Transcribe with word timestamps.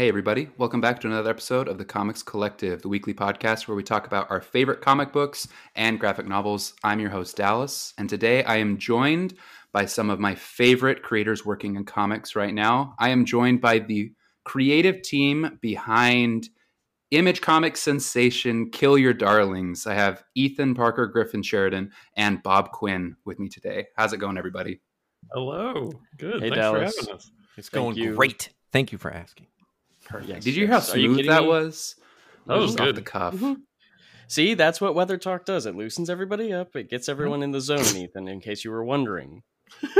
Hey, 0.00 0.08
everybody. 0.08 0.48
Welcome 0.56 0.80
back 0.80 0.98
to 1.00 1.08
another 1.08 1.28
episode 1.28 1.68
of 1.68 1.76
the 1.76 1.84
Comics 1.84 2.22
Collective, 2.22 2.80
the 2.80 2.88
weekly 2.88 3.12
podcast 3.12 3.68
where 3.68 3.76
we 3.76 3.82
talk 3.82 4.06
about 4.06 4.30
our 4.30 4.40
favorite 4.40 4.80
comic 4.80 5.12
books 5.12 5.46
and 5.76 6.00
graphic 6.00 6.26
novels. 6.26 6.72
I'm 6.82 7.00
your 7.00 7.10
host, 7.10 7.36
Dallas, 7.36 7.92
and 7.98 8.08
today 8.08 8.42
I 8.44 8.56
am 8.56 8.78
joined 8.78 9.34
by 9.74 9.84
some 9.84 10.08
of 10.08 10.18
my 10.18 10.34
favorite 10.34 11.02
creators 11.02 11.44
working 11.44 11.76
in 11.76 11.84
comics 11.84 12.34
right 12.34 12.54
now. 12.54 12.94
I 12.98 13.10
am 13.10 13.26
joined 13.26 13.60
by 13.60 13.80
the 13.80 14.14
creative 14.46 15.02
team 15.02 15.58
behind 15.60 16.48
Image 17.10 17.42
comic 17.42 17.76
sensation 17.76 18.70
Kill 18.70 18.96
Your 18.96 19.12
Darlings. 19.12 19.86
I 19.86 19.92
have 19.92 20.24
Ethan 20.34 20.74
Parker, 20.74 21.08
Griffin 21.08 21.42
Sheridan, 21.42 21.92
and 22.16 22.42
Bob 22.42 22.70
Quinn 22.70 23.16
with 23.26 23.38
me 23.38 23.50
today. 23.50 23.88
How's 23.98 24.14
it 24.14 24.16
going, 24.16 24.38
everybody? 24.38 24.80
Hello. 25.30 25.92
Good. 26.16 26.40
Hey, 26.40 26.48
Thanks 26.48 26.56
Dallas. 26.56 26.94
for 26.94 27.00
having 27.02 27.14
us. 27.16 27.30
It's 27.58 27.68
Thank 27.68 27.84
going 27.84 27.96
you. 27.98 28.14
great. 28.14 28.48
Thank 28.72 28.92
you 28.92 28.96
for 28.96 29.12
asking. 29.12 29.48
Yes, 30.24 30.44
Did 30.44 30.54
you 30.56 30.62
hear 30.66 30.68
how 30.68 30.74
yes. 30.76 30.94
Are 30.94 30.98
you 30.98 31.14
smooth 31.14 31.26
that 31.26 31.42
me? 31.42 31.48
was? 31.48 31.96
That 32.46 32.56
was 32.58 32.70
Just 32.72 32.80
off 32.80 32.86
good. 32.86 32.96
the 32.96 33.02
cuff. 33.02 33.34
Mhm. 33.34 33.56
See, 34.28 34.54
that's 34.54 34.80
what 34.80 34.94
Weather 34.94 35.16
Talk 35.18 35.44
does. 35.44 35.66
It 35.66 35.74
loosens 35.74 36.08
everybody 36.10 36.52
up. 36.52 36.76
It 36.76 36.88
gets 36.88 37.08
everyone 37.08 37.42
in 37.42 37.50
the 37.50 37.60
zone, 37.60 37.84
Ethan, 37.96 38.28
in 38.28 38.40
case 38.40 38.64
you 38.64 38.70
were 38.70 38.84
wondering. 38.84 39.42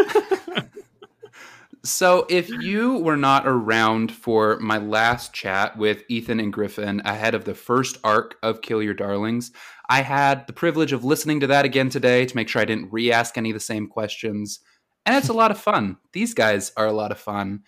So, 1.82 2.26
if 2.28 2.50
you 2.50 2.98
were 2.98 3.16
not 3.16 3.46
around 3.46 4.12
for 4.12 4.58
my 4.60 4.76
last 4.76 5.32
chat 5.32 5.78
with 5.78 6.04
Ethan 6.10 6.38
and 6.38 6.52
Griffin 6.52 7.00
ahead 7.06 7.34
of 7.34 7.46
the 7.46 7.54
first 7.54 7.96
arc 8.04 8.36
of 8.42 8.60
Kill 8.60 8.82
Your 8.82 8.92
Darlings, 8.92 9.50
I 9.88 10.02
had 10.02 10.46
the 10.46 10.52
privilege 10.52 10.92
of 10.92 11.04
listening 11.06 11.40
to 11.40 11.46
that 11.46 11.64
again 11.64 11.88
today 11.88 12.26
to 12.26 12.36
make 12.36 12.50
sure 12.50 12.60
I 12.60 12.66
didn't 12.66 12.92
re 12.92 13.10
ask 13.10 13.38
any 13.38 13.48
of 13.48 13.54
the 13.54 13.60
same 13.60 13.86
questions. 13.86 14.60
And 15.06 15.16
it's 15.16 15.30
a 15.30 15.32
lot 15.32 15.50
of 15.50 15.58
fun. 15.58 15.96
These 16.12 16.34
guys 16.34 16.70
are 16.76 16.84
a 16.86 16.92
lot 16.92 17.12
of 17.12 17.18
fun. 17.18 17.60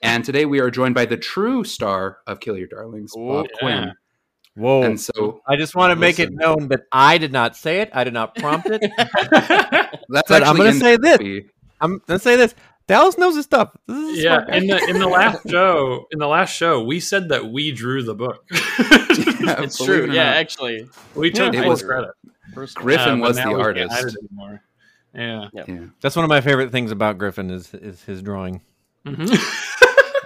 And 0.00 0.24
today 0.24 0.44
we 0.46 0.60
are 0.60 0.70
joined 0.70 0.94
by 0.94 1.06
the 1.06 1.16
true 1.16 1.64
star 1.64 2.18
of 2.26 2.40
Kill 2.40 2.56
Your 2.56 2.68
Darlings, 2.68 3.12
Bob 3.14 3.46
yeah. 3.50 3.58
Quinn. 3.58 3.92
Whoa. 4.54 4.82
And 4.82 5.00
so 5.00 5.40
I 5.46 5.56
just 5.56 5.74
want 5.76 5.90
to 5.92 5.96
make 5.96 6.18
it 6.18 6.32
known 6.32 6.68
that 6.68 6.80
I 6.92 7.18
did 7.18 7.32
not 7.32 7.56
say 7.56 7.80
it. 7.80 7.90
I 7.92 8.04
did 8.04 8.12
not 8.12 8.34
prompt 8.36 8.68
it. 8.70 8.80
that's 10.08 10.28
But 10.28 10.42
I'm 10.46 10.56
gonna 10.56 10.72
say 10.72 10.96
this. 10.96 11.18
I'm 11.80 11.98
going 12.06 12.18
to 12.18 12.18
say 12.18 12.34
this. 12.34 12.54
Dallas 12.88 13.16
knows 13.18 13.36
his 13.36 13.44
stuff. 13.44 13.76
This 13.86 14.16
is 14.18 14.24
yeah, 14.24 14.44
in 14.52 14.66
the 14.66 14.78
in 14.88 14.98
the 14.98 15.06
last 15.06 15.46
show, 15.48 16.06
in 16.10 16.18
the 16.18 16.26
last 16.26 16.52
show, 16.56 16.82
we 16.82 16.98
said 17.00 17.28
that 17.28 17.52
we 17.52 17.70
drew 17.70 18.02
the 18.02 18.14
book. 18.14 18.44
Yeah, 19.40 19.62
It's 19.62 19.78
believe 19.78 19.90
it 20.02 20.06
true. 20.06 20.14
Yeah, 20.14 20.24
not. 20.24 20.36
actually. 20.36 20.88
we 21.14 21.30
took 21.30 21.52
Yeah, 21.54 21.60
it 21.60 21.62
full 21.62 21.70
was- 21.70 21.82
credit. 21.82 22.10
First 22.54 22.74
Griffin 22.74 23.20
Uh, 23.22 23.28
was 23.28 23.36
the 23.36 23.44
artist. 23.44 23.92
hide 23.92 24.04
it. 24.06 24.60
Yeah. 25.14 25.48
Yeah. 25.54 25.84
That's 26.00 26.16
one 26.16 26.24
of 26.24 26.28
my 26.28 26.40
favorite 26.40 26.70
things 26.72 26.90
about 26.90 27.16
Griffin 27.18 27.50
is 27.50 27.72
is 27.74 28.02
his 28.02 28.20
drawing. 28.22 28.60
Mhm. 29.06 29.28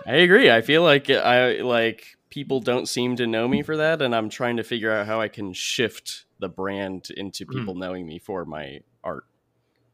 I 0.06 0.16
agree. 0.16 0.50
I 0.50 0.62
feel 0.62 0.82
like 0.82 1.10
I 1.10 1.60
like 1.60 2.16
people 2.30 2.60
don't 2.60 2.86
seem 2.86 3.16
to 3.16 3.26
know 3.26 3.46
me 3.46 3.62
for 3.62 3.76
that, 3.76 4.02
and 4.02 4.14
I'm 4.14 4.28
trying 4.28 4.56
to 4.56 4.62
figure 4.62 4.90
out 4.90 5.06
how 5.06 5.20
I 5.20 5.28
can 5.28 5.52
shift 5.52 6.24
the 6.38 6.48
brand 6.48 7.08
into 7.16 7.44
hmm. 7.44 7.58
people 7.58 7.74
knowing 7.74 8.06
me 8.06 8.18
for 8.18 8.44
my 8.44 8.80
art. 9.04 9.24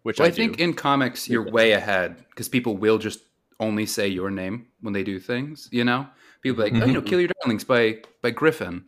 Which 0.03 0.19
Well, 0.19 0.27
I, 0.27 0.31
I 0.31 0.33
think 0.33 0.59
do. 0.59 0.65
in 0.65 0.75
comics 0.75 1.29
you're 1.29 1.51
way 1.51 1.73
ahead 1.73 2.25
because 2.31 2.49
people 2.49 2.77
will 2.77 2.99
just 2.99 3.21
only 3.61 3.87
say 3.87 4.09
your 4.09 4.31
name 4.31 4.69
when 4.81 4.95
they 4.95 5.03
do 5.03 5.19
things. 5.19 5.69
You 5.73 5.85
know, 5.85 6.07
people 6.43 6.65
be 6.65 6.71
like, 6.71 6.83
"Oh, 6.83 6.87
you 6.87 6.93
know. 6.93 7.01
Mm-hmm. 7.01 7.09
Kill 7.09 7.21
Your 7.21 7.31
Darlings 7.43 7.65
by 7.65 7.99
by 8.23 8.31
Griffin," 8.31 8.85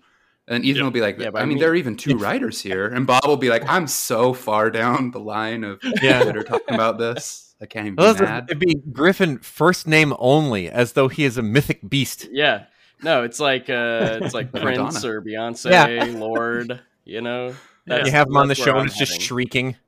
and 0.51 0.63
Ethan 0.65 0.77
Yeah. 0.79 0.83
will 0.85 0.91
be 0.91 1.01
like, 1.01 1.19
Yeah, 1.19 1.31
by 1.31 1.41
"I 1.41 1.45
mean, 1.47 1.55
me." 1.55 1.61
there 1.63 1.71
are 1.71 1.75
even 1.75 1.97
two 1.97 2.19
writers 2.19 2.61
here," 2.61 2.87
and 2.87 3.07
Bob 3.07 3.25
will 3.27 3.39
be 3.39 3.49
like, 3.49 3.65
"I'm 3.67 3.87
so 3.87 4.35
far 4.35 4.71
down 4.71 5.11
the 5.13 5.21
line 5.21 5.65
of 5.65 5.81
Yeah. 6.03 6.25
that 6.25 6.37
are 6.37 6.43
talking 6.43 6.75
about 6.75 6.99
this. 6.99 7.55
I 7.63 7.67
can't 7.67 7.87
even 7.87 7.97
Well, 7.97 8.15
be 8.15 8.21
mad." 8.25 8.45
It'd 8.49 8.59
be 8.59 8.75
Griffin 8.93 9.39
first 9.39 9.87
name 9.87 10.13
only, 10.19 10.69
as 10.69 10.93
though 10.93 11.09
he 11.09 11.25
is 11.25 11.39
a 11.39 11.43
mythic 11.43 11.89
beast. 11.89 12.29
yeah, 12.31 12.65
no, 13.03 13.23
it's 13.23 13.41
like 13.41 13.71
uh, 13.71 14.19
it's 14.23 14.35
like 14.35 14.53
Prince 14.61 15.05
or 15.05 15.23
Beyonce, 15.23 15.71
Yeah. 15.71 16.05
Lord. 16.19 16.81
You 17.07 17.23
know, 17.23 17.55
That's- 17.87 18.07
you 18.07 18.13
have 18.13 18.29
him 18.29 18.37
on 18.37 18.49
the 18.49 18.55
show 18.55 18.73
and 18.73 18.81
I'm 18.81 18.87
it's 18.87 18.99
just 18.99 19.21
shrieking. 19.21 19.77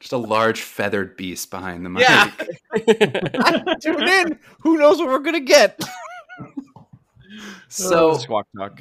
Just 0.00 0.12
a 0.12 0.16
large 0.18 0.60
feathered 0.60 1.16
beast 1.16 1.50
behind 1.50 1.84
the 1.84 1.90
mic. 1.90 2.02
Yeah. 2.02 2.30
Tune 3.80 4.02
in. 4.08 4.38
Who 4.60 4.76
knows 4.78 4.98
what 4.98 5.08
we're 5.08 5.18
gonna 5.20 5.40
get? 5.40 5.80
So. 7.74 8.12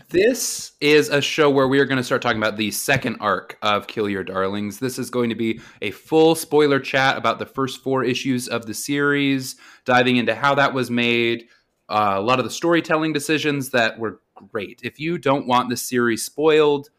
This 0.09 0.73
is 0.79 1.09
a 1.09 1.19
show 1.19 1.49
where 1.49 1.67
we 1.67 1.79
are 1.79 1.85
going 1.85 1.97
to 1.97 2.03
start 2.03 2.21
talking 2.21 2.37
about 2.37 2.57
the 2.57 2.69
second 2.69 3.17
arc 3.19 3.57
of 3.63 3.87
Kill 3.87 4.07
Your 4.07 4.23
Darlings. 4.23 4.77
This 4.77 4.99
is 4.99 5.09
going 5.09 5.29
to 5.29 5.35
be 5.35 5.61
a 5.81 5.89
full 5.89 6.35
spoiler 6.35 6.79
chat 6.79 7.17
about 7.17 7.39
the 7.39 7.45
first 7.47 7.81
four 7.81 8.03
issues 8.03 8.47
of 8.47 8.67
the 8.67 8.73
series, 8.75 9.55
diving 9.83 10.17
into 10.17 10.35
how 10.35 10.53
that 10.53 10.75
was 10.75 10.91
made, 10.91 11.47
uh, 11.89 12.13
a 12.17 12.21
lot 12.21 12.37
of 12.37 12.45
the 12.45 12.51
storytelling 12.51 13.13
decisions 13.13 13.71
that 13.71 13.97
were 13.97 14.21
great. 14.51 14.81
If 14.83 14.99
you 14.99 15.17
don't 15.17 15.47
want 15.47 15.71
the 15.71 15.77
series 15.77 16.23
spoiled, 16.23 16.91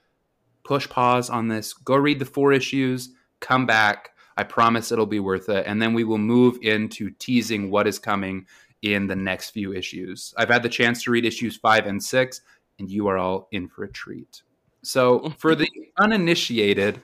push 0.65 0.88
pause 0.88 1.31
on 1.31 1.47
this, 1.47 1.72
go 1.72 1.94
read 1.94 2.19
the 2.19 2.25
four 2.25 2.53
issues, 2.53 3.11
come 3.38 3.66
back. 3.66 4.11
I 4.37 4.43
promise 4.43 4.91
it'll 4.91 5.06
be 5.06 5.21
worth 5.21 5.49
it. 5.49 5.65
And 5.65 5.81
then 5.81 5.94
we 5.94 6.03
will 6.03 6.19
move 6.19 6.59
into 6.61 7.11
teasing 7.11 7.71
what 7.71 7.87
is 7.87 8.00
coming 8.00 8.47
in 8.84 9.06
the 9.06 9.17
next 9.17 9.50
few 9.50 9.72
issues. 9.72 10.34
I've 10.37 10.50
had 10.50 10.62
the 10.62 10.69
chance 10.69 11.03
to 11.05 11.11
read 11.11 11.25
issues 11.25 11.56
five 11.56 11.87
and 11.87 12.03
six, 12.03 12.43
and 12.78 12.91
you 12.91 13.09
are 13.09 13.17
all 13.17 13.49
in 13.50 13.67
for 13.67 13.84
a 13.84 13.91
treat. 13.91 14.43
So, 14.83 15.31
for 15.39 15.55
the 15.55 15.69
uninitiated, 15.99 17.00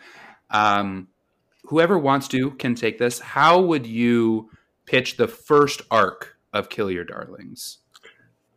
um, 0.51 1.09
whoever 1.65 1.99
wants 1.99 2.29
to 2.29 2.51
can 2.53 2.75
take 2.75 2.99
this. 2.99 3.19
How 3.19 3.61
would 3.61 3.87
you 3.87 4.51
pitch 4.85 5.17
the 5.17 5.29
first 5.29 5.83
arc 5.91 6.37
of 6.53 6.69
Kill 6.69 6.91
Your 6.91 7.05
Darlings? 7.05 7.79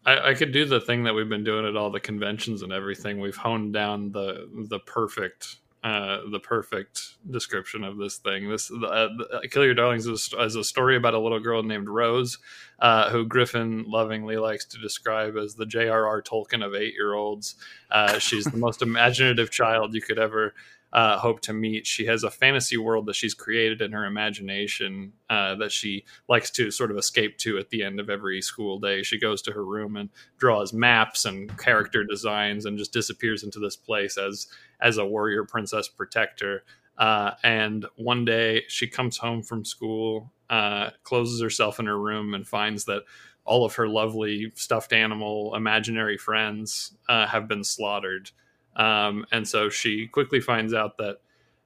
I, 0.05 0.31
I 0.31 0.33
could 0.33 0.51
do 0.51 0.65
the 0.65 0.81
thing 0.81 1.03
that 1.03 1.13
we've 1.13 1.29
been 1.29 1.45
doing 1.45 1.65
at 1.65 1.77
all 1.77 1.91
the 1.91 2.01
conventions 2.01 2.61
and 2.61 2.73
everything. 2.73 3.21
We've 3.21 3.37
honed 3.37 3.73
down 3.73 4.11
the 4.11 4.49
the 4.69 4.79
perfect 4.79 5.57
uh, 5.83 6.19
the 6.31 6.39
perfect 6.39 7.15
description 7.29 7.83
of 7.83 7.97
this 7.97 8.17
thing. 8.17 8.49
This 8.49 8.71
uh, 8.71 9.09
the, 9.17 9.47
Kill 9.51 9.65
Your 9.65 9.73
Darlings 9.73 10.07
is, 10.07 10.33
is 10.39 10.55
a 10.55 10.63
story 10.63 10.95
about 10.95 11.13
a 11.13 11.19
little 11.19 11.41
girl 11.41 11.61
named 11.61 11.89
Rose, 11.89 12.37
uh, 12.79 13.09
who 13.09 13.25
Griffin 13.25 13.83
lovingly 13.87 14.37
likes 14.37 14.63
to 14.65 14.77
describe 14.77 15.35
as 15.35 15.55
the 15.55 15.65
J.R.R. 15.65 16.21
Tolkien 16.21 16.65
of 16.65 16.73
eight 16.73 16.93
year 16.93 17.13
olds. 17.13 17.55
Uh, 17.91 18.17
she's 18.17 18.45
the 18.45 18.57
most 18.57 18.81
imaginative 18.81 19.51
child 19.51 19.93
you 19.93 20.01
could 20.01 20.19
ever 20.19 20.53
uh, 20.93 21.17
hope 21.17 21.41
to 21.41 21.53
meet. 21.53 21.87
She 21.87 22.05
has 22.05 22.23
a 22.23 22.29
fantasy 22.29 22.77
world 22.77 23.07
that 23.07 23.15
she's 23.15 23.33
created 23.33 23.81
in 23.81 23.91
her 23.91 24.05
imagination 24.05 25.13
uh, 25.27 25.55
that 25.55 25.71
she 25.71 26.05
likes 26.29 26.51
to 26.51 26.69
sort 26.69 26.91
of 26.91 26.97
escape 26.97 27.37
to 27.39 27.57
at 27.57 27.71
the 27.71 27.83
end 27.83 27.99
of 27.99 28.11
every 28.11 28.41
school 28.41 28.79
day. 28.79 29.01
She 29.01 29.19
goes 29.19 29.41
to 29.41 29.51
her 29.53 29.65
room 29.65 29.97
and 29.97 30.09
draws 30.37 30.71
maps 30.71 31.25
and 31.25 31.57
character 31.57 32.03
designs 32.03 32.65
and 32.65 32.77
just 32.77 32.93
disappears 32.93 33.43
into 33.43 33.59
this 33.59 33.75
place 33.75 34.17
as 34.17 34.47
as 34.83 34.97
a 34.97 35.05
warrior 35.05 35.45
princess 35.45 35.87
protector. 35.87 36.63
Uh, 36.97 37.31
and 37.43 37.87
one 37.95 38.25
day 38.25 38.63
she 38.67 38.87
comes 38.87 39.17
home 39.17 39.41
from 39.41 39.65
school, 39.65 40.31
uh, 40.49 40.91
closes 41.03 41.41
herself 41.41 41.79
in 41.79 41.87
her 41.87 41.99
room, 41.99 42.35
and 42.35 42.47
finds 42.47 42.85
that 42.85 43.01
all 43.45 43.65
of 43.65 43.75
her 43.75 43.87
lovely 43.87 44.51
stuffed 44.55 44.93
animal 44.93 45.55
imaginary 45.55 46.17
friends 46.17 46.95
uh, 47.09 47.25
have 47.25 47.47
been 47.47 47.63
slaughtered. 47.63 48.29
Um, 48.75 49.25
and 49.31 49.47
so 49.47 49.69
she 49.69 50.07
quickly 50.07 50.39
finds 50.39 50.73
out 50.73 50.97
that 50.97 51.17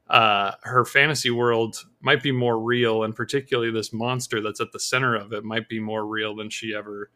uh, 0.09 0.53
her 0.63 0.85
fantasy 0.85 1.29
world 1.29 1.83
might 1.99 2.23
be 2.23 2.31
more 2.31 2.57
real, 2.59 3.03
and 3.03 3.15
particularly 3.15 3.71
this 3.71 3.91
monster 3.91 4.41
that's 4.41 4.61
at 4.61 4.71
the 4.71 4.79
center 4.79 5.15
of 5.15 5.33
it 5.33 5.43
might 5.43 5.67
be 5.67 5.79
more 5.79 6.05
real 6.05 6.35
than 6.35 6.49
she 6.49 6.73
ever 6.73 7.09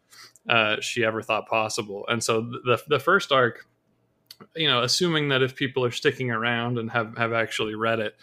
uh, 0.49 0.75
she 0.81 1.05
ever 1.05 1.21
thought 1.21 1.47
possible. 1.47 2.05
And 2.09 2.21
so 2.21 2.41
the 2.41 2.81
the 2.87 2.99
first 2.99 3.31
arc, 3.31 3.65
you 4.55 4.67
know, 4.67 4.81
assuming 4.83 5.29
that 5.29 5.41
if 5.41 5.55
people 5.55 5.83
are 5.85 5.91
sticking 5.91 6.31
around 6.31 6.77
and 6.77 6.91
have 6.91 7.17
have 7.17 7.33
actually 7.33 7.75
read 7.75 7.99
it, 7.99 8.15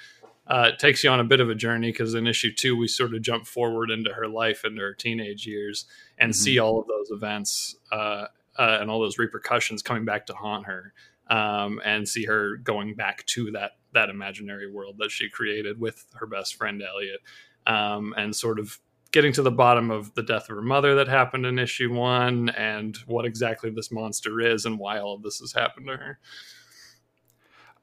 uh, 0.47 0.71
it 0.73 0.79
takes 0.79 1.05
you 1.05 1.11
on 1.11 1.21
a 1.21 1.25
bit 1.25 1.41
of 1.41 1.51
a 1.51 1.55
journey 1.55 1.91
because 1.93 2.15
in 2.15 2.27
issue 2.27 2.53
two 2.53 2.77
we 2.77 2.89
sort 2.89 3.15
of 3.15 3.23
jump 3.23 3.47
forward 3.47 3.91
into 3.91 4.13
her 4.13 4.27
life 4.29 4.65
into 4.65 4.81
her 4.81 4.95
teenage 4.95 5.47
years 5.47 5.87
and 6.19 6.33
Mhm. 6.33 6.37
see 6.37 6.59
all 6.59 6.81
of 6.81 6.87
those 6.87 7.11
events 7.11 7.77
uh, 7.93 8.27
uh, 8.59 8.79
and 8.81 8.91
all 8.91 9.01
those 9.01 9.19
repercussions 9.19 9.83
coming 9.83 10.05
back 10.05 10.27
to 10.27 10.35
haunt 10.35 10.67
her 10.67 10.93
um, 11.29 11.81
and 11.85 12.09
see 12.09 12.25
her 12.25 12.57
going 12.57 12.95
back 12.95 13.25
to 13.27 13.51
that 13.53 13.73
that 13.93 14.09
imaginary 14.11 14.71
world 14.71 14.97
that 14.99 15.11
she 15.11 15.29
created 15.29 15.79
with 15.81 16.07
her 16.15 16.27
best 16.27 16.55
friend 16.57 16.83
Elliot, 16.83 17.21
um, 17.67 18.15
and 18.17 18.35
sort 18.35 18.59
of 18.59 18.79
getting 19.11 19.33
to 19.33 19.43
the 19.43 19.51
bottom 19.51 19.91
of 19.91 20.15
the 20.15 20.23
death 20.23 20.51
of 20.51 20.57
her 20.57 20.63
mother 20.63 20.95
that 20.97 21.09
happened 21.09 21.47
in 21.47 21.59
issue 21.59 21.93
one, 21.93 22.51
and 22.51 22.97
what 23.07 23.25
exactly 23.25 23.71
this 23.71 23.91
monster 23.91 24.41
is, 24.41 24.65
and 24.65 24.79
why 24.79 24.99
all 24.99 25.15
of 25.15 25.23
this 25.23 25.39
has 25.41 25.53
happened 25.53 25.87
to 25.87 25.97
her. 25.97 26.19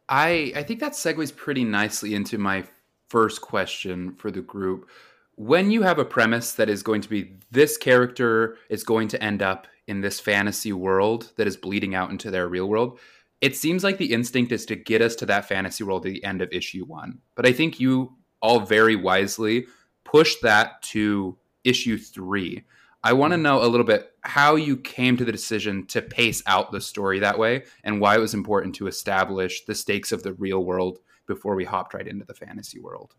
I 0.07 0.53
I 0.55 0.63
think 0.63 0.79
that 0.79 0.93
segues 0.93 1.35
pretty 1.35 1.63
nicely 1.63 2.13
into 2.13 2.37
my 2.37 2.63
first 3.09 3.41
question 3.41 4.13
for 4.15 4.31
the 4.31 4.41
group. 4.41 4.89
When 5.35 5.69
you 5.69 5.81
have 5.81 5.99
a 5.99 6.05
premise 6.05 6.53
that 6.53 6.69
is 6.69 6.83
going 6.83 7.01
to 7.01 7.09
be 7.09 7.33
this 7.51 7.77
character 7.77 8.57
is 8.69 8.83
going 8.83 9.09
to 9.09 9.23
end 9.23 9.41
up 9.41 9.67
in 9.87 10.01
this 10.01 10.19
fantasy 10.19 10.71
world 10.73 11.33
that 11.37 11.47
is 11.47 11.57
bleeding 11.57 11.93
out 11.93 12.09
into 12.09 12.31
their 12.31 12.47
real 12.47 12.67
world, 12.67 12.99
it 13.41 13.55
seems 13.55 13.83
like 13.83 13.97
the 13.97 14.13
instinct 14.13 14.51
is 14.51 14.65
to 14.65 14.75
get 14.75 15.01
us 15.01 15.15
to 15.15 15.25
that 15.25 15.45
fantasy 15.45 15.83
world 15.83 16.05
at 16.05 16.13
the 16.13 16.23
end 16.23 16.41
of 16.41 16.49
issue 16.51 16.85
1. 16.85 17.19
But 17.35 17.45
I 17.45 17.51
think 17.51 17.79
you 17.79 18.13
all 18.41 18.61
very 18.61 18.95
wisely 18.95 19.67
push 20.05 20.35
that 20.41 20.81
to 20.83 21.37
issue 21.65 21.97
3. 21.97 22.63
I 23.03 23.13
want 23.13 23.33
to 23.33 23.37
know 23.37 23.63
a 23.63 23.67
little 23.67 23.85
bit 23.85 24.11
how 24.21 24.55
you 24.55 24.77
came 24.77 25.17
to 25.17 25.25
the 25.25 25.31
decision 25.31 25.85
to 25.87 26.01
pace 26.01 26.41
out 26.47 26.71
the 26.71 26.81
story 26.81 27.19
that 27.19 27.37
way 27.37 27.65
and 27.83 27.99
why 27.99 28.15
it 28.15 28.19
was 28.19 28.33
important 28.33 28.73
to 28.75 28.87
establish 28.87 29.65
the 29.65 29.75
stakes 29.75 30.11
of 30.11 30.23
the 30.23 30.33
real 30.33 30.63
world 30.63 30.99
before 31.27 31.55
we 31.55 31.65
hopped 31.65 31.93
right 31.93 32.07
into 32.07 32.25
the 32.25 32.33
fantasy 32.33 32.79
world. 32.79 33.13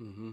Mm-hmm. 0.00 0.30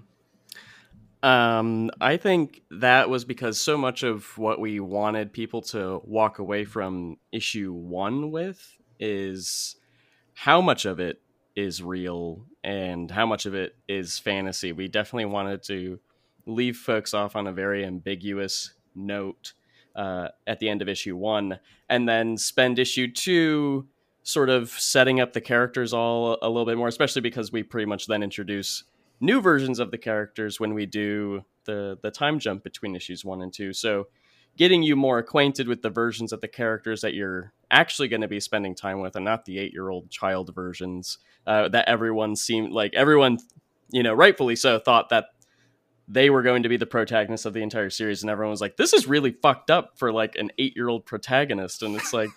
Um, 1.27 1.91
I 1.99 2.17
think 2.17 2.61
that 2.69 3.09
was 3.09 3.25
because 3.25 3.59
so 3.59 3.77
much 3.77 4.03
of 4.03 4.37
what 4.37 4.59
we 4.59 4.79
wanted 4.79 5.33
people 5.33 5.61
to 5.63 6.01
walk 6.03 6.39
away 6.39 6.65
from 6.65 7.17
issue 7.31 7.73
one 7.73 8.31
with 8.31 8.77
is 8.99 9.75
how 10.33 10.61
much 10.61 10.85
of 10.85 10.99
it 10.99 11.21
is 11.55 11.81
real 11.81 12.45
and 12.63 13.09
how 13.11 13.25
much 13.25 13.45
of 13.45 13.53
it 13.53 13.75
is 13.87 14.19
fantasy. 14.19 14.71
We 14.71 14.87
definitely 14.87 15.25
wanted 15.25 15.63
to 15.63 15.99
leave 16.45 16.77
folks 16.77 17.13
off 17.13 17.35
on 17.35 17.47
a 17.47 17.53
very 17.53 17.85
ambiguous 17.85 18.73
note 18.93 19.53
uh, 19.95 20.29
at 20.45 20.59
the 20.59 20.69
end 20.69 20.81
of 20.81 20.89
issue 20.89 21.15
one, 21.15 21.59
and 21.89 22.07
then 22.07 22.37
spend 22.37 22.79
issue 22.79 23.11
two 23.11 23.87
sort 24.23 24.49
of 24.49 24.69
setting 24.69 25.19
up 25.19 25.33
the 25.33 25.41
characters 25.41 25.93
all 25.93 26.37
a 26.41 26.49
little 26.49 26.65
bit 26.65 26.77
more, 26.77 26.87
especially 26.87 27.21
because 27.21 27.51
we 27.51 27.63
pretty 27.63 27.85
much 27.85 28.07
then 28.07 28.23
introduce 28.23 28.83
new 29.19 29.39
versions 29.39 29.79
of 29.79 29.91
the 29.91 29.97
characters 29.97 30.59
when 30.59 30.73
we 30.73 30.85
do 30.85 31.45
the 31.65 31.97
the 32.01 32.11
time 32.11 32.39
jump 32.39 32.63
between 32.63 32.95
issues 32.95 33.23
one 33.23 33.41
and 33.41 33.53
two. 33.53 33.71
So 33.71 34.07
getting 34.57 34.83
you 34.83 34.95
more 34.95 35.19
acquainted 35.19 35.67
with 35.67 35.81
the 35.81 35.89
versions 35.89 36.31
of 36.31 36.41
the 36.41 36.47
characters 36.47 37.01
that 37.01 37.13
you're 37.13 37.51
actually 37.71 38.07
going 38.07 38.21
to 38.21 38.27
be 38.27 38.39
spending 38.39 38.75
time 38.75 39.01
with 39.01 39.15
and 39.15 39.25
not 39.25 39.45
the 39.45 39.59
eight 39.59 39.73
year 39.73 39.89
old 39.89 40.09
child 40.09 40.53
versions 40.53 41.17
uh, 41.47 41.67
that 41.69 41.87
everyone 41.87 42.35
seemed 42.35 42.71
like 42.71 42.93
everyone 42.93 43.37
you 43.91 44.03
know 44.03 44.13
rightfully 44.13 44.55
so 44.55 44.79
thought 44.79 45.09
that 45.09 45.25
they 46.07 46.29
were 46.29 46.43
going 46.43 46.63
to 46.63 46.69
be 46.69 46.77
the 46.77 46.85
protagonists 46.85 47.45
of 47.45 47.53
the 47.53 47.61
entire 47.61 47.89
series 47.89 48.21
and 48.21 48.29
everyone 48.29 48.51
was 48.51 48.61
like 48.61 48.77
this 48.77 48.93
is 48.93 49.07
really 49.07 49.31
fucked 49.31 49.71
up 49.71 49.97
for 49.97 50.11
like 50.11 50.35
an 50.35 50.51
eight 50.57 50.75
year 50.75 50.87
old 50.87 51.05
protagonist 51.05 51.83
and 51.83 51.95
it's 51.95 52.13
like 52.13 52.29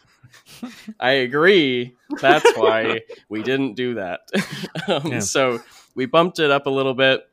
i 1.00 1.10
agree 1.10 1.94
that's 2.20 2.50
why 2.56 3.00
we 3.28 3.42
didn't 3.42 3.74
do 3.74 3.94
that 3.94 4.20
um, 4.88 5.06
yeah. 5.06 5.20
so 5.20 5.60
we 5.94 6.06
bumped 6.06 6.38
it 6.38 6.50
up 6.50 6.66
a 6.66 6.70
little 6.70 6.94
bit 6.94 7.28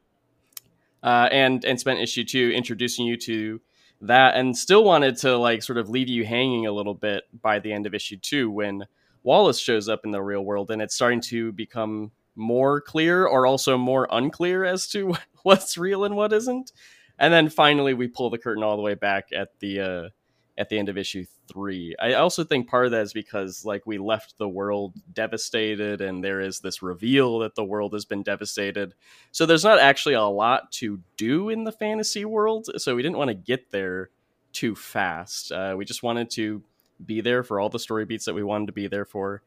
uh, 1.03 1.29
and 1.31 1.63
and 1.65 1.79
spent 1.79 1.99
issue 1.99 2.23
two 2.23 2.51
introducing 2.55 3.05
you 3.05 3.15
to 3.15 3.61
that 4.01 4.35
and 4.35 4.57
still 4.57 4.83
wanted 4.83 5.17
to 5.17 5.37
like 5.37 5.63
sort 5.63 5.77
of 5.77 5.89
leave 5.89 6.09
you 6.09 6.25
hanging 6.25 6.67
a 6.67 6.71
little 6.71 6.93
bit 6.93 7.23
by 7.41 7.59
the 7.59 7.71
end 7.71 7.85
of 7.85 7.93
issue 7.93 8.17
two 8.17 8.51
when 8.51 8.85
Wallace 9.23 9.59
shows 9.59 9.89
up 9.89 10.01
in 10.03 10.11
the 10.11 10.21
real 10.21 10.43
world 10.43 10.69
and 10.71 10.81
it's 10.81 10.95
starting 10.95 11.21
to 11.21 11.51
become 11.53 12.11
more 12.35 12.81
clear 12.81 13.25
or 13.25 13.47
also 13.47 13.77
more 13.77 14.07
unclear 14.11 14.65
as 14.65 14.87
to 14.87 15.15
what's 15.43 15.77
real 15.77 16.03
and 16.03 16.15
what 16.15 16.33
isn't. 16.33 16.71
And 17.17 17.33
then 17.33 17.49
finally 17.49 17.93
we 17.93 18.07
pull 18.07 18.29
the 18.29 18.37
curtain 18.37 18.63
all 18.63 18.75
the 18.75 18.83
way 18.83 18.95
back 18.95 19.29
at 19.33 19.57
the 19.59 19.79
uh 19.79 20.09
at 20.57 20.69
the 20.69 20.79
end 20.79 20.89
of 20.89 20.97
issue 20.97 21.25
three. 21.51 21.95
I 21.99 22.13
also 22.13 22.43
think 22.43 22.69
part 22.69 22.85
of 22.85 22.91
that 22.91 23.01
is 23.01 23.13
because 23.13 23.65
like 23.65 23.85
we 23.85 23.97
left 23.97 24.37
the 24.37 24.47
world 24.47 24.93
devastated 25.11 26.01
and 26.01 26.23
there 26.23 26.39
is 26.39 26.59
this 26.59 26.81
reveal 26.81 27.39
that 27.39 27.55
the 27.55 27.63
world 27.63 27.93
has 27.93 28.05
been 28.05 28.23
devastated. 28.23 28.93
So 29.31 29.45
there's 29.45 29.65
not 29.65 29.79
actually 29.79 30.15
a 30.15 30.23
lot 30.23 30.71
to 30.73 31.01
do 31.17 31.49
in 31.49 31.65
the 31.65 31.71
fantasy 31.71 32.23
world. 32.23 32.69
So 32.77 32.95
we 32.95 33.01
didn't 33.01 33.17
want 33.17 33.29
to 33.29 33.35
get 33.35 33.71
there 33.71 34.09
too 34.53 34.75
fast. 34.75 35.51
Uh, 35.51 35.75
we 35.77 35.83
just 35.83 36.03
wanted 36.03 36.29
to 36.31 36.63
be 37.05 37.19
there 37.19 37.43
for 37.43 37.59
all 37.59 37.69
the 37.69 37.79
story 37.79 38.05
beats 38.05 38.25
that 38.25 38.33
we 38.33 38.43
wanted 38.43 38.67
to 38.67 38.73
be 38.73 38.87
there 38.87 39.05
for. 39.05 39.41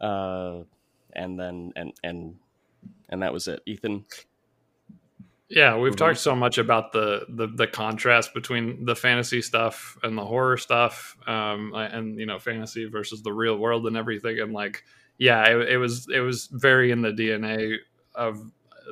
Uh, 0.00 0.62
and 1.12 1.38
then 1.38 1.72
and 1.76 1.92
and 2.02 2.36
and 3.08 3.22
that 3.22 3.32
was 3.32 3.46
it. 3.46 3.60
Ethan, 3.66 4.04
yeah, 5.48 5.76
we've 5.76 5.92
mm-hmm. 5.92 5.98
talked 5.98 6.18
so 6.18 6.34
much 6.34 6.58
about 6.58 6.92
the, 6.92 7.26
the, 7.28 7.46
the 7.46 7.66
contrast 7.66 8.32
between 8.32 8.84
the 8.84 8.96
fantasy 8.96 9.42
stuff 9.42 9.96
and 10.02 10.16
the 10.16 10.24
horror 10.24 10.56
stuff, 10.56 11.16
um, 11.26 11.72
and 11.74 12.18
you 12.18 12.26
know, 12.26 12.38
fantasy 12.38 12.86
versus 12.86 13.22
the 13.22 13.32
real 13.32 13.56
world 13.56 13.86
and 13.86 13.96
everything. 13.96 14.40
And 14.40 14.52
like, 14.52 14.84
yeah, 15.18 15.44
it, 15.44 15.68
it 15.70 15.76
was 15.76 16.08
it 16.12 16.20
was 16.20 16.48
very 16.50 16.90
in 16.90 17.02
the 17.02 17.12
DNA 17.12 17.76
of 18.14 18.50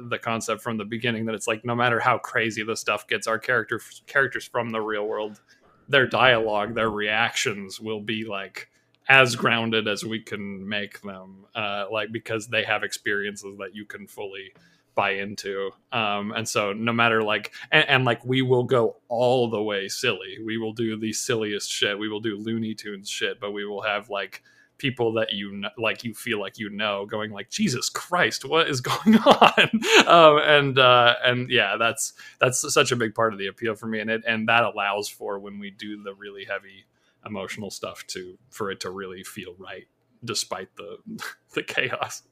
the 0.08 0.18
concept 0.18 0.62
from 0.62 0.76
the 0.76 0.84
beginning 0.84 1.26
that 1.26 1.34
it's 1.34 1.46
like 1.46 1.64
no 1.64 1.74
matter 1.74 2.00
how 2.00 2.18
crazy 2.18 2.62
the 2.62 2.76
stuff 2.76 3.06
gets, 3.08 3.26
our 3.26 3.38
character 3.38 3.80
characters 4.06 4.44
from 4.44 4.70
the 4.70 4.80
real 4.80 5.06
world, 5.06 5.40
their 5.88 6.06
dialogue, 6.06 6.74
their 6.74 6.90
reactions 6.90 7.80
will 7.80 8.00
be 8.00 8.24
like 8.24 8.68
as 9.08 9.36
grounded 9.36 9.88
as 9.88 10.04
we 10.04 10.20
can 10.20 10.68
make 10.68 11.00
them, 11.00 11.46
uh, 11.54 11.86
like 11.90 12.12
because 12.12 12.48
they 12.48 12.62
have 12.62 12.82
experiences 12.82 13.56
that 13.58 13.74
you 13.74 13.84
can 13.84 14.06
fully 14.06 14.52
buy 14.94 15.12
into. 15.12 15.70
Um 15.90 16.32
and 16.32 16.48
so 16.48 16.72
no 16.72 16.92
matter 16.92 17.22
like 17.22 17.52
and, 17.70 17.88
and, 17.88 18.04
like 18.04 18.24
we 18.24 18.42
will 18.42 18.64
go 18.64 18.96
all 19.08 19.50
the 19.50 19.62
way 19.62 19.88
silly. 19.88 20.38
We 20.44 20.58
will 20.58 20.72
do 20.72 20.96
the 20.98 21.12
silliest 21.12 21.70
shit. 21.70 21.98
We 21.98 22.08
will 22.08 22.20
do 22.20 22.36
looney 22.36 22.74
tunes 22.74 23.08
shit 23.08 23.40
but 23.40 23.52
we 23.52 23.64
will 23.64 23.82
have 23.82 24.10
like 24.10 24.42
people 24.78 25.12
that 25.12 25.32
you 25.32 25.52
know, 25.52 25.68
like 25.78 26.02
you 26.02 26.12
feel 26.12 26.40
like 26.40 26.58
you 26.58 26.68
know 26.68 27.06
going 27.06 27.30
like 27.30 27.48
jesus 27.48 27.88
christ 27.88 28.44
what 28.44 28.68
is 28.68 28.80
going 28.92 29.16
on? 29.18 29.70
Um 30.08 30.38
and 30.44 30.78
uh 30.78 31.14
and 31.24 31.48
yeah 31.50 31.76
that's 31.78 32.14
that's 32.40 32.72
such 32.72 32.90
a 32.90 32.96
big 32.96 33.14
part 33.14 33.32
of 33.32 33.38
the 33.38 33.46
appeal 33.46 33.76
for 33.76 33.86
me 33.86 34.00
and 34.00 34.10
it 34.10 34.22
and 34.26 34.48
that 34.48 34.64
allows 34.64 35.08
for 35.08 35.38
when 35.38 35.60
we 35.60 35.70
do 35.70 36.02
the 36.02 36.14
really 36.14 36.44
heavy 36.44 36.84
emotional 37.24 37.70
stuff 37.70 38.04
to 38.08 38.36
for 38.50 38.72
it 38.72 38.80
to 38.80 38.90
really 38.90 39.22
feel 39.22 39.54
right 39.56 39.86
despite 40.24 40.74
the 40.76 40.98
the 41.54 41.62
chaos. 41.62 42.22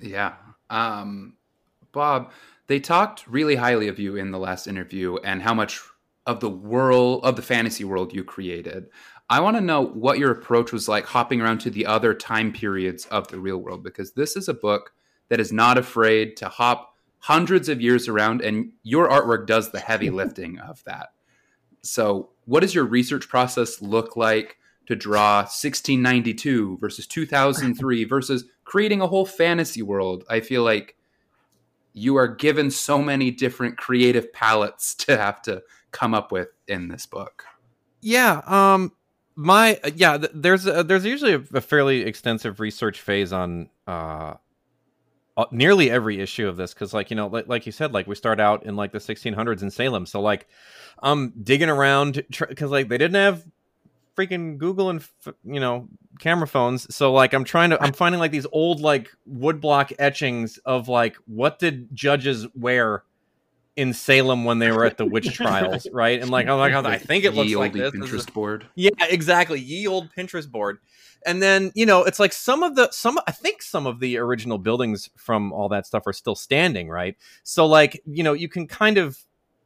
Yeah 0.00 0.34
um, 0.70 1.34
Bob, 1.92 2.32
they 2.68 2.80
talked 2.80 3.26
really 3.26 3.56
highly 3.56 3.88
of 3.88 3.98
you 3.98 4.16
in 4.16 4.30
the 4.30 4.38
last 4.38 4.66
interview 4.66 5.16
and 5.18 5.42
how 5.42 5.52
much 5.52 5.80
of 6.26 6.40
the 6.40 6.48
world 6.48 7.24
of 7.24 7.36
the 7.36 7.42
fantasy 7.42 7.84
world 7.84 8.14
you 8.14 8.22
created. 8.22 8.86
I 9.28 9.40
want 9.40 9.56
to 9.56 9.60
know 9.60 9.84
what 9.84 10.18
your 10.18 10.30
approach 10.30 10.72
was 10.72 10.88
like 10.88 11.04
hopping 11.04 11.40
around 11.40 11.58
to 11.60 11.70
the 11.70 11.86
other 11.86 12.14
time 12.14 12.52
periods 12.52 13.06
of 13.06 13.28
the 13.28 13.38
real 13.38 13.58
world 13.58 13.82
because 13.82 14.12
this 14.12 14.36
is 14.36 14.48
a 14.48 14.54
book 14.54 14.92
that 15.28 15.40
is 15.40 15.52
not 15.52 15.78
afraid 15.78 16.36
to 16.38 16.48
hop 16.48 16.94
hundreds 17.18 17.68
of 17.68 17.80
years 17.80 18.08
around 18.08 18.40
and 18.40 18.72
your 18.82 19.08
artwork 19.08 19.46
does 19.46 19.70
the 19.70 19.80
heavy 19.80 20.10
lifting 20.10 20.58
of 20.58 20.82
that. 20.84 21.10
So, 21.82 22.30
what 22.44 22.60
does 22.60 22.74
your 22.74 22.84
research 22.84 23.28
process 23.28 23.80
look 23.80 24.16
like 24.16 24.58
to 24.90 24.96
draw 24.96 25.38
1692 25.38 26.78
versus 26.80 27.06
2003 27.06 28.04
versus 28.08 28.44
creating 28.64 29.00
a 29.00 29.06
whole 29.06 29.24
fantasy 29.24 29.82
world. 29.82 30.24
I 30.28 30.40
feel 30.40 30.64
like 30.64 30.96
you 31.92 32.16
are 32.16 32.28
given 32.28 32.70
so 32.70 33.00
many 33.00 33.30
different 33.30 33.78
creative 33.78 34.32
palettes 34.32 34.94
to 35.06 35.16
have 35.16 35.40
to 35.42 35.62
come 35.92 36.12
up 36.12 36.30
with 36.30 36.48
in 36.68 36.88
this 36.88 37.06
book. 37.06 37.44
Yeah, 38.00 38.42
um 38.46 38.92
my 39.36 39.80
yeah, 39.94 40.18
there's 40.34 40.66
a, 40.66 40.82
there's 40.82 41.04
usually 41.04 41.34
a, 41.34 41.42
a, 41.54 41.60
fairly 41.60 42.02
extensive 42.02 42.60
research 42.60 43.00
phase 43.00 43.32
on 43.32 43.70
uh 43.86 44.34
nearly 45.52 45.90
every 45.90 46.20
issue 46.20 46.46
of 46.46 46.56
this 46.56 46.74
because 46.74 46.92
like 46.92 47.10
you 47.10 47.16
know 47.16 47.28
like, 47.28 47.48
like 47.48 47.64
you 47.64 47.72
said 47.72 47.94
like 47.94 48.06
we 48.06 48.14
start 48.14 48.40
out 48.40 48.66
in 48.66 48.76
like 48.76 48.92
the 48.92 48.98
1600s 48.98 49.62
in 49.62 49.70
salem 49.70 50.04
so 50.04 50.20
like 50.20 50.46
i'm 51.02 51.32
digging 51.42 51.70
around 51.70 52.22
because 52.46 52.70
like 52.70 52.88
they 52.88 52.98
didn't 52.98 53.14
have 53.14 53.42
freaking 54.16 54.58
Google 54.58 54.90
and 54.90 55.06
you 55.44 55.60
know 55.60 55.88
camera 56.18 56.46
phones. 56.46 56.94
So 56.94 57.12
like 57.12 57.32
I'm 57.32 57.44
trying 57.44 57.70
to 57.70 57.82
I'm 57.82 57.92
finding 57.92 58.18
like 58.18 58.30
these 58.30 58.46
old 58.52 58.80
like 58.80 59.08
woodblock 59.30 59.92
etchings 59.98 60.58
of 60.58 60.88
like 60.88 61.16
what 61.26 61.58
did 61.58 61.94
judges 61.94 62.46
wear 62.54 63.04
in 63.76 63.92
Salem 63.92 64.44
when 64.44 64.58
they 64.58 64.70
were 64.70 64.84
at 64.84 64.98
the 64.98 65.06
witch 65.06 65.34
trials, 65.36 65.86
right? 65.92 66.20
And 66.20 66.30
like 66.30 66.46
I'm 66.46 66.58
like 66.58 66.72
oh, 66.72 66.88
I 66.88 66.98
think 66.98 67.24
it 67.24 67.34
looks 67.34 67.54
like 67.54 67.72
this. 67.72 67.92
Pinterest 67.92 68.10
this 68.10 68.26
board. 68.26 68.66
Yeah, 68.74 68.90
exactly. 69.00 69.60
Ye 69.60 69.86
old 69.86 70.10
Pinterest 70.16 70.50
board. 70.50 70.78
And 71.26 71.42
then 71.42 71.70
you 71.74 71.86
know 71.86 72.04
it's 72.04 72.18
like 72.18 72.32
some 72.32 72.62
of 72.62 72.76
the 72.76 72.90
some 72.90 73.18
I 73.26 73.32
think 73.32 73.62
some 73.62 73.86
of 73.86 74.00
the 74.00 74.18
original 74.18 74.58
buildings 74.58 75.08
from 75.16 75.52
all 75.52 75.68
that 75.68 75.86
stuff 75.86 76.06
are 76.06 76.12
still 76.12 76.34
standing, 76.34 76.88
right? 76.88 77.16
So 77.42 77.66
like 77.66 78.00
you 78.06 78.22
know 78.22 78.32
you 78.32 78.48
can 78.48 78.66
kind 78.66 78.98
of 78.98 79.18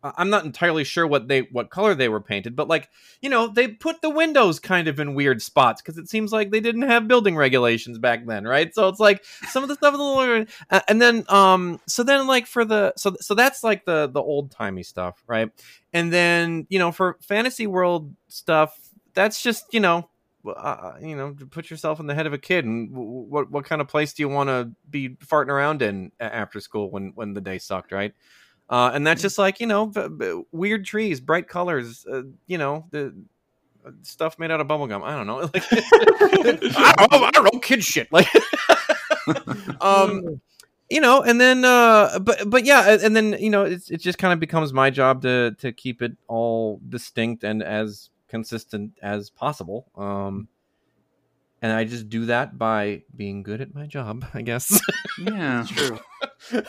I'm 0.05 0.29
not 0.29 0.45
entirely 0.45 0.85
sure 0.85 1.07
what 1.07 1.29
they 1.29 1.41
what 1.53 1.71
color 1.71 1.95
they 1.95 2.11
were 2.11 2.21
painted, 2.21 2.55
but 2.55 2.69
like 2.69 2.91
you 3.23 3.31
know 3.31 3.47
they 3.47 3.69
put 3.69 4.03
the 4.03 4.11
windows 4.11 4.61
kind 4.61 4.87
of 4.87 5.01
in 5.01 5.15
weird 5.15 5.41
spots 5.41 5.81
because 5.81 5.97
it 5.97 6.09
seems 6.09 6.33
like 6.33 6.51
they 6.51 6.61
didn't 6.61 6.83
have 6.83 7.09
building 7.09 7.37
regulations 7.37 7.99
back 7.99 8.27
then, 8.27 8.45
right? 8.45 8.75
So 8.75 8.89
it's 8.89 9.01
like 9.01 9.25
some 9.49 9.63
of 9.63 9.69
the 9.69 9.77
stuff 9.77 9.95
is 9.95 10.01
a 10.01 10.03
little, 10.03 10.47
uh, 10.71 10.81
and 10.89 11.01
then 11.01 11.25
um 11.29 11.81
so 11.87 12.03
then 12.03 12.27
like 12.27 12.47
for 12.47 12.65
the 12.65 12.93
so 12.97 13.17
so 13.21 13.35
that's 13.35 13.65
like 13.65 13.87
the 13.87 14.09
the 14.09 14.21
old 14.21 14.51
timey 14.51 14.83
stuff, 14.83 15.23
right? 15.27 15.51
And 15.93 16.13
then 16.13 16.67
you 16.69 16.79
know 16.79 16.93
for 16.93 17.17
fantasy 17.23 17.67
world 17.67 18.15
stuff, 18.29 18.79
that's 19.15 19.43
just 19.43 19.73
you 19.73 19.81
know 19.81 20.11
uh, 20.47 20.51
uh 20.51 20.97
you 21.01 21.17
know, 21.17 21.35
put 21.51 21.71
yourself 21.71 22.01
in 22.01 22.07
the 22.07 22.15
head 22.15 22.27
of 22.27 22.35
a 22.35 22.39
kid, 22.39 22.67
and 22.67 22.91
what 22.93 23.51
what 23.51 23.65
kind 23.65 23.81
of 23.81 23.89
place 23.89 24.13
do 24.13 24.23
you 24.23 24.29
want 24.29 24.49
to 24.49 24.71
be 24.91 25.11
farting 25.11 25.49
around 25.49 25.81
in 25.81 26.13
after 26.21 26.61
school 26.61 26.91
when 26.91 27.13
when 27.15 27.33
the 27.33 27.41
day 27.41 27.59
sucked, 27.59 27.93
right? 27.93 28.13
Uh, 28.69 28.91
and 28.95 29.07
that's 29.07 29.21
mm. 29.21 29.23
just 29.23 29.39
like 29.39 29.61
you 29.61 29.67
know 29.67 29.87
b- 29.87 30.09
b- 30.09 30.43
weird 30.53 30.85
trees, 30.85 31.21
bright 31.21 31.49
colors, 31.49 32.07
uh, 32.11 32.23
you 32.47 32.59
know 32.59 32.87
the 32.91 33.15
uh, 33.87 33.91
stuff 34.03 34.39
made 34.39 34.51
out 34.51 34.61
of 34.61 34.67
bubblegum. 34.67 35.03
I 35.03 35.15
don't 35.15 35.27
know, 35.27 35.39
like 35.55 35.65
I, 35.73 36.95
don't 36.99 37.13
know 37.13 37.25
I 37.25 37.31
don't 37.31 37.45
know, 37.53 37.61
kid 37.61 37.85
shit. 37.85 38.11
Like, 38.11 38.29
um, 39.83 40.41
you 40.91 41.01
know, 41.01 41.23
and 41.23 41.41
then 41.41 41.65
uh 41.65 42.19
but 42.19 42.49
but 42.49 42.65
yeah, 42.65 42.97
and 43.03 43.15
then 43.15 43.37
you 43.39 43.51
know, 43.51 43.65
it's 43.65 43.91
it 43.91 44.01
just 44.01 44.19
kind 44.19 44.33
of 44.33 44.41
becomes 44.41 44.73
my 44.73 44.91
job 44.91 45.23
to 45.23 45.55
to 45.59 45.73
keep 45.73 46.01
it 46.01 46.17
all 46.27 46.81
distinct 46.89 47.45
and 47.45 47.63
as 47.63 48.11
consistent 48.29 48.93
as 49.03 49.29
possible. 49.29 49.87
Um 49.97 50.49
and 51.65 51.73
I 51.73 51.85
just 51.85 52.11
do 52.11 52.27
that 52.27 52.59
by 52.59 53.05
being 53.17 53.43
good 53.43 53.63
at 53.63 53.75
my 53.75 53.87
job, 53.87 54.27
I 54.35 54.43
guess. 54.43 54.79
Yeah. 55.19 55.63
It's 55.63 55.71
true. 55.71 55.99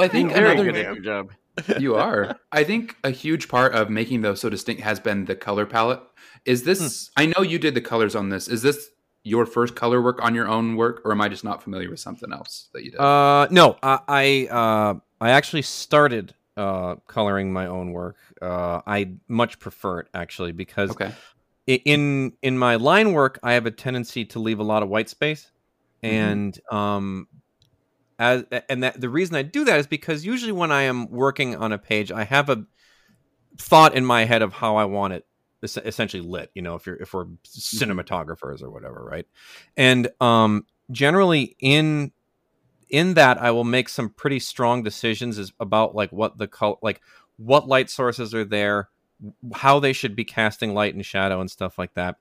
Well, 0.00 0.08
I 0.08 0.12
think 0.12 0.32
Very 0.32 0.52
another 0.52 0.72
good 0.72 1.04
job. 1.04 1.32
you 1.78 1.94
are. 1.94 2.38
I 2.52 2.64
think 2.64 2.96
a 3.04 3.10
huge 3.10 3.48
part 3.48 3.74
of 3.74 3.90
making 3.90 4.22
those 4.22 4.40
so 4.40 4.48
distinct 4.48 4.80
has 4.82 4.98
been 4.98 5.26
the 5.26 5.36
color 5.36 5.66
palette. 5.66 6.00
Is 6.46 6.62
this? 6.62 7.10
I 7.18 7.26
know 7.26 7.42
you 7.42 7.58
did 7.58 7.74
the 7.74 7.82
colors 7.82 8.14
on 8.14 8.30
this. 8.30 8.48
Is 8.48 8.62
this 8.62 8.88
your 9.24 9.44
first 9.44 9.76
color 9.76 10.00
work 10.00 10.18
on 10.22 10.34
your 10.34 10.48
own 10.48 10.76
work, 10.76 11.02
or 11.04 11.12
am 11.12 11.20
I 11.20 11.28
just 11.28 11.44
not 11.44 11.62
familiar 11.62 11.90
with 11.90 12.00
something 12.00 12.32
else 12.32 12.70
that 12.72 12.82
you 12.82 12.92
did? 12.92 13.00
Uh, 13.00 13.46
no, 13.50 13.76
I 13.82 13.98
I, 14.08 14.48
uh, 14.50 14.94
I 15.20 15.30
actually 15.32 15.62
started 15.62 16.34
uh, 16.56 16.94
coloring 17.06 17.52
my 17.52 17.66
own 17.66 17.92
work. 17.92 18.16
Uh, 18.40 18.80
I 18.86 19.12
much 19.28 19.58
prefer 19.58 20.00
it 20.00 20.08
actually 20.14 20.52
because 20.52 20.92
okay. 20.92 21.12
in 21.66 22.32
in 22.40 22.56
my 22.56 22.76
line 22.76 23.12
work, 23.12 23.38
I 23.42 23.52
have 23.52 23.66
a 23.66 23.70
tendency 23.70 24.24
to 24.26 24.38
leave 24.38 24.60
a 24.60 24.64
lot 24.64 24.82
of 24.82 24.88
white 24.88 25.10
space, 25.10 25.50
Mm-hmm. 26.02 26.14
and 26.14 26.60
um, 26.70 27.28
as 28.20 28.44
and 28.68 28.82
that 28.82 29.00
the 29.00 29.08
reason 29.08 29.34
I 29.34 29.42
do 29.42 29.64
that 29.64 29.80
is 29.80 29.86
because 29.86 30.26
usually 30.26 30.52
when 30.52 30.70
I 30.70 30.82
am 30.82 31.10
working 31.10 31.56
on 31.56 31.72
a 31.72 31.78
page, 31.78 32.12
I 32.12 32.24
have 32.24 32.50
a 32.50 32.66
thought 33.56 33.96
in 33.96 34.04
my 34.04 34.26
head 34.26 34.42
of 34.42 34.52
how 34.52 34.76
I 34.76 34.84
want 34.84 35.14
it 35.14 35.26
essentially 35.62 36.22
lit. 36.22 36.50
You 36.54 36.60
know, 36.60 36.74
if 36.74 36.86
you're 36.86 36.96
if 36.96 37.14
we're 37.14 37.24
cinematographers 37.46 38.62
or 38.62 38.70
whatever, 38.70 39.02
right? 39.02 39.26
And 39.74 40.08
um, 40.20 40.66
generally 40.90 41.56
in 41.60 42.12
in 42.90 43.14
that, 43.14 43.40
I 43.40 43.52
will 43.52 43.64
make 43.64 43.88
some 43.88 44.10
pretty 44.10 44.38
strong 44.38 44.82
decisions 44.82 45.38
as 45.38 45.52
about 45.58 45.94
like 45.94 46.12
what 46.12 46.36
the 46.36 46.46
color, 46.46 46.76
like 46.82 47.00
what 47.38 47.66
light 47.66 47.88
sources 47.88 48.34
are 48.34 48.44
there, 48.44 48.90
how 49.54 49.78
they 49.78 49.92
should 49.92 50.16
be 50.16 50.24
casting 50.24 50.74
light 50.74 50.94
and 50.94 51.04
shadow 51.04 51.40
and 51.40 51.50
stuff 51.50 51.78
like 51.78 51.94
that. 51.94 52.16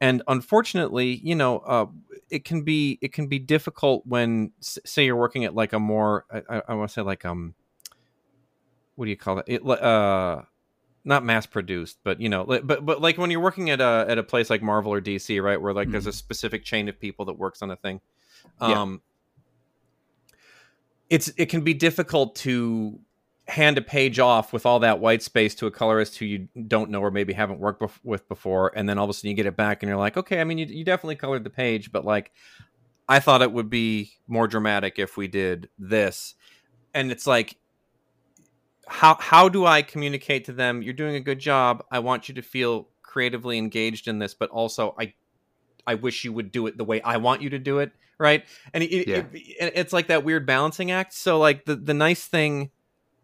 And 0.00 0.22
unfortunately, 0.28 1.20
you 1.22 1.34
know, 1.34 1.58
uh, 1.60 1.86
it 2.30 2.44
can 2.44 2.62
be 2.62 2.98
it 3.00 3.12
can 3.12 3.26
be 3.26 3.38
difficult 3.38 4.06
when 4.06 4.52
say 4.60 5.04
you're 5.04 5.16
working 5.16 5.44
at 5.44 5.54
like 5.54 5.72
a 5.72 5.78
more 5.78 6.24
I, 6.30 6.62
I, 6.68 6.74
want 6.74 6.90
to 6.90 6.94
say 6.94 7.02
like 7.02 7.24
um 7.24 7.54
what 8.94 9.06
do 9.06 9.10
you 9.10 9.16
call 9.16 9.38
it? 9.38 9.44
it 9.48 9.66
uh 9.66 10.42
not 11.04 11.24
mass 11.24 11.46
produced, 11.46 11.98
but 12.04 12.20
you 12.20 12.28
know, 12.28 12.44
but 12.44 12.84
but 12.84 13.00
like 13.00 13.18
when 13.18 13.30
you're 13.30 13.40
working 13.40 13.70
at 13.70 13.80
a 13.80 14.06
at 14.08 14.18
a 14.18 14.22
place 14.22 14.50
like 14.50 14.62
Marvel 14.62 14.92
or 14.92 15.00
DC, 15.00 15.42
right, 15.42 15.60
where 15.60 15.74
like 15.74 15.90
there's 15.90 16.06
a 16.06 16.12
specific 16.12 16.64
chain 16.64 16.88
of 16.88 16.98
people 16.98 17.24
that 17.26 17.34
works 17.34 17.62
on 17.62 17.70
a 17.70 17.76
thing. 17.76 18.00
Yeah. 18.60 18.80
Um 18.80 19.02
it's 21.10 21.30
it 21.36 21.46
can 21.46 21.62
be 21.62 21.74
difficult 21.74 22.36
to 22.36 22.98
hand 23.52 23.76
a 23.78 23.82
page 23.82 24.18
off 24.18 24.52
with 24.52 24.64
all 24.66 24.78
that 24.80 24.98
white 24.98 25.22
space 25.22 25.54
to 25.54 25.66
a 25.66 25.70
colorist 25.70 26.18
who 26.18 26.24
you 26.24 26.48
don't 26.66 26.90
know 26.90 27.00
or 27.00 27.10
maybe 27.10 27.32
haven't 27.32 27.60
worked 27.60 27.82
bef- 27.82 27.98
with 28.02 28.26
before 28.28 28.72
and 28.74 28.88
then 28.88 28.98
all 28.98 29.04
of 29.04 29.10
a 29.10 29.12
sudden 29.12 29.30
you 29.30 29.36
get 29.36 29.46
it 29.46 29.56
back 29.56 29.82
and 29.82 29.88
you're 29.88 29.98
like 29.98 30.16
okay 30.16 30.40
i 30.40 30.44
mean 30.44 30.56
you, 30.58 30.66
you 30.66 30.84
definitely 30.84 31.16
colored 31.16 31.44
the 31.44 31.50
page 31.50 31.92
but 31.92 32.04
like 32.04 32.32
i 33.08 33.18
thought 33.20 33.42
it 33.42 33.52
would 33.52 33.68
be 33.68 34.10
more 34.26 34.48
dramatic 34.48 34.98
if 34.98 35.16
we 35.16 35.28
did 35.28 35.68
this. 35.78 36.34
And 36.94 37.10
it's 37.12 37.26
like 37.26 37.56
how 38.86 39.16
how 39.20 39.48
do 39.48 39.64
i 39.66 39.82
communicate 39.82 40.44
to 40.46 40.52
them 40.52 40.82
you're 40.82 40.92
doing 40.94 41.14
a 41.16 41.20
good 41.20 41.38
job. 41.38 41.84
I 41.90 41.98
want 42.00 42.28
you 42.28 42.34
to 42.36 42.42
feel 42.42 42.88
creatively 43.02 43.58
engaged 43.58 44.08
in 44.08 44.18
this 44.18 44.34
but 44.34 44.50
also 44.50 44.94
i 44.98 45.12
i 45.86 45.94
wish 45.94 46.24
you 46.24 46.32
would 46.32 46.50
do 46.52 46.66
it 46.66 46.76
the 46.78 46.84
way 46.84 47.00
i 47.02 47.16
want 47.18 47.42
you 47.42 47.50
to 47.50 47.58
do 47.58 47.78
it 47.80 47.92
right? 48.18 48.44
And 48.72 48.84
it, 48.84 49.08
Yeah. 49.08 49.16
it, 49.16 49.26
it- 49.34 49.72
it's 49.74 49.92
like 49.92 50.06
that 50.06 50.22
weird 50.22 50.46
balancing 50.46 50.92
act. 50.92 51.12
So 51.12 51.38
like 51.40 51.64
the 51.64 51.74
the 51.74 51.94
nice 51.94 52.24
thing 52.24 52.70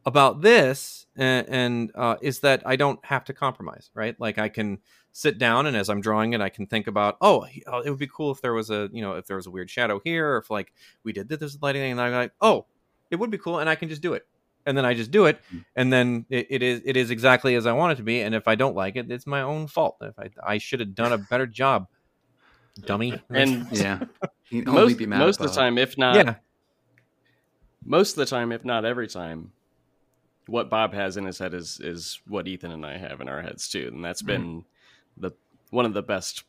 about 0.06 0.40
this 0.40 1.06
and, 1.16 1.48
and 1.48 1.92
uh, 1.94 2.16
is 2.20 2.40
that 2.40 2.62
I 2.64 2.76
don't 2.76 3.04
have 3.04 3.24
to 3.24 3.32
compromise, 3.32 3.90
right? 3.94 4.18
Like 4.18 4.38
I 4.38 4.48
can 4.48 4.78
sit 5.12 5.38
down 5.38 5.66
and 5.66 5.76
as 5.76 5.90
I'm 5.90 6.00
drawing 6.00 6.32
it, 6.32 6.40
I 6.40 6.48
can 6.48 6.66
think 6.66 6.86
about, 6.86 7.16
oh, 7.20 7.46
oh, 7.66 7.80
it 7.80 7.90
would 7.90 7.98
be 7.98 8.06
cool 8.06 8.30
if 8.30 8.40
there 8.40 8.54
was 8.54 8.70
a, 8.70 8.88
you 8.92 9.02
know, 9.02 9.14
if 9.14 9.26
there 9.26 9.36
was 9.36 9.46
a 9.46 9.50
weird 9.50 9.68
shadow 9.68 10.00
here, 10.04 10.34
or 10.34 10.36
if 10.38 10.50
like 10.50 10.72
we 11.02 11.12
did 11.12 11.28
this 11.28 11.58
lighting, 11.60 11.82
and 11.82 12.00
I'm 12.00 12.12
like, 12.12 12.32
oh, 12.40 12.66
it 13.10 13.16
would 13.16 13.30
be 13.30 13.38
cool, 13.38 13.58
and 13.58 13.68
I 13.68 13.74
can 13.74 13.88
just 13.88 14.02
do 14.02 14.14
it, 14.14 14.26
and 14.64 14.76
then 14.76 14.84
I 14.84 14.94
just 14.94 15.10
do 15.10 15.26
it, 15.26 15.40
and 15.74 15.92
then 15.92 16.24
it, 16.30 16.46
it 16.50 16.62
is 16.62 16.82
it 16.84 16.96
is 16.96 17.10
exactly 17.10 17.54
as 17.56 17.66
I 17.66 17.72
want 17.72 17.92
it 17.92 17.96
to 17.96 18.02
be, 18.02 18.20
and 18.20 18.34
if 18.34 18.46
I 18.46 18.54
don't 18.54 18.76
like 18.76 18.96
it, 18.96 19.10
it's 19.10 19.26
my 19.26 19.42
own 19.42 19.66
fault. 19.66 19.96
If 20.00 20.18
I 20.18 20.30
I 20.42 20.58
should 20.58 20.80
have 20.80 20.94
done 20.94 21.12
a 21.12 21.18
better 21.18 21.46
job, 21.46 21.88
dummy. 22.84 23.20
And 23.30 23.66
Yeah. 23.72 24.00
Only 24.52 24.64
most, 24.64 24.98
be 24.98 25.06
mad 25.06 25.18
most 25.18 25.40
of 25.40 25.48
the 25.48 25.52
time, 25.54 25.76
if 25.76 25.98
not 25.98 26.16
yeah, 26.16 26.34
most 27.84 28.12
of 28.12 28.16
the 28.16 28.26
time, 28.26 28.50
if 28.50 28.64
not 28.64 28.84
every 28.86 29.06
time, 29.06 29.52
what 30.48 30.68
Bob 30.70 30.92
has 30.94 31.16
in 31.16 31.24
his 31.24 31.38
head 31.38 31.54
is 31.54 31.78
is 31.80 32.20
what 32.26 32.48
Ethan 32.48 32.72
and 32.72 32.84
I 32.84 32.96
have 32.96 33.20
in 33.20 33.28
our 33.28 33.42
heads 33.42 33.68
too, 33.68 33.90
and 33.92 34.04
that's 34.04 34.22
been 34.22 34.64
the 35.16 35.30
one 35.70 35.84
of 35.86 35.92
the 35.94 36.02
best, 36.02 36.44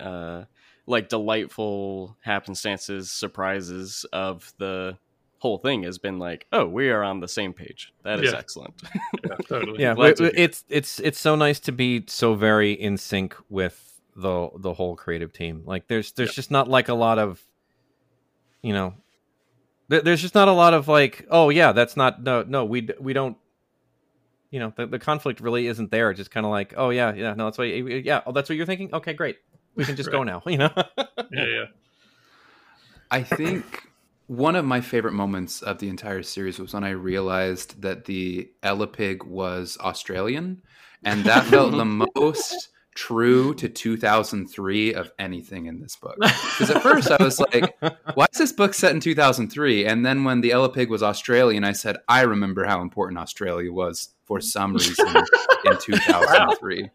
uh, 0.00 0.44
like 0.86 1.08
delightful 1.08 2.16
happenstances, 2.26 3.10
surprises 3.10 4.04
of 4.12 4.52
the 4.58 4.98
whole 5.38 5.58
thing 5.58 5.82
has 5.84 5.98
been 5.98 6.18
like, 6.18 6.46
oh, 6.52 6.66
we 6.66 6.88
are 6.90 7.02
on 7.04 7.20
the 7.20 7.28
same 7.28 7.52
page. 7.52 7.92
That 8.02 8.18
is 8.20 8.32
Yeah. 8.32 8.38
excellent. 8.38 8.74
Yeah, 9.24 9.36
totally. 9.48 9.80
yeah. 9.80 9.94
It- 9.98 10.20
it's 10.20 10.64
it's 10.68 11.00
it's 11.00 11.18
so 11.20 11.34
nice 11.36 11.60
to 11.60 11.72
be 11.72 12.04
so 12.08 12.34
very 12.34 12.72
in 12.72 12.96
sync 12.98 13.36
with 13.48 14.00
the 14.16 14.50
the 14.56 14.74
whole 14.74 14.96
creative 14.96 15.32
team. 15.32 15.62
Like 15.64 15.86
there's 15.88 16.12
there's 16.12 16.34
just 16.34 16.50
not 16.50 16.68
like 16.68 16.88
a 16.88 16.94
lot 16.94 17.18
of, 17.18 17.40
you 18.62 18.72
know, 18.72 18.94
there's 19.88 20.22
just 20.22 20.34
not 20.34 20.48
a 20.48 20.52
lot 20.52 20.72
of 20.74 20.88
like, 20.88 21.26
oh 21.30 21.50
yeah, 21.50 21.72
that's 21.72 21.96
not 21.96 22.22
no 22.22 22.42
no 22.42 22.64
we 22.64 22.88
we 22.98 23.12
don't. 23.12 23.36
You 24.54 24.60
know, 24.60 24.72
the, 24.76 24.86
the 24.86 25.00
conflict 25.00 25.40
really 25.40 25.66
isn't 25.66 25.90
there. 25.90 26.12
It's 26.12 26.18
just 26.18 26.30
kind 26.30 26.46
of 26.46 26.50
like, 26.50 26.74
oh 26.76 26.90
yeah, 26.90 27.12
yeah, 27.12 27.34
no, 27.34 27.46
that's 27.46 27.58
what, 27.58 27.64
yeah, 27.64 28.20
oh, 28.24 28.30
that's 28.30 28.48
what 28.48 28.54
you're 28.54 28.66
thinking. 28.66 28.94
Okay, 28.94 29.12
great, 29.12 29.38
we 29.74 29.84
can 29.84 29.96
just 29.96 30.12
go 30.16 30.22
now. 30.22 30.42
You 30.46 30.58
know, 30.58 30.70
yeah, 31.32 31.44
yeah. 31.44 31.64
I 33.10 33.24
think 33.24 33.82
one 34.28 34.54
of 34.54 34.64
my 34.64 34.80
favorite 34.80 35.12
moments 35.12 35.60
of 35.60 35.80
the 35.80 35.88
entire 35.88 36.22
series 36.22 36.60
was 36.60 36.72
when 36.72 36.84
I 36.84 36.90
realized 36.90 37.82
that 37.82 38.04
the 38.04 38.48
Elapig 38.62 39.26
was 39.26 39.76
Australian, 39.80 40.62
and 41.04 41.24
that 41.24 41.46
felt 41.46 41.72
the 41.72 41.84
most 42.14 42.68
true 42.94 43.54
to 43.54 43.68
2003 43.68 44.94
of 44.94 45.12
anything 45.18 45.66
in 45.66 45.80
this 45.80 45.96
book. 45.96 46.16
Because 46.18 46.70
at 46.70 46.82
first 46.82 47.10
I 47.10 47.22
was 47.22 47.40
like, 47.40 47.76
why 48.14 48.26
is 48.32 48.38
this 48.38 48.52
book 48.52 48.74
set 48.74 48.92
in 48.92 49.00
2003? 49.00 49.84
And 49.86 50.06
then 50.06 50.24
when 50.24 50.40
the 50.40 50.50
Elapig 50.50 50.88
was 50.88 51.02
Australian, 51.02 51.64
I 51.64 51.72
said, 51.72 51.96
I 52.08 52.22
remember 52.22 52.64
how 52.64 52.80
important 52.80 53.18
Australia 53.18 53.72
was 53.72 54.10
for 54.24 54.40
some 54.40 54.72
reason 54.74 55.08
in 55.64 55.78
2003. 55.78 56.90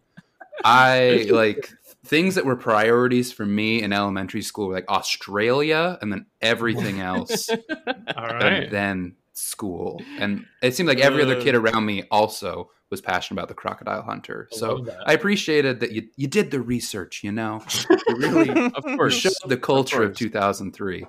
I 0.63 1.27
like 1.31 1.71
things 2.05 2.35
that 2.35 2.45
were 2.45 2.55
priorities 2.55 3.31
for 3.31 3.45
me 3.45 3.81
in 3.81 3.93
elementary 3.93 4.41
school 4.41 4.67
were 4.67 4.73
like 4.73 4.89
Australia 4.89 5.97
and 6.01 6.11
then 6.11 6.25
everything 6.41 7.01
else 7.01 7.49
All 7.49 8.43
and 8.43 8.71
then 8.71 9.15
school. 9.33 10.01
And 10.17 10.45
it 10.61 10.75
seemed 10.75 10.87
like 10.87 10.99
every 10.99 11.21
other 11.21 11.37
uh. 11.37 11.43
kid 11.43 11.55
around 11.55 11.85
me 11.85 12.03
also 12.09 12.71
was 12.89 13.01
passionate 13.01 13.39
about 13.39 13.47
the 13.49 13.53
crocodile 13.53 14.01
hunter. 14.01 14.47
I 14.51 14.55
so. 14.55 14.87
I 15.05 15.13
appreciated 15.13 15.79
that 15.81 15.91
you 15.91 16.07
you 16.15 16.27
did 16.27 16.51
the 16.51 16.59
research, 16.61 17.23
you 17.23 17.31
know. 17.31 17.63
You 18.07 18.15
really 18.17 18.49
of 18.75 18.83
course, 18.83 19.13
showed 19.15 19.33
the 19.45 19.57
culture 19.57 20.03
of 20.03 20.09
course. 20.09 20.17
2003. 20.19 21.05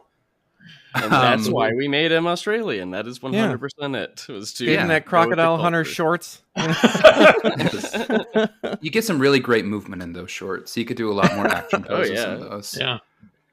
and 0.94 1.12
that's 1.12 1.46
Um, 1.46 1.52
why 1.52 1.70
we 1.72 1.86
made 1.88 2.10
him 2.12 2.26
Australian. 2.26 2.90
That 2.90 3.06
is 3.06 3.22
one 3.22 3.32
hundred 3.32 3.58
percent 3.58 3.94
it. 3.96 4.26
Was 4.28 4.52
to 4.54 4.64
Yeah. 4.64 4.72
getting 4.72 4.88
that 4.88 5.04
go 5.06 5.20
with 5.20 5.30
the 5.30 5.36
crocodile 5.36 5.56
hunter 5.58 5.84
shorts. 5.84 6.42
You 8.80 8.90
get 8.90 9.04
some 9.04 9.18
really 9.18 9.40
great 9.40 9.64
movement 9.64 10.02
in 10.02 10.12
those 10.12 10.30
shorts. 10.30 10.76
You 10.76 10.84
could 10.84 10.96
do 10.96 11.10
a 11.10 11.14
lot 11.14 11.34
more 11.34 11.46
action 11.46 11.84
Oh, 11.88 11.96
poses 11.96 12.12
yeah. 12.12 12.34
in 12.34 12.40
those. 12.40 12.76
Yeah. 12.78 12.98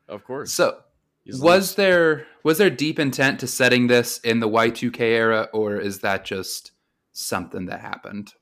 of 0.08 0.24
course. 0.24 0.54
So 0.54 0.78
He's 1.24 1.40
was 1.42 1.76
there 1.76 2.26
was 2.44 2.58
there 2.58 2.70
deep 2.70 3.00
intent 3.00 3.40
to 3.42 3.48
setting 3.48 3.88
this 3.88 4.20
in 4.20 4.40
the 4.40 4.48
Y2K 4.50 5.00
era 5.02 5.50
or 5.54 5.78
is 5.78 6.00
that 6.00 6.24
just 6.26 6.72
something 7.18 7.66
that 7.68 7.82
happened? 7.82 8.34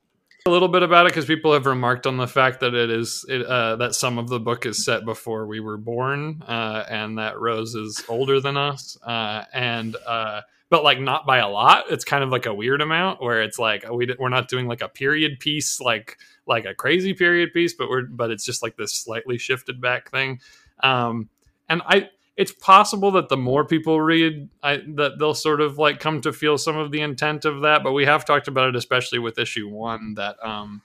a 0.46 0.50
little 0.50 0.68
bit 0.68 0.82
about 0.82 1.06
it 1.06 1.10
because 1.10 1.24
people 1.24 1.52
have 1.52 1.66
remarked 1.66 2.06
on 2.06 2.16
the 2.16 2.26
fact 2.26 2.60
that 2.60 2.72
it 2.72 2.88
is 2.88 3.24
it, 3.28 3.44
uh, 3.44 3.76
that 3.76 3.94
some 3.94 4.16
of 4.16 4.28
the 4.28 4.38
book 4.38 4.64
is 4.64 4.84
set 4.84 5.04
before 5.04 5.46
we 5.46 5.60
were 5.60 5.76
born, 5.76 6.42
uh, 6.46 6.84
and 6.88 7.18
that 7.18 7.40
Rose 7.40 7.74
is 7.74 8.04
older 8.08 8.40
than 8.40 8.56
us, 8.56 8.96
uh, 9.02 9.44
and 9.52 9.96
uh, 10.06 10.42
but 10.70 10.84
like 10.84 11.00
not 11.00 11.26
by 11.26 11.38
a 11.38 11.48
lot. 11.48 11.86
It's 11.90 12.04
kind 12.04 12.22
of 12.22 12.30
like 12.30 12.46
a 12.46 12.54
weird 12.54 12.80
amount 12.80 13.20
where 13.20 13.42
it's 13.42 13.58
like 13.58 13.84
we 13.90 14.14
we're 14.18 14.28
not 14.28 14.48
doing 14.48 14.68
like 14.68 14.82
a 14.82 14.88
period 14.88 15.40
piece 15.40 15.80
like 15.80 16.16
like 16.46 16.64
a 16.64 16.74
crazy 16.74 17.12
period 17.12 17.52
piece, 17.52 17.74
but 17.74 17.88
we're 17.88 18.02
but 18.02 18.30
it's 18.30 18.44
just 18.44 18.62
like 18.62 18.76
this 18.76 18.94
slightly 18.94 19.38
shifted 19.38 19.80
back 19.80 20.10
thing. 20.10 20.40
Um, 20.80 21.28
and 21.68 21.82
I 21.84 22.10
it's 22.36 22.52
possible 22.52 23.10
that 23.12 23.28
the 23.28 23.36
more 23.36 23.64
people 23.64 24.00
read 24.00 24.48
I, 24.62 24.82
that 24.96 25.18
they'll 25.18 25.34
sort 25.34 25.60
of 25.60 25.78
like 25.78 26.00
come 26.00 26.20
to 26.22 26.32
feel 26.32 26.58
some 26.58 26.76
of 26.76 26.90
the 26.90 27.00
intent 27.00 27.44
of 27.44 27.62
that 27.62 27.82
but 27.82 27.92
we 27.92 28.04
have 28.04 28.24
talked 28.24 28.48
about 28.48 28.68
it 28.68 28.76
especially 28.76 29.18
with 29.18 29.38
issue 29.38 29.68
one 29.68 30.14
that 30.14 30.36
um 30.44 30.82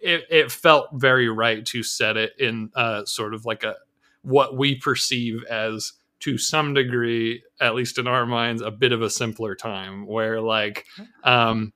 it, 0.00 0.24
it 0.30 0.50
felt 0.50 0.88
very 0.94 1.28
right 1.28 1.64
to 1.66 1.82
set 1.82 2.16
it 2.16 2.32
in 2.38 2.70
uh 2.74 3.04
sort 3.04 3.34
of 3.34 3.44
like 3.44 3.62
a 3.62 3.76
what 4.22 4.56
we 4.56 4.76
perceive 4.76 5.42
as 5.50 5.92
to 6.20 6.38
some 6.38 6.72
degree, 6.72 7.42
at 7.60 7.74
least 7.74 7.98
in 7.98 8.06
our 8.06 8.24
minds, 8.24 8.62
a 8.62 8.70
bit 8.70 8.92
of 8.92 9.02
a 9.02 9.10
simpler 9.10 9.56
time 9.56 10.06
where 10.06 10.40
like 10.40 10.86
um 11.24 11.72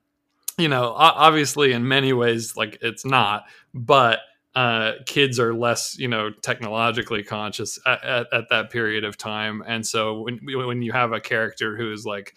you 0.58 0.68
know, 0.68 0.94
obviously 0.96 1.72
in 1.72 1.86
many 1.86 2.14
ways 2.14 2.56
like 2.56 2.78
it's 2.80 3.04
not, 3.04 3.44
but 3.74 4.20
uh, 4.56 4.92
kids 5.04 5.38
are 5.38 5.54
less, 5.54 5.98
you 5.98 6.08
know, 6.08 6.30
technologically 6.30 7.22
conscious 7.22 7.78
at, 7.86 8.02
at, 8.02 8.26
at, 8.32 8.44
that 8.48 8.70
period 8.70 9.04
of 9.04 9.18
time, 9.18 9.62
and 9.66 9.86
so 9.86 10.22
when 10.22 10.40
when 10.42 10.80
you 10.80 10.92
have 10.92 11.12
a 11.12 11.20
character 11.20 11.76
who 11.76 11.92
is 11.92 12.06
like 12.06 12.34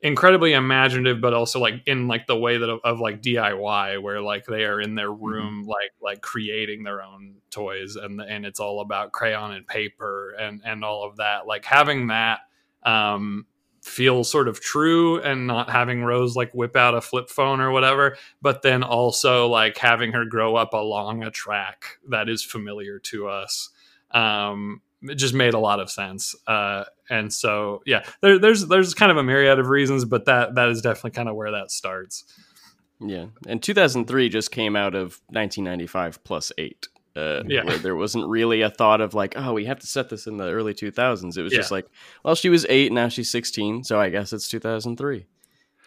incredibly 0.00 0.54
imaginative, 0.54 1.20
but 1.20 1.34
also 1.34 1.60
like 1.60 1.82
in 1.84 2.08
like 2.08 2.26
the 2.26 2.36
way 2.36 2.56
that 2.56 2.70
of, 2.70 2.80
of 2.84 3.00
like 3.00 3.20
DIY, 3.20 4.00
where 4.00 4.22
like 4.22 4.46
they 4.46 4.64
are 4.64 4.80
in 4.80 4.94
their 4.94 5.10
mm-hmm. 5.10 5.24
room, 5.24 5.60
mm-hmm. 5.60 5.68
like 5.68 5.92
like 6.00 6.22
creating 6.22 6.84
their 6.84 7.02
own 7.02 7.34
toys, 7.50 7.96
and 7.96 8.18
and 8.22 8.46
it's 8.46 8.58
all 8.58 8.80
about 8.80 9.12
crayon 9.12 9.52
and 9.52 9.66
paper 9.66 10.34
and 10.40 10.62
and 10.64 10.82
all 10.82 11.04
of 11.06 11.16
that. 11.16 11.46
Like 11.46 11.66
having 11.66 12.06
that 12.06 12.40
um, 12.82 13.44
feel 13.86 14.24
sort 14.24 14.48
of 14.48 14.60
true 14.60 15.20
and 15.22 15.46
not 15.46 15.70
having 15.70 16.02
Rose 16.02 16.34
like 16.34 16.52
whip 16.52 16.76
out 16.76 16.94
a 16.94 17.00
flip 17.00 17.30
phone 17.30 17.60
or 17.60 17.70
whatever, 17.70 18.16
but 18.42 18.62
then 18.62 18.82
also 18.82 19.46
like 19.46 19.78
having 19.78 20.12
her 20.12 20.24
grow 20.24 20.56
up 20.56 20.72
along 20.72 21.22
a 21.22 21.30
track 21.30 21.98
that 22.08 22.28
is 22.28 22.42
familiar 22.42 22.98
to 22.98 23.28
us. 23.28 23.70
Um, 24.10 24.82
it 25.02 25.14
just 25.14 25.34
made 25.34 25.54
a 25.54 25.58
lot 25.58 25.78
of 25.78 25.90
sense. 25.90 26.34
Uh, 26.46 26.84
and 27.08 27.32
so, 27.32 27.82
yeah, 27.86 28.04
there, 28.22 28.38
there's 28.38 28.66
there's 28.66 28.94
kind 28.94 29.12
of 29.12 29.18
a 29.18 29.22
myriad 29.22 29.58
of 29.58 29.68
reasons, 29.68 30.04
but 30.04 30.24
that 30.24 30.56
that 30.56 30.68
is 30.68 30.82
definitely 30.82 31.12
kind 31.12 31.28
of 31.28 31.36
where 31.36 31.52
that 31.52 31.70
starts. 31.70 32.24
Yeah, 33.00 33.26
and 33.46 33.62
2003 33.62 34.28
just 34.30 34.50
came 34.50 34.74
out 34.74 34.94
of 34.94 35.20
1995 35.28 36.24
plus 36.24 36.50
eight. 36.58 36.88
Uh, 37.16 37.42
yeah. 37.46 37.64
where 37.64 37.78
there 37.78 37.96
wasn't 37.96 38.26
really 38.28 38.60
a 38.60 38.68
thought 38.68 39.00
of 39.00 39.14
like, 39.14 39.34
oh, 39.36 39.54
we 39.54 39.64
have 39.64 39.80
to 39.80 39.86
set 39.86 40.10
this 40.10 40.26
in 40.26 40.36
the 40.36 40.50
early 40.50 40.74
2000s. 40.74 41.36
It 41.36 41.42
was 41.42 41.52
yeah. 41.52 41.58
just 41.58 41.70
like, 41.70 41.86
well, 42.22 42.34
she 42.34 42.50
was 42.50 42.66
eight, 42.68 42.92
now 42.92 43.08
she's 43.08 43.30
16, 43.30 43.84
so 43.84 43.98
I 43.98 44.10
guess 44.10 44.34
it's 44.34 44.48
2003. 44.48 45.26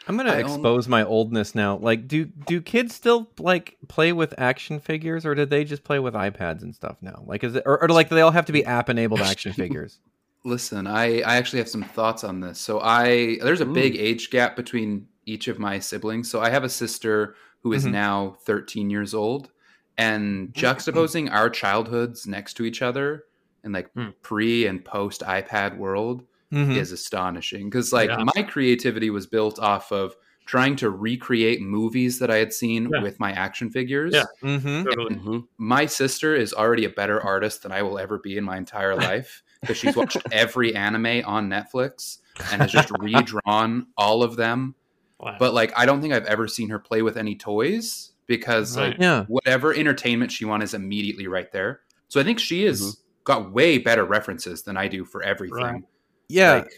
I'm 0.08 0.18
gonna 0.18 0.32
I 0.32 0.40
expose 0.40 0.88
my 0.88 1.04
oldness 1.04 1.54
now. 1.54 1.78
Like, 1.78 2.08
do 2.08 2.26
do 2.26 2.62
kids 2.62 2.96
still 2.96 3.30
like 3.38 3.78
play 3.88 4.12
with 4.12 4.34
action 4.40 4.80
figures, 4.80 5.24
or 5.24 5.36
did 5.36 5.52
they 5.52 5.64
just 5.64 5.84
play 5.84 6.00
with 6.00 6.16
iPads 6.16 6.64
and 6.64 6.74
stuff 6.74 6.98
now? 7.02 7.24
Like, 7.28 7.44
is 7.44 7.56
it 7.56 7.64
or, 7.66 7.84
or 7.84 7.90
like 7.90 8.10
do 8.10 8.16
they 8.16 8.22
all 8.22 8.32
have 8.32 8.48
to 8.48 8.52
be 8.52 8.66
app 8.66 8.90
enabled 8.90 9.22
action 9.22 9.54
figures? 9.54 10.00
Listen, 10.44 10.88
I 10.88 11.22
I 11.22 11.36
actually 11.36 11.60
have 11.60 11.70
some 11.70 11.84
thoughts 11.84 12.24
on 12.24 12.40
this. 12.40 12.60
So 12.60 12.80
I 12.80 13.38
there's 13.44 13.62
a 13.62 13.68
Ooh. 13.68 13.74
big 13.74 13.98
age 13.98 14.32
gap 14.32 14.56
between 14.56 15.08
each 15.26 15.48
of 15.48 15.60
my 15.60 15.78
siblings. 15.78 16.30
So 16.32 16.42
I 16.42 16.50
have 16.50 16.64
a 16.64 16.70
sister 16.70 17.36
who 17.62 17.74
is 17.74 17.84
mm-hmm. 17.84 17.92
now 17.92 18.38
13 18.46 18.90
years 18.90 19.14
old, 19.14 19.52
and 20.00 20.54
juxtaposing 20.54 21.30
our 21.30 21.50
childhoods 21.50 22.26
next 22.26 22.54
to 22.56 22.64
each 22.64 22.82
other 22.82 23.26
in 23.66 23.74
like 23.74 23.94
mm. 23.94 24.14
pre 24.22 24.66
and 24.66 24.84
post 24.84 25.22
iPad 25.22 25.78
world 25.78 26.24
mm-hmm. 26.52 26.72
is 26.72 26.94
astonishing 26.94 27.70
because 27.70 27.92
like 27.92 28.10
yeah. 28.10 28.24
my 28.36 28.44
creativity 28.44 29.10
was 29.10 29.28
built 29.28 29.60
off 29.60 29.92
of 29.92 30.16
trying 30.46 30.78
to 30.78 30.90
recreate 30.90 31.62
movies 31.62 32.18
that 32.20 32.32
I 32.32 32.38
had 32.38 32.54
seen 32.54 32.90
yeah. 32.92 33.04
with 33.04 33.20
my 33.20 33.34
action 33.34 33.70
figures. 33.70 34.16
Yeah, 34.16 34.24
mm-hmm. 34.42 34.84
totally. 34.86 35.16
Mm-hmm. 35.16 35.40
My 35.58 35.86
sister 35.86 36.34
is 36.34 36.54
already 36.54 36.86
a 36.86 36.90
better 36.90 37.22
artist 37.22 37.64
than 37.64 37.74
I 37.74 37.84
will 37.84 38.00
ever 38.00 38.18
be 38.18 38.38
in 38.38 38.46
my 38.46 38.58
entire 38.58 38.96
life 39.10 39.44
because 39.60 39.76
she's 39.76 39.98
watched 39.98 40.18
every 40.32 40.74
anime 40.74 41.24
on 41.26 41.50
Netflix 41.50 42.20
and 42.52 42.62
has 42.62 42.72
just 42.72 42.90
redrawn 43.00 43.88
all 43.98 44.24
of 44.24 44.38
them. 44.38 44.76
Wow. 45.20 45.36
But 45.38 45.54
like, 45.54 45.74
I 45.78 45.86
don't 45.86 46.02
think 46.02 46.14
I've 46.14 46.26
ever 46.26 46.48
seen 46.48 46.70
her 46.70 46.80
play 46.80 47.02
with 47.02 47.18
any 47.18 47.36
toys 47.36 48.14
because 48.30 48.78
right. 48.78 48.92
like 48.92 49.00
yeah. 49.00 49.26
whatever 49.28 49.74
entertainment 49.74 50.32
she 50.32 50.46
wants 50.46 50.64
is 50.66 50.74
immediately 50.74 51.28
right 51.28 51.52
there. 51.52 51.82
So 52.08 52.22
I 52.22 52.24
think 52.24 52.40
she 52.40 52.64
has 52.64 52.82
mm-hmm. 52.82 53.02
got 53.26 53.52
way 53.52 53.80
better 53.80 54.06
references 54.06 54.62
than 54.62 54.78
I 54.78 54.88
do 54.88 55.04
for 55.04 55.22
everything. 55.22 55.58
Right. 55.58 55.84
Yeah. 56.30 56.54
Like, 56.54 56.72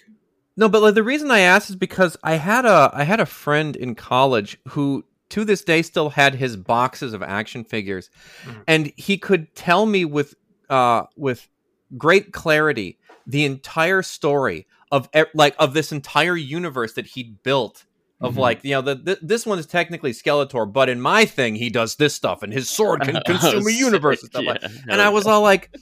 no, 0.57 0.69
but 0.69 0.81
like, 0.81 0.95
the 0.95 1.03
reason 1.03 1.29
I 1.29 1.39
asked 1.41 1.69
is 1.69 1.75
because 1.75 2.17
I 2.23 2.35
had 2.35 2.65
a 2.65 2.89
I 2.93 3.03
had 3.03 3.19
a 3.19 3.25
friend 3.25 3.75
in 3.75 3.93
college 3.93 4.57
who 4.69 5.03
to 5.29 5.45
this 5.45 5.63
day 5.63 5.81
still 5.81 6.09
had 6.09 6.35
his 6.35 6.55
boxes 6.57 7.13
of 7.13 7.21
action 7.21 7.63
figures 7.63 8.09
mm-hmm. 8.43 8.61
and 8.67 8.91
he 8.97 9.17
could 9.17 9.53
tell 9.55 9.85
me 9.85 10.03
with 10.03 10.35
uh 10.69 11.03
with 11.15 11.47
great 11.97 12.33
clarity 12.33 12.97
the 13.27 13.45
entire 13.45 14.01
story 14.01 14.67
of 14.91 15.09
like 15.33 15.55
of 15.57 15.73
this 15.73 15.91
entire 15.91 16.35
universe 16.35 16.93
that 16.93 17.07
he'd 17.07 17.41
built 17.43 17.85
of 18.21 18.33
mm-hmm. 18.33 18.39
like 18.39 18.63
you 18.63 18.71
know 18.71 18.81
the, 18.81 18.95
the, 18.95 19.19
this 19.21 19.45
one 19.45 19.59
is 19.59 19.65
technically 19.65 20.11
Skeletor, 20.11 20.71
but 20.71 20.89
in 20.89 21.01
my 21.01 21.25
thing 21.25 21.55
he 21.55 21.69
does 21.69 21.95
this 21.95 22.13
stuff, 22.13 22.43
and 22.43 22.53
his 22.53 22.69
sword 22.69 23.01
can 23.01 23.19
consume 23.25 23.67
a 23.67 23.71
universe 23.71 24.21
and 24.21 24.31
stuff 24.31 24.43
yeah, 24.43 24.51
like. 24.51 24.63
And 24.87 25.01
I 25.01 25.09
was 25.09 25.25
all 25.25 25.41
like, 25.41 25.75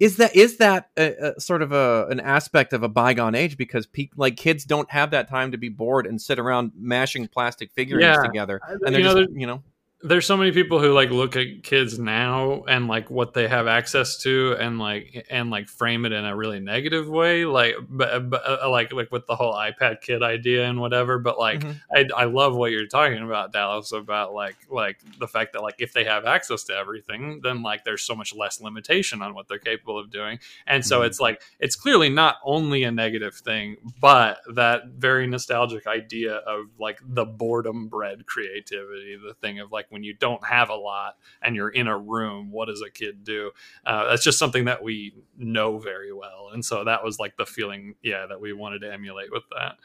is 0.00 0.16
that 0.16 0.34
is 0.34 0.58
that 0.58 0.90
a, 0.96 1.34
a 1.36 1.40
sort 1.40 1.62
of 1.62 1.72
a 1.72 2.06
an 2.10 2.20
aspect 2.20 2.72
of 2.72 2.82
a 2.82 2.88
bygone 2.88 3.34
age 3.34 3.56
because 3.56 3.86
pe- 3.86 4.10
like 4.16 4.36
kids 4.36 4.64
don't 4.64 4.90
have 4.90 5.12
that 5.12 5.28
time 5.28 5.52
to 5.52 5.58
be 5.58 5.68
bored 5.68 6.06
and 6.06 6.20
sit 6.20 6.38
around 6.38 6.72
mashing 6.76 7.28
plastic 7.28 7.72
figurines 7.72 8.16
yeah. 8.16 8.22
together, 8.22 8.60
and 8.68 8.80
they're 8.94 8.98
you 8.98 9.04
know, 9.04 9.20
just 9.20 9.30
you 9.32 9.46
know 9.46 9.62
there's 10.02 10.26
so 10.26 10.36
many 10.36 10.52
people 10.52 10.78
who 10.78 10.92
like 10.92 11.10
look 11.10 11.34
at 11.34 11.64
kids 11.64 11.98
now 11.98 12.62
and 12.68 12.86
like 12.86 13.10
what 13.10 13.34
they 13.34 13.48
have 13.48 13.66
access 13.66 14.16
to 14.18 14.54
and 14.60 14.78
like 14.78 15.26
and 15.28 15.50
like 15.50 15.66
frame 15.66 16.06
it 16.06 16.12
in 16.12 16.24
a 16.24 16.36
really 16.36 16.60
negative 16.60 17.08
way 17.08 17.44
like 17.44 17.74
but, 17.88 18.30
but 18.30 18.42
uh, 18.48 18.70
like 18.70 18.92
like 18.92 19.10
with 19.10 19.26
the 19.26 19.34
whole 19.34 19.54
ipad 19.54 20.00
kid 20.00 20.22
idea 20.22 20.68
and 20.68 20.80
whatever 20.80 21.18
but 21.18 21.36
like 21.36 21.60
mm-hmm. 21.60 21.72
I, 21.92 22.08
I 22.16 22.24
love 22.26 22.54
what 22.54 22.70
you're 22.70 22.86
talking 22.86 23.24
about 23.24 23.52
dallas 23.52 23.90
about 23.90 24.34
like 24.34 24.56
like 24.70 24.98
the 25.18 25.26
fact 25.26 25.54
that 25.54 25.62
like 25.62 25.74
if 25.80 25.92
they 25.92 26.04
have 26.04 26.24
access 26.24 26.62
to 26.64 26.76
everything 26.76 27.40
then 27.42 27.62
like 27.62 27.82
there's 27.82 28.02
so 28.02 28.14
much 28.14 28.32
less 28.32 28.60
limitation 28.60 29.20
on 29.20 29.34
what 29.34 29.48
they're 29.48 29.58
capable 29.58 29.98
of 29.98 30.12
doing 30.12 30.38
and 30.68 30.86
so 30.86 30.98
mm-hmm. 30.98 31.06
it's 31.06 31.18
like 31.18 31.42
it's 31.58 31.74
clearly 31.74 32.08
not 32.08 32.36
only 32.44 32.84
a 32.84 32.92
negative 32.92 33.34
thing 33.34 33.76
but 34.00 34.38
that 34.54 34.86
very 34.96 35.26
nostalgic 35.26 35.88
idea 35.88 36.34
of 36.34 36.66
like 36.78 37.00
the 37.04 37.24
boredom 37.24 37.88
bred 37.88 38.26
creativity 38.26 39.16
the 39.16 39.34
thing 39.34 39.58
of 39.58 39.72
like 39.72 39.87
when 39.90 40.02
you 40.02 40.14
don't 40.14 40.44
have 40.46 40.70
a 40.70 40.74
lot 40.74 41.16
and 41.42 41.56
you're 41.56 41.70
in 41.70 41.86
a 41.86 41.98
room 41.98 42.50
what 42.50 42.66
does 42.66 42.82
a 42.82 42.90
kid 42.90 43.24
do? 43.24 43.50
Uh, 43.84 44.10
that's 44.10 44.24
just 44.24 44.38
something 44.38 44.64
that 44.66 44.82
we 44.82 45.14
know 45.36 45.78
very 45.78 46.12
well. 46.12 46.50
And 46.52 46.64
so 46.64 46.84
that 46.84 47.04
was 47.04 47.18
like 47.18 47.36
the 47.36 47.46
feeling 47.46 47.94
yeah 48.02 48.26
that 48.26 48.40
we 48.40 48.52
wanted 48.52 48.80
to 48.80 48.92
emulate 48.92 49.32
with 49.32 49.44
that 49.56 49.76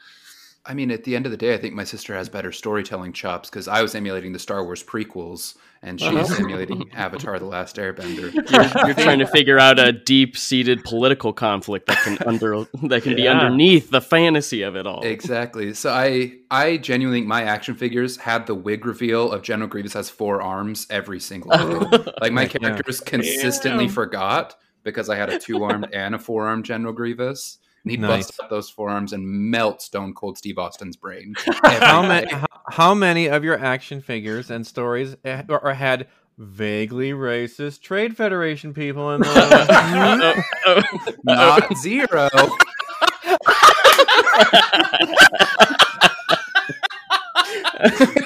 I 0.66 0.74
mean, 0.74 0.90
at 0.90 1.04
the 1.04 1.14
end 1.14 1.26
of 1.26 1.32
the 1.32 1.36
day, 1.36 1.52
I 1.54 1.58
think 1.58 1.74
my 1.74 1.84
sister 1.84 2.14
has 2.14 2.28
better 2.28 2.50
storytelling 2.50 3.12
chops 3.12 3.50
because 3.50 3.68
I 3.68 3.82
was 3.82 3.94
emulating 3.94 4.32
the 4.32 4.38
Star 4.38 4.64
Wars 4.64 4.82
prequels 4.82 5.56
and 5.84 6.00
she's 6.00 6.30
uh-huh. 6.30 6.42
emulating 6.42 6.90
Avatar: 6.94 7.38
The 7.38 7.44
Last 7.44 7.76
Airbender. 7.76 8.32
You're, 8.50 8.86
you're 8.86 8.94
trying 8.94 9.18
to 9.18 9.26
figure 9.26 9.58
out 9.58 9.78
a 9.78 9.92
deep-seated 9.92 10.82
political 10.82 11.32
conflict 11.32 11.86
that 11.86 11.98
can 11.98 12.18
under 12.26 12.64
that 12.84 13.02
can 13.02 13.12
yeah. 13.12 13.16
be 13.16 13.28
underneath 13.28 13.90
the 13.90 14.00
fantasy 14.00 14.62
of 14.62 14.76
it 14.76 14.86
all. 14.86 15.02
Exactly. 15.04 15.74
So 15.74 15.90
I 15.90 16.32
I 16.50 16.78
genuinely 16.78 17.20
think 17.20 17.28
my 17.28 17.42
action 17.42 17.74
figures 17.74 18.16
had 18.16 18.46
the 18.46 18.54
wig 18.54 18.86
reveal 18.86 19.30
of 19.30 19.42
General 19.42 19.68
Grievous 19.68 19.92
has 19.92 20.08
four 20.08 20.40
arms 20.40 20.86
every 20.88 21.20
single 21.20 21.50
day. 21.90 22.12
like 22.20 22.32
my 22.32 22.46
characters 22.46 23.00
consistently 23.00 23.88
forgot 23.88 24.56
because 24.82 25.08
I 25.10 25.16
had 25.16 25.30
a 25.30 25.38
two-armed 25.38 25.88
and 25.92 26.14
a 26.14 26.18
four-armed 26.18 26.64
General 26.64 26.92
Grievous 26.92 27.58
and 27.84 27.90
he 27.90 27.96
nice. 27.98 28.26
busts 28.26 28.40
up 28.40 28.48
those 28.48 28.70
forearms 28.70 29.12
and 29.12 29.26
melts 29.26 29.84
Stone 29.84 30.14
Cold 30.14 30.38
Steve 30.38 30.58
Austin's 30.58 30.96
brain. 30.96 31.34
how, 31.62 32.02
many, 32.02 32.30
how, 32.32 32.46
how, 32.70 32.94
many 32.94 33.26
of 33.26 33.44
your 33.44 33.58
action 33.58 34.00
figures 34.00 34.50
and 34.50 34.66
stories 34.66 35.16
or 35.48 35.74
had 35.74 36.08
vaguely 36.38 37.12
racist 37.12 37.82
Trade 37.82 38.16
Federation 38.16 38.72
people 38.72 39.12
in 39.12 39.20
them? 39.20 39.32
Not 41.24 41.76
zero. 41.76 42.30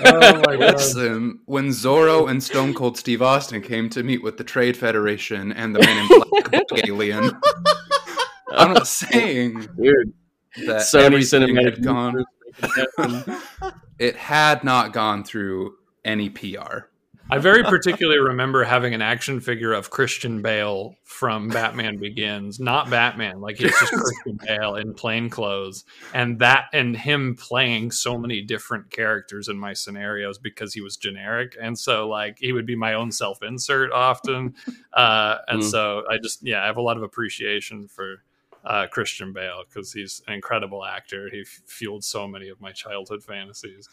oh 0.04 0.42
my 0.46 0.56
God. 0.56 0.74
Listen, 0.74 1.40
when 1.46 1.68
Zorro 1.70 2.30
and 2.30 2.40
Stone 2.42 2.74
Cold 2.74 2.96
Steve 2.96 3.22
Austin 3.22 3.60
came 3.60 3.90
to 3.90 4.04
meet 4.04 4.22
with 4.22 4.36
the 4.36 4.44
Trade 4.44 4.76
Federation 4.76 5.50
and 5.52 5.74
the 5.74 5.80
Man 5.80 5.98
in 5.98 6.08
Black 6.48 6.86
alien, 6.86 7.32
I'm 8.58 8.74
not 8.74 8.86
saying 8.86 9.68
Weird. 9.76 10.12
that 10.66 10.82
Sony 10.82 11.20
Cinematic 11.20 11.64
had 11.64 11.82
gone. 11.82 12.24
it 13.98 14.16
had 14.16 14.64
not 14.64 14.92
gone 14.92 15.24
through 15.24 15.74
any 16.04 16.28
PR. 16.28 16.88
I 17.30 17.38
very 17.38 17.62
particularly 17.62 18.20
remember 18.20 18.64
having 18.64 18.94
an 18.94 19.02
action 19.02 19.40
figure 19.40 19.74
of 19.74 19.90
Christian 19.90 20.40
Bale 20.40 20.94
from 21.04 21.48
Batman 21.48 21.98
Begins, 21.98 22.58
not 22.58 22.88
Batman, 22.88 23.42
like 23.42 23.58
he's 23.58 23.78
just 23.78 23.92
Christian 23.92 24.38
Bale 24.46 24.76
in 24.76 24.94
plain 24.94 25.28
clothes, 25.28 25.84
and 26.14 26.38
that 26.38 26.66
and 26.72 26.96
him 26.96 27.36
playing 27.36 27.90
so 27.90 28.16
many 28.16 28.40
different 28.40 28.90
characters 28.90 29.48
in 29.48 29.58
my 29.58 29.74
scenarios 29.74 30.38
because 30.38 30.72
he 30.72 30.80
was 30.80 30.96
generic, 30.96 31.54
and 31.60 31.78
so 31.78 32.08
like 32.08 32.38
he 32.40 32.52
would 32.52 32.66
be 32.66 32.76
my 32.76 32.94
own 32.94 33.12
self 33.12 33.42
insert 33.42 33.92
often, 33.92 34.54
uh, 34.94 35.36
and 35.48 35.62
mm. 35.62 35.70
so 35.70 36.04
I 36.10 36.16
just 36.16 36.46
yeah 36.46 36.62
I 36.62 36.66
have 36.66 36.78
a 36.78 36.82
lot 36.82 36.96
of 36.96 37.02
appreciation 37.02 37.88
for 37.88 38.22
uh, 38.64 38.86
Christian 38.90 39.32
Bale 39.32 39.62
because 39.68 39.92
he's 39.92 40.22
an 40.26 40.34
incredible 40.34 40.84
actor. 40.84 41.28
He 41.30 41.40
f- 41.40 41.62
fueled 41.66 42.04
so 42.04 42.26
many 42.26 42.48
of 42.48 42.60
my 42.60 42.72
childhood 42.72 43.22
fantasies. 43.24 43.88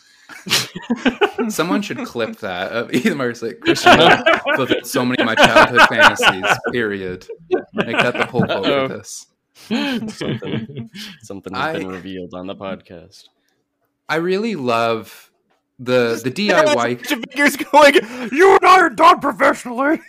Someone 1.49 1.81
should 1.81 2.05
clip 2.05 2.37
that. 2.39 2.71
Uh, 2.71 2.87
either 2.91 3.15
Mark's 3.15 3.41
like 3.41 3.59
Christian 3.59 3.97
Bale 3.97 4.23
fulfilled 4.55 4.85
so 4.85 5.05
many 5.05 5.21
of 5.21 5.25
my 5.25 5.35
childhood 5.35 5.81
fantasies. 5.87 6.57
Period. 6.71 7.27
Make 7.73 7.97
that 7.97 8.13
the 8.13 8.25
whole 8.25 8.43
quote 8.45 8.65
of 8.65 8.89
this. 8.89 9.27
something 9.67 10.89
something 11.21 11.53
has 11.53 11.77
been 11.77 11.87
revealed 11.87 12.33
on 12.33 12.47
the 12.47 12.55
podcast. 12.55 13.29
I 14.09 14.17
really 14.17 14.55
love 14.55 15.31
the 15.79 16.19
the 16.23 16.31
DIY. 16.31 17.05
Figures 17.05 17.55
going. 17.55 17.95
You 18.31 18.55
and 18.55 18.65
I 18.65 18.79
are 18.79 18.89
done 18.89 19.19
professionally. 19.21 20.01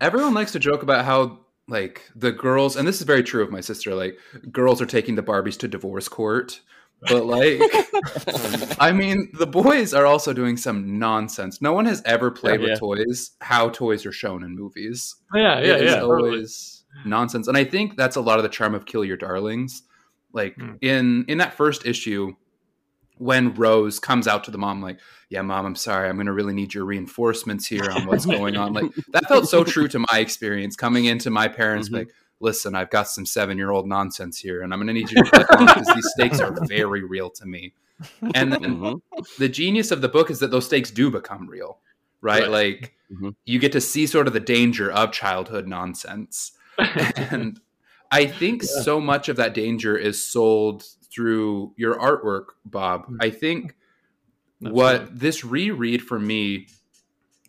Everyone 0.00 0.34
likes 0.34 0.52
to 0.52 0.58
joke 0.58 0.82
about 0.82 1.04
how 1.04 1.40
like 1.68 2.02
the 2.16 2.32
girls, 2.32 2.76
and 2.76 2.86
this 2.88 2.96
is 2.96 3.02
very 3.02 3.22
true 3.22 3.42
of 3.42 3.50
my 3.50 3.60
sister. 3.60 3.94
Like 3.94 4.18
girls 4.50 4.80
are 4.82 4.86
taking 4.86 5.14
the 5.14 5.22
Barbies 5.22 5.58
to 5.58 5.68
divorce 5.68 6.08
court, 6.08 6.60
but 7.08 7.24
like, 7.26 7.60
I 8.80 8.92
mean, 8.92 9.30
the 9.38 9.46
boys 9.46 9.94
are 9.94 10.06
also 10.06 10.32
doing 10.32 10.56
some 10.56 10.98
nonsense. 10.98 11.60
No 11.60 11.72
one 11.72 11.84
has 11.86 12.02
ever 12.04 12.30
played 12.30 12.60
Yeah. 12.60 12.70
with 12.70 12.78
toys 12.80 13.32
how 13.40 13.68
toys 13.68 14.04
are 14.06 14.12
shown 14.12 14.42
in 14.42 14.54
movies. 14.54 15.14
yeah, 15.34 15.60
yeah, 15.60 15.74
It 15.76 15.82
is 15.82 15.90
yeah. 15.92 16.00
totally. 16.00 16.30
always 16.30 16.84
nonsense, 17.04 17.48
and 17.48 17.56
I 17.56 17.64
think 17.64 17.96
that's 17.96 18.16
a 18.16 18.20
lot 18.20 18.38
of 18.38 18.42
the 18.42 18.48
charm 18.48 18.74
of 18.74 18.86
Kill 18.86 19.04
Your 19.04 19.16
Darlings. 19.16 19.82
Like 20.32 20.56
Hmm. 20.56 20.72
in 20.80 21.24
in 21.28 21.38
that 21.38 21.54
first 21.54 21.86
issue, 21.86 22.34
when 23.18 23.54
Rose 23.54 23.98
comes 23.98 24.26
out 24.26 24.44
to 24.44 24.50
the 24.50 24.58
mom, 24.58 24.80
like, 24.82 25.00
"Yeah, 25.28 25.42
mom, 25.42 25.66
I'm 25.66 25.74
sorry, 25.74 26.08
I'm 26.08 26.16
going 26.16 26.26
to 26.26 26.32
really 26.32 26.54
need 26.54 26.74
your 26.74 26.84
reinforcements 26.84 27.66
here 27.66 27.90
on 27.90 28.06
what's 28.06 28.26
going 28.26 28.56
on." 28.56 28.72
Like 28.72 28.86
that 29.12 29.28
felt 29.28 29.48
so 29.48 29.64
true 29.64 29.88
to 29.88 29.98
my 29.98 30.18
experience 30.18 30.76
coming 30.76 31.04
into 31.06 31.30
my 31.30 31.48
parents, 31.48 31.88
Mhm. 31.88 31.94
like, 31.94 32.08
"Listen, 32.40 32.74
I've 32.74 32.90
got 32.90 33.08
some 33.08 33.26
seven 33.26 33.58
year 33.58 33.70
old 33.70 33.86
nonsense 33.86 34.38
here, 34.38 34.62
and 34.62 34.72
I'm 34.72 34.78
going 34.78 34.86
to 34.88 34.92
need 34.92 35.10
you 35.10 35.22
to 35.22 35.30
click 35.30 35.46
on 35.52 35.66
because 35.66 35.90
these 35.94 36.08
stakes 36.16 36.40
are 36.40 36.54
very 36.68 37.02
real 37.04 37.30
to 37.30 37.46
me." 37.46 37.72
And 38.34 38.52
then 38.52 38.62
Mhm. 38.80 39.00
the 39.38 39.48
genius 39.48 39.90
of 39.90 40.00
the 40.00 40.08
book 40.08 40.30
is 40.30 40.38
that 40.40 40.50
those 40.50 40.66
stakes 40.66 40.90
do 40.90 41.10
become 41.10 41.48
real, 41.48 41.80
right? 42.20 42.42
Right. 42.42 42.50
Like 42.50 42.94
Mhm. 43.10 43.34
you 43.44 43.58
get 43.58 43.72
to 43.72 43.80
see 43.80 44.06
sort 44.06 44.26
of 44.26 44.32
the 44.32 44.40
danger 44.40 44.90
of 44.90 45.12
childhood 45.12 45.66
nonsense. 45.66 46.52
and 47.32 47.60
I 48.10 48.26
think 48.26 48.62
Yeah. 48.62 48.82
so 48.82 49.00
much 49.00 49.28
of 49.28 49.36
that 49.36 49.52
danger 49.54 49.96
is 49.96 50.24
sold 50.24 50.84
through 51.12 51.74
your 51.76 51.98
artwork, 51.98 52.46
Bob. 52.64 53.06
Hmm. 53.06 53.16
I 53.20 53.30
think 53.30 53.74
what 54.60 55.18
this 55.18 55.44
reread 55.44 56.02
for 56.02 56.18
me 56.18 56.66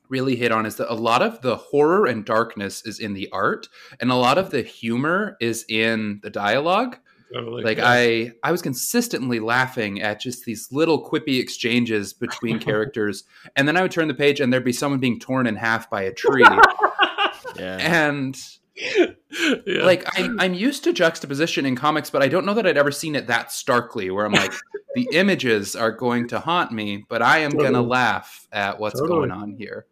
really 0.09 0.35
hit 0.35 0.51
on 0.51 0.65
is 0.65 0.75
that 0.75 0.91
a 0.91 0.95
lot 0.95 1.21
of 1.21 1.41
the 1.41 1.55
horror 1.55 2.05
and 2.05 2.25
darkness 2.25 2.85
is 2.85 2.99
in 2.99 3.13
the 3.13 3.29
art 3.31 3.67
and 3.99 4.11
a 4.11 4.15
lot 4.15 4.37
of 4.37 4.49
the 4.51 4.61
humor 4.61 5.37
is 5.39 5.65
in 5.69 6.19
the 6.23 6.29
dialogue. 6.29 6.97
Totally, 7.31 7.61
like 7.61 7.77
i 7.79 8.31
i 8.41 8.51
was 8.51 8.63
consistently 8.63 9.39
laughing 9.39 10.01
at 10.01 10.19
just 10.19 10.45
these 10.45 10.67
little 10.71 11.07
quippy 11.07 11.39
exchanges 11.39 12.11
between 12.11 12.57
characters 12.67 13.23
and 13.55 13.67
then 13.67 13.77
i 13.77 13.83
would 13.83 13.91
turn 13.91 14.07
the 14.07 14.15
page 14.15 14.39
and 14.39 14.51
there'd 14.51 14.63
be 14.63 14.73
someone 14.73 14.99
being 14.99 15.19
torn 15.19 15.45
in 15.45 15.55
half 15.55 15.91
by 15.91 16.01
a 16.01 16.11
tree. 16.11 16.43
Yeah. 17.55 17.77
and 17.77 18.37
yeah. 18.79 19.83
like 19.83 20.05
I'm, 20.17 20.39
I'm 20.39 20.53
used 20.53 20.83
to 20.85 20.93
juxtaposition 20.93 21.65
in 21.65 21.75
comics 21.75 22.09
but 22.09 22.23
i 22.23 22.27
don't 22.27 22.45
know 22.45 22.53
that 22.53 22.65
i'd 22.65 22.77
ever 22.77 22.91
seen 22.91 23.15
it 23.15 23.27
that 23.27 23.51
starkly 23.51 24.09
where 24.09 24.25
i'm 24.25 24.31
like 24.31 24.53
the 24.95 25.07
images 25.13 25.75
are 25.75 25.91
going 25.91 26.27
to 26.29 26.39
haunt 26.39 26.71
me 26.71 27.05
but 27.09 27.21
i 27.21 27.39
am 27.39 27.51
gonna 27.51 27.81
laugh 27.81 28.47
at 28.51 28.79
what's 28.79 28.99
Totally. 28.99 29.27
going 29.27 29.31
on 29.31 29.51
here 29.53 29.85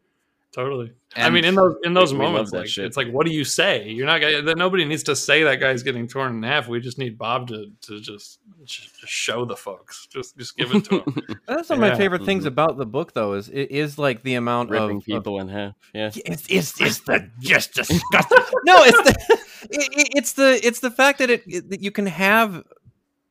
Totally. 0.58 0.92
I 1.18 1.30
mean, 1.30 1.46
in 1.46 1.56
those 1.56 1.76
in 1.84 1.94
those 1.94 2.14
We 2.14 2.20
moments, 2.20 2.52
that 2.52 2.58
like, 2.60 2.68
shit. 2.68 2.86
it's 2.86 2.96
like, 2.98 3.10
what 3.10 3.26
do 3.26 3.32
you 3.34 3.44
say? 3.44 3.90
You're 3.90 4.06
not 4.06 4.22
gonna. 4.22 4.42
that 4.44 4.58
Nobody 4.58 4.86
needs 4.86 5.04
to 5.04 5.16
say 5.16 5.44
that 5.44 5.60
guy's 5.60 5.84
getting 5.84 6.08
torn 6.08 6.36
in 6.36 6.44
half. 6.44 6.68
We 6.68 6.80
just 6.80 6.98
need 6.98 7.18
Bob 7.18 7.48
to 7.50 7.72
to 7.82 8.00
just 8.00 8.40
just 8.66 8.90
show 9.06 9.46
the 9.46 9.56
folks. 9.56 10.08
Just 10.12 10.38
just 10.38 10.56
give 10.58 10.74
it 10.76 10.86
to 10.86 11.00
him. 11.00 11.22
That's 11.48 11.70
one 11.70 11.82
of 11.84 11.90
my 11.92 11.96
favorite 11.98 12.24
things 12.26 12.44
Mhm. 12.44 12.48
about 12.48 12.78
the 12.78 12.86
book, 12.86 13.14
though, 13.14 13.34
is 13.34 13.50
it 13.50 13.72
is 13.72 13.98
like 13.98 14.24
the 14.24 14.36
amount 14.36 14.70
of, 14.70 14.82
ripping 14.82 14.98
of 14.98 15.06
people 15.06 15.40
in 15.40 15.48
half. 15.50 15.74
Yeah. 15.94 16.12
it's 16.26 16.46
it's, 16.50 16.80
it's 16.82 17.00
the 17.00 17.30
just 17.40 17.74
disgusting. 17.74 18.38
no, 18.66 18.84
it's 18.84 19.02
the 19.04 19.38
it, 19.72 19.90
it- 19.92 20.10
it's 20.16 20.34
the 20.34 20.60
it's 20.66 20.80
the 20.82 20.92
fact 20.92 21.20
that 21.20 21.30
it, 21.30 21.44
it 21.48 21.70
that 21.72 21.82
you 21.82 21.92
can 21.92 22.06
have 22.06 22.64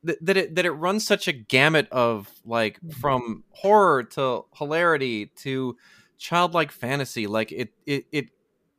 that, 0.03 0.17
that 0.25 0.37
it 0.37 0.55
that 0.55 0.65
it 0.65 0.71
runs 0.71 1.05
such 1.05 1.27
a 1.27 1.33
gamut 1.33 1.87
of 1.91 2.29
like 2.45 2.79
from 2.99 3.43
horror 3.51 4.03
to 4.03 4.43
hilarity 4.57 5.27
to 5.37 5.75
childlike 6.17 6.71
fantasy. 6.71 7.27
Like 7.27 7.51
it 7.51 7.69
it 7.85 8.05
it 8.11 8.25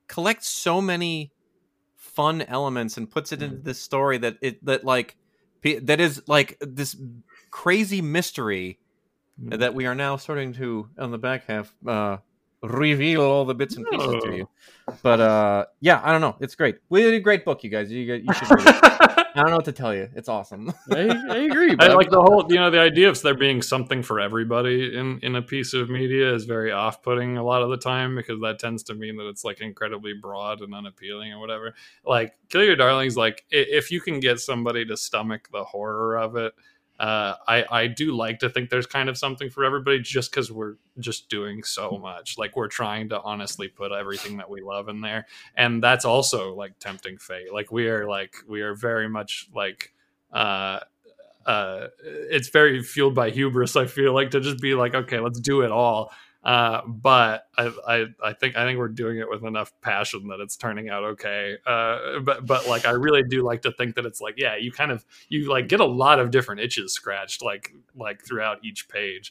collects 0.07 0.49
so 0.49 0.81
many 0.81 1.33
fun 1.97 2.43
elements 2.43 2.97
and 2.97 3.11
puts 3.11 3.33
it 3.33 3.43
into 3.43 3.57
this 3.57 3.81
story 3.81 4.19
that 4.19 4.37
it 4.41 4.65
that 4.65 4.85
like 4.85 5.17
that 5.63 6.01
is 6.01 6.23
like 6.27 6.57
this 6.61 6.97
crazy 7.51 8.01
mystery 8.01 8.79
that 9.39 9.73
we 9.75 9.87
are 9.87 9.95
now 9.95 10.17
starting 10.17 10.53
to 10.53 10.89
on 10.99 11.11
the 11.11 11.19
back 11.19 11.45
half 11.47 11.73
uh 11.87 12.17
reveal 12.63 13.23
all 13.23 13.45
the 13.45 13.55
bits 13.55 13.77
and 13.77 13.87
pieces 13.89 14.23
to 14.25 14.35
you. 14.37 14.49
But 15.03 15.21
uh 15.21 15.67
yeah 15.81 16.01
i 16.03 16.11
don't 16.11 16.21
know. 16.21 16.37
It's 16.41 16.55
great. 16.57 16.79
We 16.89 17.03
did 17.03 17.15
a 17.15 17.21
great 17.21 17.45
book 17.45 17.63
you 17.63 17.71
guys. 17.71 17.91
You, 17.93 18.07
guys- 18.07 18.23
you 18.27 18.35
should 18.35 18.51
read 18.65 18.75
it. 18.83 19.15
i 19.39 19.43
don't 19.43 19.51
know 19.51 19.57
what 19.57 19.65
to 19.65 19.73
tell 19.73 19.95
you 19.95 20.09
it's 20.15 20.29
awesome 20.29 20.73
I, 20.91 21.09
I 21.31 21.37
agree. 21.39 21.77
I 21.79 21.89
like 21.89 22.11
the 22.11 22.21
whole, 22.21 22.47
you 22.49 22.57
know, 22.57 22.71
the 22.71 22.81
idea 22.81 23.09
of 23.09 23.21
there 23.23 23.35
being 23.35 23.63
something 23.63 24.03
for 24.03 24.21
everybody 24.21 24.97
in 24.97 25.21
in 25.23 25.37
a 25.37 25.43
piece 25.43 25.75
of 25.75 25.91
media 25.91 26.33
is 26.35 26.45
very 26.45 26.73
off 26.73 27.03
putting 27.03 27.37
a 27.37 27.43
lot 27.43 27.63
of 27.63 27.71
the 27.71 27.77
time 27.77 28.17
because 28.17 28.41
that 28.41 28.59
tends 28.59 28.83
to 28.85 28.95
mean 28.95 29.17
that 29.17 29.29
it's 29.29 29.45
like 29.45 29.61
incredibly 29.61 30.15
broad 30.15 30.61
and 30.61 30.75
unappealing 30.75 31.33
or 31.33 31.41
whatever. 31.41 31.75
Like 32.05 32.35
Kill 32.49 32.65
Your 32.65 32.77
Darlings, 32.77 33.17
like 33.17 33.45
if 33.51 33.91
you 33.91 34.01
can 34.01 34.21
get 34.21 34.41
somebody 34.41 34.85
to 34.87 34.97
stomach 34.97 35.49
the 35.53 35.65
horror 35.65 36.19
of 36.19 36.37
it. 36.37 36.55
Uh, 36.99 37.35
I 37.47 37.65
I 37.71 37.87
do 37.87 38.13
like 38.17 38.41
to 38.41 38.51
think 38.51 38.71
there's 38.71 38.87
kind 38.87 39.09
of 39.09 39.17
something 39.17 39.51
for 39.51 39.65
everybody, 39.65 40.01
just 40.01 40.31
because 40.31 40.51
we're 40.51 40.75
just 40.99 41.29
doing 41.29 41.63
so 41.63 41.99
much. 42.03 42.37
Like 42.39 42.57
we're 42.57 42.69
trying 42.69 43.09
to 43.11 43.21
honestly 43.23 43.69
put 43.69 43.93
everything 43.93 44.39
that 44.39 44.51
we 44.51 44.61
love 44.63 44.89
in 44.89 45.01
there, 45.01 45.27
and 45.55 45.83
that's 45.83 46.05
also 46.05 46.55
like 46.55 46.79
tempting 46.81 47.19
fate. 47.19 47.53
Like 47.53 47.71
we 47.71 47.89
are 47.89 48.09
like 48.09 48.35
we 48.49 48.63
are 48.63 48.75
very 48.75 49.09
much 49.09 49.49
like 49.55 49.93
uh 50.33 50.81
uh 51.47 51.87
it's 52.03 52.49
very 52.49 52.83
fueled 52.83 53.15
by 53.15 53.31
hubris 53.31 53.77
i 53.77 53.87
feel 53.87 54.13
like 54.13 54.31
to 54.31 54.41
just 54.41 54.59
be 54.59 54.75
like 54.75 54.95
okay 54.95 55.19
let's 55.19 55.41
do 55.41 55.63
it 55.63 55.71
all 55.71 56.13
uh 56.49 56.81
but 56.87 57.45
I, 57.59 57.71
I 57.87 58.07
i 58.25 58.33
think 58.33 58.57
i 58.57 58.65
think 58.65 58.79
we're 58.79 58.89
doing 58.89 59.19
it 59.19 59.29
with 59.29 59.45
enough 59.45 59.71
passion 59.83 60.29
that 60.29 60.41
it's 60.41 60.57
turning 60.57 60.89
out 60.89 61.05
okay 61.05 61.57
uh 61.67 62.21
but 62.21 62.47
but 62.47 62.67
like 62.67 62.87
i 62.87 62.93
really 62.93 63.23
do 63.23 63.43
like 63.43 63.61
to 63.63 63.73
think 63.73 63.97
that 63.97 64.07
it's 64.07 64.23
like 64.23 64.35
yeah 64.39 64.57
you 64.57 64.73
kind 64.73 64.91
of 64.91 65.05
you 65.29 65.51
like 65.51 65.69
get 65.69 65.81
a 65.81 65.85
lot 65.85 66.19
of 66.19 66.31
different 66.31 66.63
itches 66.63 66.95
scratched 66.95 67.43
like 67.43 67.75
like 67.95 68.25
throughout 68.25 68.65
each 68.65 68.89
page 68.89 69.31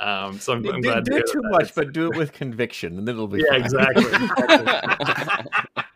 um 0.00 0.40
so 0.40 0.54
i'm, 0.54 0.66
I'm 0.68 0.80
do, 0.80 0.90
glad 0.90 1.04
to 1.04 1.10
do 1.10 1.16
hear 1.18 1.22
too 1.24 1.40
that. 1.42 1.50
much 1.52 1.72
but 1.74 1.92
do 1.92 2.10
it 2.10 2.16
with 2.16 2.32
conviction 2.32 2.98
and 2.98 3.08
it'll 3.08 3.28
be 3.28 3.44
yeah 3.48 3.50
fine. 3.50 3.60
exactly 3.60 5.84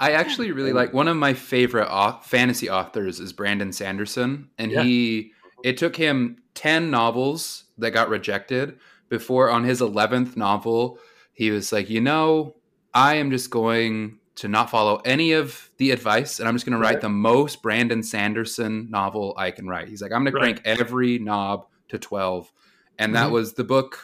I 0.00 0.12
actually 0.12 0.50
really 0.50 0.72
like 0.72 0.92
one 0.92 1.06
of 1.06 1.16
my 1.16 1.32
favorite 1.32 1.86
au- 1.88 2.18
fantasy 2.22 2.68
authors 2.68 3.20
is 3.20 3.32
Brandon 3.32 3.72
Sanderson, 3.72 4.48
and 4.58 4.72
Yeah. 4.72 4.82
he 4.82 5.30
it 5.62 5.76
took 5.76 5.94
him 5.94 6.38
ten 6.54 6.90
novels 6.90 7.64
that 7.78 7.92
got 7.92 8.08
rejected 8.08 8.80
before 9.12 9.50
on 9.50 9.62
his 9.62 9.80
eleventh 9.82 10.36
novel 10.38 10.98
he 11.34 11.50
was 11.50 11.70
like, 11.72 11.88
you 11.90 12.00
know, 12.00 12.56
I 12.94 13.14
am 13.16 13.30
just 13.30 13.50
going 13.50 14.18
to 14.36 14.48
not 14.48 14.70
follow 14.70 14.96
any 15.04 15.32
of 15.32 15.70
the 15.76 15.90
advice, 15.90 16.38
and 16.40 16.48
I'm 16.48 16.54
just 16.54 16.64
going 16.66 16.72
to 16.72 16.78
write 16.82 16.94
Right. 16.94 17.00
the 17.02 17.08
most 17.10 17.62
Brandon 17.62 18.02
Sanderson 18.02 18.88
novel 18.90 19.34
I 19.36 19.50
can 19.50 19.66
write. 19.66 19.88
He's 19.88 20.00
like, 20.02 20.12
I'm 20.12 20.24
going 20.24 20.32
to 20.34 20.38
crank 20.40 20.62
every 20.64 21.18
knob 21.18 21.66
to 21.88 21.98
twelve, 21.98 22.50
and 22.98 23.14
that 23.14 23.28
Mhm. 23.28 23.32
was 23.32 23.52
the 23.54 23.64
book 23.64 23.98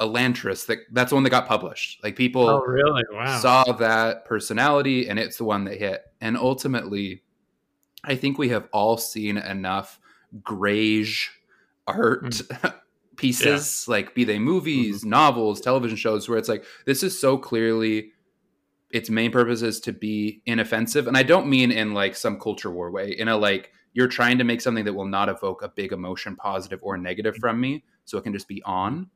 Elantris. 0.00 0.66
That 0.66 0.78
that's 0.92 1.10
the 1.10 1.14
one 1.16 1.24
that 1.24 1.30
got 1.30 1.46
published. 1.46 2.02
Like 2.04 2.16
people 2.16 2.48
oh 2.48 2.60
really 2.60 3.04
wow 3.12 3.38
saw 3.38 3.64
that 3.72 4.24
personality 4.26 5.08
and 5.08 5.18
it's 5.18 5.36
the 5.38 5.44
one 5.44 5.64
that 5.64 5.78
hit. 5.78 6.02
And 6.20 6.36
ultimately, 6.36 7.22
I 8.04 8.16
think 8.16 8.36
we 8.38 8.48
have 8.50 8.68
all 8.72 8.96
seen 8.98 9.36
enough 9.38 10.00
grayish 10.42 11.30
art 11.86 12.24
Mm. 12.24 12.74
pieces, 13.22 13.88
like 13.88 14.14
be 14.14 14.24
they 14.24 14.38
movies, 14.38 15.00
Mm-hmm. 15.00 15.10
novels, 15.10 15.60
television 15.60 15.96
shows, 15.96 16.28
where 16.28 16.38
it's 16.38 16.48
like 16.48 16.64
this 16.84 17.02
is 17.02 17.18
so 17.18 17.38
clearly 17.38 18.10
its 18.90 19.08
main 19.08 19.30
purpose 19.30 19.62
is 19.62 19.80
to 19.80 19.92
be 19.92 20.42
inoffensive. 20.44 21.06
And 21.06 21.16
I 21.16 21.22
don't 21.22 21.48
mean 21.48 21.72
in 21.72 21.94
like 21.94 22.14
some 22.14 22.38
culture 22.38 22.70
war 22.70 22.90
way, 22.90 23.10
in 23.10 23.28
a 23.28 23.36
like 23.36 23.72
you're 23.94 24.08
trying 24.08 24.38
to 24.38 24.44
make 24.44 24.60
something 24.60 24.84
that 24.84 24.92
will 24.92 25.06
not 25.06 25.28
evoke 25.28 25.62
a 25.62 25.68
big 25.68 25.92
emotion, 25.92 26.36
positive 26.36 26.80
or 26.82 26.98
negative 26.98 27.36
from 27.40 27.60
me, 27.60 27.84
so 28.04 28.18
it 28.18 28.24
can 28.24 28.32
just 28.32 28.48
be 28.48 28.62
on. 28.64 29.08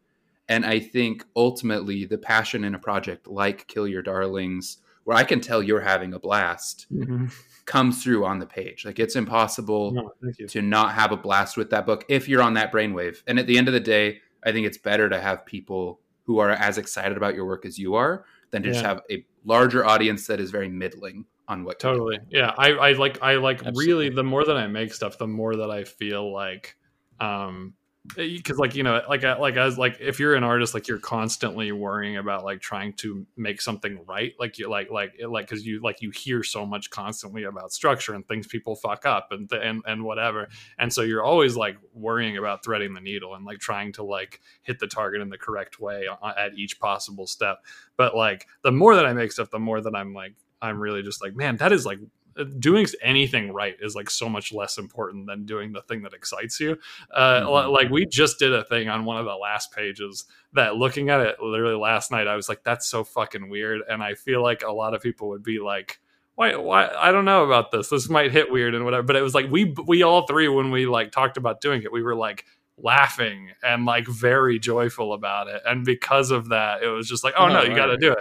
And 0.49 0.65
I 0.65 0.81
think 0.81 1.25
ultimately 1.35 2.05
the 2.05 2.19
passion 2.19 2.65
in 2.65 2.75
a 2.75 2.79
project 2.79 3.27
like 3.27 3.67
Kill 3.67 3.89
Your 3.89 4.03
Darlings, 4.03 4.79
where 5.07 5.17
I 5.17 5.23
can 5.25 5.41
tell 5.41 5.63
you're 5.63 5.81
having 5.81 6.13
a 6.15 6.19
blast, 6.19 6.87
Mhm. 6.93 7.31
comes 7.65 8.03
through 8.03 8.25
on 8.27 8.41
the 8.41 8.47
page. 8.47 8.85
Like 8.85 8.99
it's 8.99 9.15
impossible 9.17 9.93
No, 9.93 10.13
to 10.49 10.63
not 10.63 10.93
have 10.95 11.13
a 11.13 11.17
blast 11.17 11.57
with 11.57 11.71
that 11.71 11.87
book 11.87 12.05
if 12.09 12.29
you're 12.29 12.43
on 12.43 12.55
that 12.55 12.73
brainwave. 12.73 13.23
And 13.29 13.39
at 13.39 13.47
the 13.47 13.57
end 13.57 13.69
of 13.69 13.75
the 13.75 13.81
day, 13.81 14.21
I 14.45 14.51
think 14.53 14.67
it's 14.67 14.79
better 14.79 15.09
to 15.09 15.21
have 15.21 15.47
people 15.47 16.01
who 16.25 16.39
are 16.39 16.51
as 16.51 16.77
excited 16.77 17.17
about 17.17 17.35
your 17.37 17.47
work 17.47 17.65
as 17.65 17.79
you 17.79 17.95
are 17.95 18.25
than 18.51 18.63
to 18.65 18.71
just 18.71 18.85
have 18.85 19.01
a 19.11 19.25
larger 19.45 19.87
audience 19.87 20.27
that 20.27 20.41
is 20.41 20.51
very 20.51 20.69
middling 20.69 21.25
on 21.49 21.63
what 21.63 21.81
you 21.83 21.89
do. 21.91 21.95
totally 21.95 22.19
yeah 22.29 22.53
i 22.59 22.71
i 22.73 22.93
like 22.93 23.23
i 23.23 23.37
like 23.37 23.59
Absolutely. 23.65 23.87
really 23.87 24.09
the 24.09 24.25
more 24.25 24.45
that 24.45 24.57
i 24.57 24.67
make 24.67 24.93
stuff 24.93 25.17
the 25.19 25.27
more 25.29 25.55
that 25.55 25.71
i 25.71 25.85
feel 25.85 26.33
like 26.33 26.77
um 27.21 27.73
Eh, 28.19 28.37
because 28.37 28.59
like 28.59 28.75
you 28.75 28.83
know 28.83 29.03
like 29.09 29.25
uh, 29.25 29.37
like 29.41 29.57
as 29.57 29.79
like 29.79 29.99
if 30.01 30.19
you're 30.21 30.35
an 30.35 30.45
artist 30.45 30.75
like 30.75 30.89
you're 30.89 30.99
constantly 30.99 31.73
worrying 31.73 32.17
about 32.17 32.45
like 32.45 32.61
trying 32.61 32.93
to 32.95 33.27
make 33.37 33.61
something 33.61 33.99
right 34.07 34.35
like 34.39 34.59
you 34.59 34.69
like 34.69 34.91
like 34.91 35.15
like 35.29 35.49
because 35.49 35.67
you 35.67 35.81
like 35.81 36.03
you 36.03 36.11
hear 36.11 36.43
so 36.43 36.67
much 36.67 36.91
constantly 36.91 37.45
about 37.45 37.73
structure 37.73 38.15
and 38.15 38.27
things 38.29 38.47
people 38.47 38.75
fuck 38.77 39.07
up 39.07 39.29
and 39.31 39.51
and 39.53 39.83
and 39.87 40.05
whatever. 40.05 40.49
And 40.79 40.93
so 40.93 41.03
you're 41.03 41.23
always 41.23 41.57
like 41.57 41.77
worrying 41.95 42.37
about 42.37 42.65
threading 42.65 42.95
the 42.95 43.01
needle 43.01 43.35
and 43.35 43.45
like 43.45 43.59
trying 43.59 43.93
to 43.93 44.03
like 44.03 44.41
hit 44.63 44.79
the 44.79 44.87
target 44.87 45.21
in 45.21 45.29
the 45.29 45.39
correct 45.39 45.81
way 45.81 46.07
uh, 46.07 46.17
uh, 46.25 46.35
at 46.37 46.55
each 46.55 46.79
possible 46.79 47.27
step. 47.27 47.59
But 47.97 48.17
like 48.17 48.47
the 48.63 48.73
more 48.73 48.95
that 48.95 49.07
i 49.07 49.13
make 49.13 49.33
stuff 49.33 49.51
the 49.51 49.59
more 49.59 49.81
that 49.81 49.95
i'm 49.95 50.13
like 50.13 50.35
i'm 50.61 50.79
really 50.79 51.03
just 51.03 51.23
like 51.23 51.35
man 51.35 51.57
that 51.57 51.73
is 51.73 51.87
like 51.87 51.99
doing 52.45 52.87
anything 53.03 53.53
right 53.53 53.77
is 53.81 53.95
like 53.95 54.11
so 54.11 54.29
much 54.29 54.53
less 54.53 54.79
important 54.79 55.27
than 55.27 55.45
doing 55.47 55.73
the 55.73 55.83
thing 55.83 56.03
that 56.03 56.13
excites 56.15 56.61
you. 56.61 56.77
Uh, 57.11 57.41
Mhm. 57.43 57.73
like 57.73 57.91
we 57.91 58.07
just 58.07 58.39
did 58.39 58.53
a 58.53 58.65
thing 58.65 58.89
on 58.89 59.05
one 59.05 59.17
of 59.19 59.25
the 59.25 59.35
last 59.35 59.73
pages 59.73 60.25
that 60.53 60.77
looking 60.77 61.11
at 61.11 61.21
it 61.21 61.41
literally 61.41 61.77
last 61.77 62.11
night 62.11 62.27
i 62.27 62.37
was 62.37 62.49
like 62.49 62.63
that's 62.63 62.87
so 62.87 63.05
fucking 63.05 63.49
weird. 63.49 63.83
And 63.89 64.03
i 64.03 64.15
feel 64.15 64.43
like 64.43 64.63
a 64.63 64.73
lot 64.73 64.95
of 64.95 65.03
people 65.03 65.29
would 65.31 65.43
be 65.43 65.59
like 65.59 65.99
why 66.35 66.55
why 66.57 66.89
i 66.99 67.11
don't 67.13 67.25
know 67.25 67.45
about 67.45 67.71
this. 67.71 67.89
This 67.89 68.09
might 68.11 68.31
hit 68.33 68.51
weird 68.51 68.75
and 68.75 68.85
whatever. 68.85 69.03
But 69.03 69.17
it 69.17 69.23
was 69.23 69.35
like 69.35 69.51
we 69.51 69.75
we 69.87 70.03
all 70.03 70.27
three 70.27 70.49
when 70.49 70.71
we 70.71 70.87
like 70.87 71.11
talked 71.13 71.37
about 71.39 71.61
doing 71.63 71.83
it 71.83 71.91
we 71.93 72.03
were 72.03 72.15
like 72.15 72.45
laughing 72.79 73.51
and 73.63 73.87
like 73.87 74.07
very 74.07 74.59
joyful 74.59 75.15
about 75.15 75.49
it 75.49 75.63
and 75.65 75.83
because 75.85 76.31
of 76.31 76.51
that 76.51 76.83
it 76.83 76.89
was 76.89 77.09
just 77.09 77.25
like 77.25 77.33
oh 77.39 77.45
Oh, 77.47 77.49
no 77.49 77.63
you 77.63 77.69
right. 77.69 77.77
got 77.77 77.87
to 77.87 77.97
do 77.97 78.13
it 78.13 78.19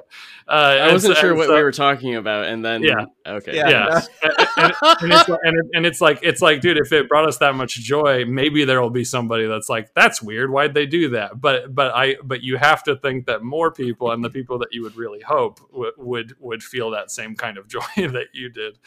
uh 0.47 0.51
I 0.51 0.91
wasn't 0.93 1.15
so- 1.15 1.19
sure 1.21 1.29
and 1.31 1.37
what 1.39 1.47
so- 1.47 1.55
we 1.55 1.61
were 1.61 1.73
talking 1.73 2.15
about, 2.15 2.45
and 2.45 2.63
then 2.63 2.81
Yeah. 2.81 3.05
okay, 3.27 3.53
Yeah. 3.55 3.69
yeah 3.69 4.01
and, 4.23 4.33
and- 4.57 4.73
and 5.01 5.11
it's, 5.13 5.27
and, 5.29 5.57
it- 5.57 5.65
and 5.73 5.85
it's 5.85 5.99
like 5.99 6.19
it's 6.23 6.41
like 6.41 6.61
dude 6.61 6.77
if 6.77 6.93
it 6.93 7.09
brought 7.09 7.27
us 7.27 7.37
that 7.39 7.53
much 7.55 7.75
joy 7.75 8.23
maybe 8.25 8.63
there 8.63 8.81
will 8.81 8.89
be 8.89 9.03
somebody 9.03 9.45
that's 9.45 9.67
like 9.67 9.93
that's 9.93 10.21
weird 10.21 10.49
why'd 10.51 10.73
they 10.73 10.85
do 10.85 11.09
that 11.09 11.41
but 11.41 11.75
but 11.75 11.93
i 11.93 12.15
but 12.23 12.41
you 12.41 12.55
have 12.57 12.81
to 12.83 12.95
think 12.95 13.25
that 13.25 13.43
more 13.43 13.71
people 13.71 14.11
and 14.11 14.23
the 14.23 14.29
people 14.29 14.57
that 14.59 14.69
you 14.71 14.81
would 14.83 14.95
really 14.95 15.19
hope 15.21 15.59
w- 15.71 15.91
would 15.97 16.33
would 16.39 16.63
feel 16.63 16.91
that 16.91 17.11
same 17.11 17.35
kind 17.35 17.57
of 17.57 17.67
joy 17.75 17.81
that 17.97 18.27
you 18.33 18.49
did 18.49 18.77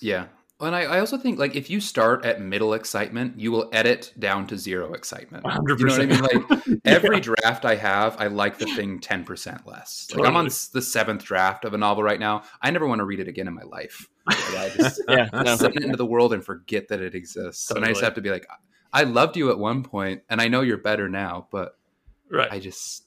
Yeah. 0.00 0.26
And 0.60 0.74
I, 0.76 0.82
I 0.82 1.00
also 1.00 1.16
think 1.16 1.38
like 1.38 1.56
if 1.56 1.70
you 1.70 1.80
start 1.80 2.24
at 2.24 2.40
middle 2.40 2.74
excitement, 2.74 3.38
you 3.38 3.50
will 3.50 3.68
edit 3.72 4.12
down 4.18 4.46
to 4.48 4.58
zero 4.58 4.92
excitement. 4.92 5.44
100%. 5.44 5.78
You 5.78 5.86
know 5.86 5.92
what 5.92 6.02
I 6.02 6.38
mean? 6.38 6.46
Like 6.48 6.80
every 6.84 7.20
draft 7.20 7.64
I 7.64 7.76
have, 7.76 8.20
I 8.20 8.26
like 8.26 8.58
the 8.58 8.66
thing 8.66 9.00
ten 9.00 9.24
percent 9.24 9.66
less. 9.66 10.08
Like 10.14 10.28
I'm 10.28 10.36
on 10.36 10.44
the 10.46 10.82
seventh 10.82 11.24
draft 11.24 11.64
of 11.64 11.74
a 11.74 11.78
novel 11.78 12.02
right 12.02 12.20
now. 12.20 12.42
I 12.60 12.70
never 12.70 12.86
want 12.86 12.98
to 12.98 13.04
read 13.04 13.20
it 13.20 13.28
again 13.28 13.48
in 13.48 13.54
my 13.54 13.62
life. 13.62 14.08
Like, 14.26 14.56
I 14.56 14.68
just 14.76 15.02
yeah, 15.08 15.28
no. 15.32 15.56
send 15.56 15.76
it 15.76 15.82
into 15.82 15.96
the 15.96 16.06
world 16.06 16.32
and 16.32 16.44
forget 16.44 16.88
that 16.88 17.00
it 17.00 17.14
exists. 17.14 17.70
And 17.70 17.84
I 17.84 17.88
just 17.88 18.02
have 18.02 18.14
to 18.14 18.20
be 18.20 18.30
like, 18.30 18.46
I 18.92 19.04
loved 19.04 19.36
you 19.36 19.50
at 19.50 19.58
one 19.58 19.82
point, 19.82 20.22
and 20.28 20.40
I 20.40 20.48
know 20.48 20.60
you're 20.60 20.78
better 20.78 21.08
now, 21.08 21.46
but 21.50 21.76
right 22.30 22.50
I 22.50 22.58
just 22.58 23.04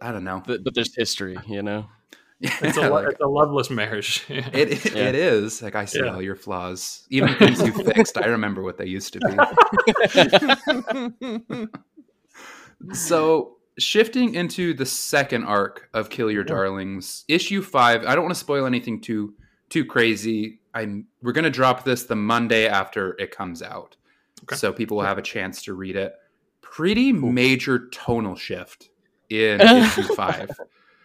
I 0.00 0.12
don't 0.12 0.24
know. 0.24 0.42
but, 0.46 0.62
but 0.64 0.74
there's 0.74 0.94
history, 0.94 1.36
you 1.46 1.62
know. 1.62 1.86
It's 2.40 2.76
a, 2.76 2.80
lo- 2.88 2.90
Like, 2.90 3.08
it's 3.12 3.20
a 3.20 3.26
loveless 3.26 3.70
marriage 3.70 4.24
it, 4.28 4.54
it, 4.54 4.94
Yeah. 4.94 5.08
it 5.08 5.14
is 5.14 5.62
like 5.62 5.74
I 5.74 5.84
see 5.86 6.00
Yeah. 6.00 6.14
all 6.14 6.22
your 6.22 6.36
flaws, 6.36 7.06
even 7.10 7.34
things 7.36 7.60
you 7.62 7.72
fixed. 7.72 8.16
I 8.18 8.26
remember 8.26 8.62
what 8.62 8.76
they 8.78 8.86
used 8.86 9.12
to 9.14 9.20
be. 11.60 11.66
So 12.92 13.56
shifting 13.78 14.34
into 14.34 14.74
the 14.74 14.86
second 14.86 15.44
arc 15.44 15.88
of 15.94 16.10
Kill 16.10 16.30
Your 16.30 16.44
Darlings, 16.44 17.24
issue 17.28 17.62
five. 17.62 18.04
I 18.04 18.14
don't 18.14 18.24
want 18.24 18.34
to 18.34 18.38
spoil 18.40 18.66
anything 18.66 19.00
too 19.00 19.34
too 19.70 19.84
crazy. 19.84 20.60
I'm 20.74 21.06
we're 21.22 21.32
gonna 21.32 21.50
drop 21.50 21.84
this 21.84 22.04
the 22.04 22.16
Monday 22.16 22.68
after 22.68 23.16
it 23.18 23.30
comes 23.30 23.62
out, 23.62 23.96
Okay. 24.44 24.56
so 24.56 24.72
people 24.72 24.98
will 24.98 25.04
have 25.04 25.18
a 25.18 25.22
chance 25.22 25.62
to 25.64 25.74
read 25.74 25.96
it. 25.96 26.12
Pretty 26.60 27.12
major 27.12 27.88
tonal 27.88 28.36
shift 28.36 28.90
in 29.30 29.60
issue 29.60 30.02
five. 30.14 30.50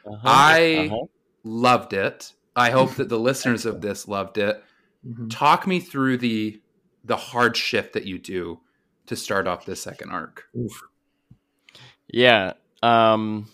Uh-huh. 0.05 0.17
I 0.25 0.89
Uh-huh. 0.91 1.05
Loved 1.43 1.93
it. 1.93 2.33
I 2.55 2.69
hope 2.71 2.95
that 2.95 3.09
the 3.09 3.19
listeners 3.29 3.65
of 3.65 3.81
this 3.81 4.07
loved 4.07 4.37
it. 4.37 4.63
Mhm. 5.07 5.29
Talk 5.29 5.65
me 5.67 5.79
through 5.79 6.17
the 6.17 6.61
the 7.03 7.15
hard 7.17 7.57
shift 7.57 7.93
that 7.93 8.05
you 8.05 8.19
do 8.19 8.59
to 9.07 9.15
start 9.15 9.47
off 9.47 9.65
this 9.65 9.81
second 9.81 10.11
arc. 10.11 10.45
Yeah. 12.07 12.53
Um 12.83 13.47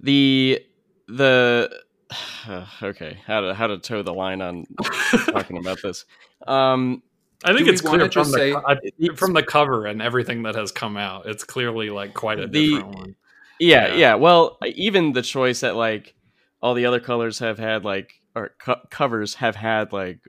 the 0.00 0.60
the 1.08 1.70
okay, 2.82 3.18
how 3.26 3.40
to 3.40 3.54
how 3.54 3.66
to 3.66 3.78
toe 3.78 4.02
the 4.02 4.12
line 4.14 4.42
on 4.42 4.64
talking 5.26 5.58
about 5.58 5.78
this. 5.82 6.04
Um 6.46 7.02
I 7.44 7.54
think 7.54 7.68
it's 7.68 7.80
clear 7.80 8.08
just 8.08 8.32
from, 8.32 8.38
say- 8.38 8.50
the, 8.52 8.92
I- 9.12 9.14
from 9.14 9.32
the 9.32 9.44
cover 9.44 9.86
and 9.86 10.02
everything 10.02 10.42
that 10.42 10.56
has 10.56 10.72
come 10.72 10.96
out. 10.96 11.26
It's 11.26 11.44
clearly 11.44 11.88
like 11.90 12.12
quite 12.12 12.40
a 12.40 12.48
The- 12.48 12.68
different 12.76 12.94
one. 12.96 13.14
yeah, 13.60 13.88
Yeah. 13.88 13.94
yeah, 13.94 14.14
Well, 14.16 14.58
even 14.66 15.12
the 15.12 15.22
choice 15.22 15.60
that 15.60 15.76
like 15.76 16.14
all 16.62 16.74
the 16.74 16.86
other 16.86 17.00
colors 17.00 17.38
have 17.38 17.58
had 17.58 17.84
like 17.84 18.20
or 18.34 18.54
co- 18.58 18.80
covers 18.90 19.34
have 19.36 19.56
had 19.56 19.92
like 19.92 20.20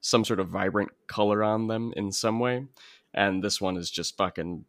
some 0.00 0.24
sort 0.24 0.40
of 0.40 0.48
vibrant 0.48 0.90
color 1.06 1.42
on 1.42 1.66
them 1.66 1.92
in 1.96 2.12
some 2.12 2.38
way, 2.40 2.66
and 3.12 3.42
this 3.42 3.60
one 3.60 3.76
is 3.76 3.90
just 3.90 4.16
fucking 4.16 4.64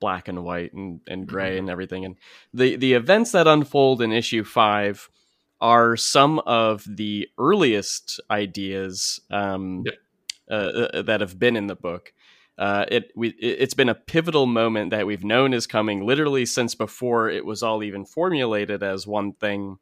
black 0.00 0.28
and 0.28 0.42
white 0.42 0.72
and, 0.72 1.00
and 1.06 1.26
gray 1.26 1.58
and 1.58 1.68
everything. 1.70 2.04
And 2.04 2.16
the 2.54 2.76
the 2.76 2.94
events 2.94 3.32
that 3.32 3.46
unfold 3.46 4.00
in 4.02 4.12
issue 4.12 4.44
five 4.44 5.08
are 5.60 5.94
some 5.96 6.38
of 6.40 6.84
the 6.88 7.28
earliest 7.38 8.18
ideas 8.30 9.20
um, 9.30 9.84
Yeah. 9.86 9.92
uh, 10.50 10.88
uh, 10.94 11.02
that 11.02 11.20
have 11.20 11.38
been 11.38 11.54
in 11.56 11.66
the 11.66 11.76
book. 11.76 12.12
Uh, 12.56 12.84
it 12.88 13.12
we 13.14 13.28
it- 13.28 13.58
it's 13.60 13.74
been 13.74 13.88
a 13.90 13.94
pivotal 13.94 14.46
moment 14.46 14.90
that 14.90 15.06
we've 15.06 15.24
known 15.24 15.52
is 15.54 15.66
coming 15.66 16.04
literally 16.06 16.46
since 16.46 16.74
before 16.74 17.28
it 17.28 17.44
was 17.44 17.62
all 17.62 17.82
even 17.82 18.04
formulated 18.06 18.82
as 18.82 19.06
one 19.06 19.32
thing 19.34 19.78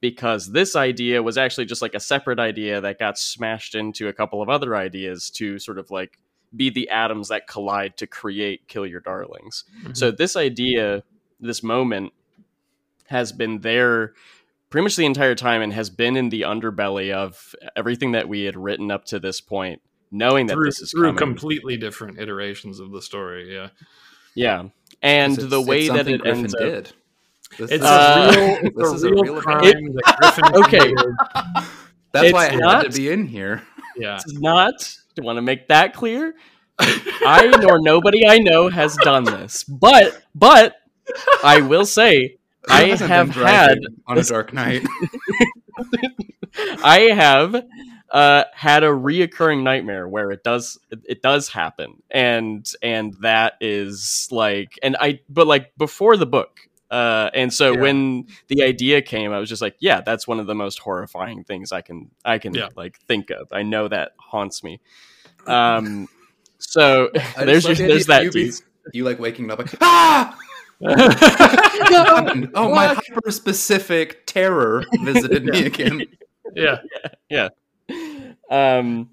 because 0.00 0.52
this 0.52 0.76
idea 0.76 1.22
was 1.22 1.36
actually 1.36 1.66
just 1.66 1.82
like 1.82 1.94
a 1.94 2.00
separate 2.00 2.38
idea 2.38 2.80
that 2.80 2.98
got 2.98 3.18
smashed 3.18 3.74
into 3.74 4.08
a 4.08 4.12
couple 4.12 4.40
of 4.40 4.48
other 4.48 4.76
ideas 4.76 5.30
to 5.30 5.58
sort 5.58 5.78
of 5.78 5.90
like 5.90 6.18
be 6.54 6.70
the 6.70 6.88
atoms 6.88 7.28
that 7.28 7.46
collide 7.46 7.96
to 7.96 8.06
create 8.06 8.66
kill 8.68 8.86
your 8.86 9.00
darlings 9.00 9.64
so 9.92 10.08
mm-hmm. 10.08 10.16
this 10.16 10.34
idea 10.34 11.02
this 11.40 11.62
moment 11.62 12.12
has 13.06 13.32
been 13.32 13.60
there 13.60 14.14
pretty 14.70 14.82
much 14.82 14.96
the 14.96 15.04
entire 15.04 15.34
time 15.34 15.60
and 15.60 15.72
has 15.72 15.90
been 15.90 16.16
in 16.16 16.30
the 16.30 16.42
underbelly 16.42 17.12
of 17.12 17.54
everything 17.76 18.12
that 18.12 18.28
we 18.28 18.44
had 18.44 18.56
written 18.56 18.90
up 18.90 19.04
to 19.04 19.18
this 19.18 19.40
point 19.40 19.82
knowing 20.10 20.46
that 20.46 20.54
through, 20.54 20.64
this 20.66 20.80
is 20.80 20.90
through 20.90 21.14
coming. 21.14 21.18
completely 21.18 21.76
different 21.76 22.18
iterations 22.18 22.80
of 22.80 22.90
the 22.92 23.02
story. 23.02 23.54
Yeah, 23.54 23.68
yeah 24.34 24.68
and 25.02 25.34
It's- 25.34 25.50
the 25.50 25.60
way 25.60 25.88
that 25.88 26.08
it 26.08 26.20
Griffin 26.22 26.38
ends 26.38 26.54
up 26.54 26.60
did. 26.60 26.92
This 27.56 27.70
it's 27.70 27.84
is- 27.84 27.90
a 27.90 28.30
real, 28.30 28.58
it's 28.62 28.76
this 28.76 28.90
a 28.90 28.94
is 28.94 29.04
real, 29.04 29.22
real 29.24 29.40
crime 29.40 29.64
event. 29.64 29.94
that 30.04 30.16
Griffin 30.20 30.44
Okay. 30.64 30.78
committed. 30.78 31.14
That's 32.12 32.32
why 32.32 32.46
it's 32.46 32.54
it 32.56 32.62
had 32.62 32.90
to 32.90 32.96
be 32.96 33.10
in 33.10 33.26
here. 33.26 33.62
Yeah, 33.96 34.14
This 34.16 34.26
is 34.26 34.40
not 34.40 34.96
I 35.18 35.22
want 35.22 35.36
to 35.36 35.42
make 35.42 35.68
that 35.68 35.92
clear 35.94 36.34
I 36.78 37.52
nor 37.60 37.80
nobody 37.80 38.26
I 38.26 38.38
know 38.38 38.68
has 38.68 38.96
done 38.98 39.24
this 39.24 39.64
but 39.64 40.22
but 40.34 40.76
I 41.42 41.60
will 41.60 41.84
say 41.84 42.36
I 42.68 42.84
have 42.96 43.30
had 43.30 43.78
on 44.06 44.18
a 44.18 44.22
dark 44.22 44.52
night. 44.52 44.86
I 46.82 47.08
have 47.14 47.54
uh, 48.10 48.44
had 48.54 48.84
a 48.84 48.88
reoccurring 48.88 49.62
nightmare 49.62 50.08
where 50.08 50.30
it 50.30 50.42
does 50.42 50.78
it, 50.90 51.00
it 51.08 51.22
does 51.22 51.48
happen, 51.48 52.02
and 52.10 52.70
and 52.82 53.14
that 53.20 53.54
is 53.60 54.28
like, 54.30 54.78
and 54.82 54.96
I 55.00 55.20
but 55.28 55.46
like 55.46 55.72
before 55.76 56.16
the 56.16 56.26
book, 56.26 56.58
uh, 56.90 57.30
and 57.34 57.52
so 57.52 57.72
Yeah. 57.72 57.80
when 57.80 58.26
the 58.48 58.62
idea 58.62 59.02
came, 59.02 59.32
I 59.32 59.38
was 59.38 59.48
just 59.48 59.62
like, 59.62 59.76
yeah, 59.80 60.00
that's 60.00 60.26
one 60.26 60.40
of 60.40 60.46
the 60.46 60.54
most 60.54 60.78
horrifying 60.78 61.44
things 61.44 61.72
I 61.72 61.80
can 61.82 62.10
I 62.24 62.38
can 62.38 62.54
Yeah. 62.54 62.68
like 62.76 62.98
think 63.00 63.30
of. 63.30 63.48
I 63.52 63.62
know 63.62 63.88
that 63.88 64.12
haunts 64.18 64.62
me. 64.64 64.80
Um, 65.46 66.08
so 66.58 67.10
there's 67.38 67.64
just 67.64 67.78
your, 67.80 67.88
there's 67.88 68.06
that 68.06 68.24
you 68.24 68.30
be- 68.32 68.52
You 68.92 69.04
like 69.04 69.18
waking 69.18 69.50
up 69.50 69.58
like 69.60 69.74
ah. 69.80 70.36
What 70.80 71.10
happened? 71.10 72.50
oh, 72.54 72.72
my 72.74 72.86
hyper 72.88 73.30
specific 73.30 74.26
terror 74.26 74.84
visited 75.02 75.44
me 75.44 75.66
again. 75.66 76.02
Yeah, 76.54 76.78
yeah. 77.28 77.48
um 78.50 79.10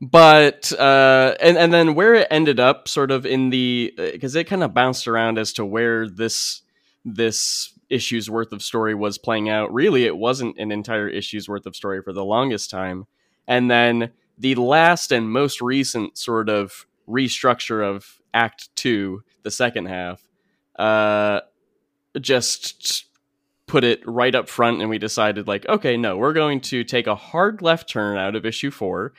but 0.00 0.72
uh 0.78 1.34
and 1.40 1.56
and 1.56 1.72
then 1.72 1.94
where 1.94 2.14
it 2.14 2.28
ended 2.30 2.60
up 2.60 2.88
sort 2.88 3.10
of 3.10 3.26
in 3.26 3.50
the 3.50 3.92
because 3.96 4.34
it 4.34 4.44
kind 4.44 4.62
of 4.62 4.74
bounced 4.74 5.08
around 5.08 5.38
as 5.38 5.52
to 5.54 5.64
where 5.64 6.08
this 6.08 6.62
this 7.04 7.72
issue's 7.88 8.28
worth 8.28 8.52
of 8.52 8.62
story 8.62 8.94
was 8.94 9.16
playing 9.16 9.48
out. 9.48 9.72
Really 9.72 10.04
it 10.04 10.16
wasn't 10.16 10.58
an 10.58 10.72
entire 10.72 11.08
issue's 11.08 11.48
worth 11.48 11.66
of 11.66 11.76
story 11.76 12.02
for 12.02 12.12
the 12.12 12.24
longest 12.24 12.70
time. 12.70 13.06
And 13.46 13.70
then 13.70 14.10
the 14.38 14.56
last 14.56 15.12
and 15.12 15.30
most 15.30 15.60
recent 15.60 16.18
sort 16.18 16.48
of 16.48 16.86
restructure 17.08 17.84
of 17.84 18.20
act 18.34 18.74
2 18.76 19.22
the 19.44 19.50
second 19.50 19.86
half 19.86 20.20
uh 20.78 21.40
just 22.20 23.05
put 23.66 23.82
it 23.84 24.00
right 24.06 24.34
up 24.34 24.48
front 24.48 24.80
and 24.80 24.88
we 24.88 24.98
decided 24.98 25.48
like 25.48 25.66
okay 25.68 25.96
no 25.96 26.16
we're 26.16 26.32
going 26.32 26.60
to 26.60 26.84
take 26.84 27.06
a 27.08 27.14
hard 27.16 27.60
left 27.62 27.88
turn 27.88 28.16
out 28.16 28.36
of 28.36 28.46
issue 28.46 28.70
4 28.70 29.12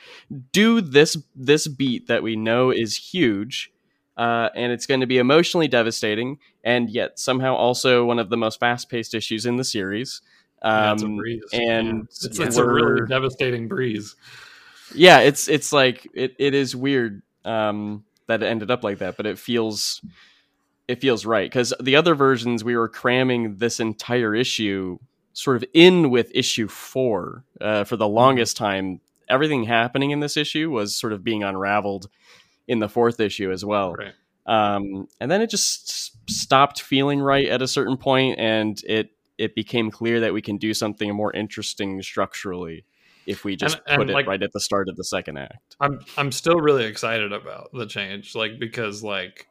do 0.54 0.80
this 0.82 1.18
this 1.36 1.68
beat 1.68 2.08
that 2.08 2.24
we 2.24 2.36
know 2.36 2.70
is 2.72 2.96
huge 2.96 3.72
uh, 4.18 4.50
and 4.56 4.72
it's 4.72 4.88
going 4.88 5.02
to 5.02 5.06
be 5.06 5.20
emotionally 5.20 5.68
devastating, 5.68 6.40
and 6.64 6.90
yet 6.90 7.20
somehow 7.20 7.54
also 7.54 8.04
one 8.04 8.18
of 8.18 8.32
the 8.32 8.36
most 8.36 8.60
fast-paced 8.60 9.14
issues 9.14 9.46
in 9.46 9.58
the 9.58 9.64
series. 9.64 10.24
Yeah, 10.64 10.94
it's 10.94 11.04
a 11.04 11.06
Um, 11.06 11.18
breeze. 11.18 11.44
and 11.54 12.02
It's, 12.06 12.26
it's 12.40 12.58
a 12.58 12.66
really 12.66 13.06
devastating 13.08 13.68
breeze. 13.68 14.16
yeah, 14.96 15.20
it's 15.20 15.48
it's 15.48 15.72
like 15.72 16.08
it, 16.16 16.36
it 16.40 16.56
is 16.56 16.76
weird 16.76 17.22
um, 17.46 18.06
that 18.26 18.42
it 18.42 18.48
ended 18.48 18.72
up 18.72 18.84
like 18.84 18.98
that, 18.98 19.18
but 19.18 19.28
it 19.28 19.38
feels 19.38 20.02
it 20.88 21.02
feels 21.02 21.26
right 21.26 21.50
because 21.50 21.74
the 21.82 21.96
other 21.96 22.16
versions 22.16 22.64
we 22.64 22.76
were 22.78 22.88
cramming 22.90 23.58
this 23.58 23.80
entire 23.80 24.34
issue 24.34 24.98
sort 25.34 25.58
of 25.58 25.66
in 25.74 26.10
with 26.10 26.32
issue 26.34 26.68
four 26.68 27.44
uh, 27.62 27.84
for 27.84 27.96
the 27.98 28.08
longest 28.08 28.58
time. 28.58 29.00
Everything 29.30 29.66
happening 29.66 30.12
in 30.12 30.20
this 30.22 30.38
issue 30.38 30.70
was 30.72 30.96
sort 30.96 31.14
of 31.14 31.24
being 31.24 31.44
unraveled 31.44 32.10
in 32.68 32.80
the 32.80 32.90
fourth 32.90 33.20
issue 33.20 33.52
as 33.52 33.64
well. 33.66 33.94
Right. 33.94 34.14
Um, 34.46 35.08
and 35.20 35.30
then 35.30 35.42
it 35.42 35.50
just 35.50 36.30
stopped 36.32 36.82
feeling 36.82 37.20
right 37.20 37.48
at 37.48 37.62
a 37.62 37.68
certain 37.68 37.98
point, 37.98 38.40
and 38.40 38.82
it 38.86 39.12
it 39.38 39.54
became 39.54 39.92
clear 39.92 40.22
that 40.22 40.34
we 40.34 40.42
can 40.42 40.58
do 40.58 40.74
something 40.74 41.14
more 41.14 41.32
interesting 41.34 42.02
structurally 42.02 42.86
if 43.28 43.44
we 43.44 43.56
just 43.58 43.76
And- 43.76 43.84
and, 43.88 43.98
put 44.00 44.10
it 44.10 44.14
like- 44.14 44.26
right 44.26 44.42
at 44.42 44.54
the 44.54 44.60
start 44.62 44.88
of 44.90 44.96
the 44.96 45.04
second 45.04 45.38
act. 45.38 45.76
I'm 45.82 46.00
I'm 46.18 46.32
still 46.32 46.60
really 46.62 46.86
excited 46.86 47.34
about 47.34 47.70
the 47.74 47.86
change, 47.86 48.34
like 48.34 48.58
because 48.58 49.04
like 49.04 49.48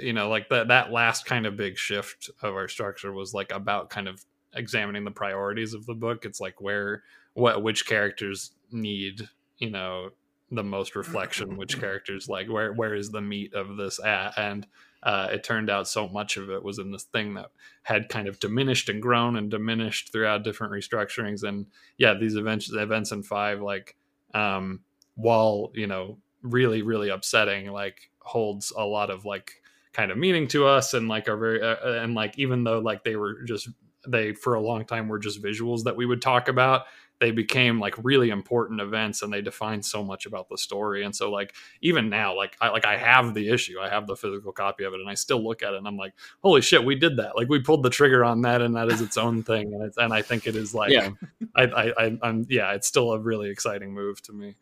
you 0.00 0.12
know 0.12 0.28
like 0.28 0.48
that 0.48 0.68
that 0.68 0.92
last 0.92 1.26
kind 1.26 1.46
of 1.46 1.56
big 1.56 1.76
shift 1.76 2.30
of 2.42 2.54
our 2.54 2.68
structure 2.68 3.12
was 3.12 3.32
like 3.34 3.52
about 3.52 3.90
kind 3.90 4.08
of 4.08 4.24
examining 4.54 5.04
the 5.04 5.10
priorities 5.10 5.74
of 5.74 5.86
the 5.86 5.94
book. 5.94 6.24
It's 6.24 6.40
like 6.40 6.60
where 6.60 7.02
what 7.34 7.62
which 7.62 7.86
characters 7.86 8.52
need 8.70 9.28
you 9.58 9.70
know 9.70 10.10
the 10.50 10.64
most 10.64 10.96
reflection, 10.96 11.56
which 11.56 11.80
characters 11.80 12.28
like 12.28 12.48
where 12.48 12.72
where 12.72 12.94
is 12.94 13.10
the 13.10 13.20
meat 13.20 13.54
of 13.54 13.76
this 13.76 14.02
at, 14.04 14.34
and 14.36 14.66
uh, 15.04 15.28
it 15.32 15.44
turned 15.44 15.68
out 15.68 15.86
so 15.86 16.08
much 16.08 16.38
of 16.38 16.48
it 16.50 16.62
was 16.62 16.78
in 16.78 16.90
this 16.90 17.04
thing 17.04 17.34
that 17.34 17.50
had 17.82 18.08
kind 18.08 18.26
of 18.26 18.40
diminished 18.40 18.88
and 18.88 19.02
grown 19.02 19.36
and 19.36 19.50
diminished 19.50 20.10
throughout 20.10 20.44
different 20.44 20.72
restructurings 20.72 21.42
and 21.42 21.66
yeah 21.98 22.14
these 22.14 22.36
events 22.36 22.72
events 22.72 23.12
in 23.12 23.22
five 23.22 23.60
like 23.60 23.96
um 24.32 24.80
while 25.14 25.70
you 25.74 25.86
know 25.86 26.16
really 26.42 26.80
really 26.80 27.10
upsetting 27.10 27.70
like 27.70 28.10
holds 28.24 28.72
a 28.76 28.84
lot 28.84 29.10
of 29.10 29.24
like 29.24 29.52
kind 29.92 30.10
of 30.10 30.18
meaning 30.18 30.48
to 30.48 30.66
us 30.66 30.94
and 30.94 31.08
like 31.08 31.28
are 31.28 31.36
very 31.36 31.62
uh, 31.62 32.02
and 32.02 32.14
like 32.14 32.38
even 32.38 32.64
though 32.64 32.80
like 32.80 33.04
they 33.04 33.16
were 33.16 33.42
just 33.44 33.68
they 34.06 34.32
for 34.32 34.54
a 34.54 34.60
long 34.60 34.84
time 34.84 35.08
were 35.08 35.18
just 35.18 35.42
visuals 35.42 35.84
that 35.84 35.96
we 35.96 36.04
would 36.04 36.20
talk 36.20 36.48
about 36.48 36.82
they 37.20 37.30
became 37.30 37.78
like 37.78 37.94
really 38.02 38.30
important 38.30 38.80
events 38.80 39.22
and 39.22 39.32
they 39.32 39.40
defined 39.40 39.84
so 39.84 40.02
much 40.02 40.26
about 40.26 40.48
the 40.48 40.58
story 40.58 41.04
and 41.04 41.14
so 41.14 41.30
like 41.30 41.54
even 41.80 42.10
now 42.10 42.36
like 42.36 42.56
i 42.60 42.68
like 42.68 42.84
i 42.84 42.96
have 42.96 43.34
the 43.34 43.48
issue 43.48 43.78
i 43.80 43.88
have 43.88 44.06
the 44.08 44.16
physical 44.16 44.52
copy 44.52 44.82
of 44.82 44.92
it 44.92 45.00
and 45.00 45.08
i 45.08 45.14
still 45.14 45.42
look 45.42 45.62
at 45.62 45.72
it 45.72 45.76
and 45.76 45.86
i'm 45.86 45.96
like 45.96 46.12
holy 46.42 46.60
shit 46.60 46.84
we 46.84 46.96
did 46.96 47.16
that 47.16 47.36
like 47.36 47.48
we 47.48 47.60
pulled 47.60 47.84
the 47.84 47.90
trigger 47.90 48.24
on 48.24 48.42
that 48.42 48.60
and 48.60 48.74
that 48.74 48.88
is 48.88 49.00
its 49.00 49.16
own 49.16 49.44
thing 49.44 49.72
and 49.72 49.82
it's 49.84 49.96
and 49.96 50.12
i 50.12 50.20
think 50.20 50.46
it 50.46 50.56
is 50.56 50.74
like 50.74 50.90
yeah, 50.90 51.10
I, 51.54 51.62
I, 51.62 52.04
I, 52.04 52.18
I'm 52.22 52.46
yeah, 52.48 52.72
it's 52.72 52.86
still 52.86 53.12
a 53.12 53.18
really 53.18 53.50
exciting 53.50 53.92
move 53.92 54.20
to 54.22 54.32
me. 54.32 54.56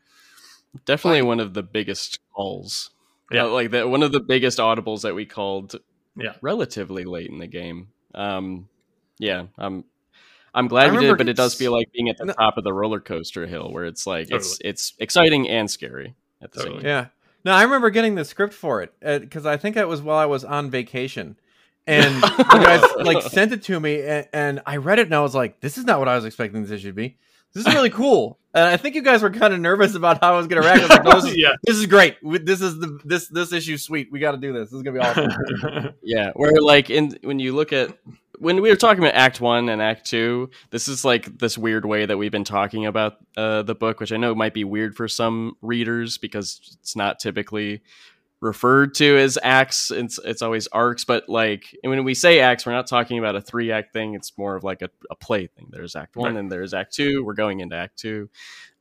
definitely 0.84 1.22
one 1.22 1.40
of 1.40 1.54
the 1.54 1.62
biggest 1.62 2.20
calls. 2.32 2.90
Yeah. 3.32 3.44
Yeah, 3.44 3.50
like 3.50 3.70
that 3.72 3.88
one 3.88 4.02
of 4.02 4.12
the 4.12 4.20
biggest 4.20 4.58
audibles 4.58 5.02
that 5.02 5.14
we 5.14 5.26
called. 5.26 5.76
Yeah. 6.14 6.34
relatively 6.42 7.04
late 7.04 7.30
in 7.30 7.38
the 7.38 7.46
game. 7.46 7.88
Um, 8.14 8.68
yeah, 9.18 9.44
I'm. 9.58 9.84
I'm 10.54 10.68
glad 10.68 10.90
I 10.90 10.92
we 10.92 11.06
did, 11.06 11.16
but 11.16 11.26
it 11.30 11.36
does 11.36 11.54
feel 11.54 11.72
like 11.72 11.90
being 11.92 12.10
at 12.10 12.18
the 12.18 12.26
No. 12.26 12.34
top 12.34 12.58
of 12.58 12.64
the 12.64 12.72
roller 12.74 13.00
coaster 13.00 13.46
hill, 13.46 13.72
where 13.72 13.86
it's 13.86 14.06
like 14.06 14.30
it's 14.30 14.58
Totally. 14.58 14.68
it's 14.70 14.92
exciting 14.98 15.48
and 15.48 15.70
scary 15.70 16.14
at 16.42 16.52
the 16.52 16.60
same 16.60 16.72
time. 16.74 16.84
Yeah. 16.84 17.06
No, 17.46 17.52
I 17.52 17.62
remember 17.62 17.88
getting 17.88 18.14
the 18.16 18.24
script 18.26 18.52
for 18.52 18.82
it 18.82 18.92
because 19.00 19.46
I 19.46 19.56
think 19.56 19.78
it 19.78 19.88
was 19.88 20.02
while 20.02 20.18
I 20.18 20.26
was 20.26 20.44
on 20.44 20.70
vacation, 20.70 21.36
and 21.86 22.14
you 22.16 22.44
guys 22.44 22.84
like 22.98 23.22
sent 23.32 23.52
it 23.52 23.62
to 23.62 23.80
me, 23.80 24.02
and, 24.02 24.28
and 24.34 24.60
I 24.66 24.76
read 24.76 24.98
it, 24.98 25.06
and 25.06 25.14
I 25.14 25.20
was 25.20 25.34
like, 25.34 25.60
"This 25.60 25.78
is 25.78 25.86
not 25.86 25.98
what 25.98 26.08
I 26.08 26.14
was 26.16 26.26
expecting 26.26 26.60
this 26.60 26.70
issue 26.70 26.88
to 26.88 26.92
be. 26.94 27.16
This 27.54 27.66
is 27.66 27.72
really 27.74 27.88
cool." 27.90 28.38
And 28.54 28.64
I 28.64 28.76
think 28.76 28.94
you 28.94 29.02
guys 29.02 29.22
were 29.22 29.30
kind 29.30 29.54
of 29.54 29.60
nervous 29.60 29.94
about 29.94 30.20
how 30.22 30.34
I 30.34 30.36
was 30.36 30.46
going 30.46 30.60
to 30.62 30.68
react. 30.68 30.80
I 30.80 30.82
was 30.82 30.90
like, 30.90 31.04
no, 31.04 31.20
this, 31.20 31.24
is, 31.30 31.36
yeah, 31.38 31.52
"This 31.64 31.76
is 31.78 31.86
great. 31.86 32.16
We- 32.22 32.38
This 32.38 32.60
is 32.60 32.78
the 32.78 32.98
this 33.04 33.28
this 33.28 33.52
issue 33.52 33.76
sweet. 33.78 34.08
We 34.12 34.18
got 34.20 34.32
to 34.32 34.38
do 34.38 34.52
this. 34.52 34.70
This 34.70 34.76
is 34.78 34.82
gonna 34.82 34.98
be 34.98 35.04
awesome." 35.04 35.94
Yeah, 36.02 36.32
where 36.34 36.52
like 36.60 36.90
in 36.90 37.18
when 37.22 37.38
you 37.38 37.54
look 37.54 37.72
at 37.72 37.96
when 38.38 38.60
we 38.60 38.68
were 38.70 38.76
talking 38.76 39.02
about 39.02 39.14
Act 39.14 39.40
One 39.40 39.68
and 39.68 39.80
Act 39.80 40.04
Two, 40.06 40.50
this 40.70 40.88
is 40.88 41.04
like 41.04 41.38
this 41.38 41.56
weird 41.56 41.84
way 41.86 42.04
that 42.06 42.18
we've 42.18 42.32
been 42.32 42.44
talking 42.44 42.86
about 42.86 43.16
uh, 43.36 43.62
the 43.62 43.74
book, 43.74 44.00
which 44.00 44.12
I 44.12 44.16
know 44.16 44.34
might 44.34 44.52
be 44.54 44.64
weird 44.64 44.96
for 44.96 45.06
some 45.08 45.56
readers 45.62 46.18
because 46.18 46.76
it's 46.80 46.96
not 46.96 47.20
typically 47.20 47.82
referred 48.42 48.92
to 48.96 49.16
as 49.16 49.38
acts. 49.42 49.90
It's 49.90 50.18
it's 50.22 50.42
always 50.42 50.66
arcs, 50.66 51.06
but 51.06 51.28
like 51.30 51.74
and 51.82 51.90
when 51.90 52.04
we 52.04 52.12
say 52.12 52.40
acts, 52.40 52.66
we're 52.66 52.72
not 52.72 52.86
talking 52.88 53.18
about 53.18 53.36
a 53.36 53.40
three 53.40 53.72
act 53.72 53.94
thing. 53.94 54.14
It's 54.14 54.36
more 54.36 54.56
of 54.56 54.64
like 54.64 54.82
a, 54.82 54.90
a 55.10 55.14
play 55.16 55.46
thing. 55.46 55.68
There's 55.70 55.96
Act 55.96 56.16
One 56.16 56.34
Right. 56.34 56.40
and 56.40 56.52
there's 56.52 56.74
Act 56.74 56.92
Two. 56.92 57.24
We're 57.24 57.32
going 57.34 57.60
into 57.60 57.76
Act 57.76 57.96
Two, 57.98 58.28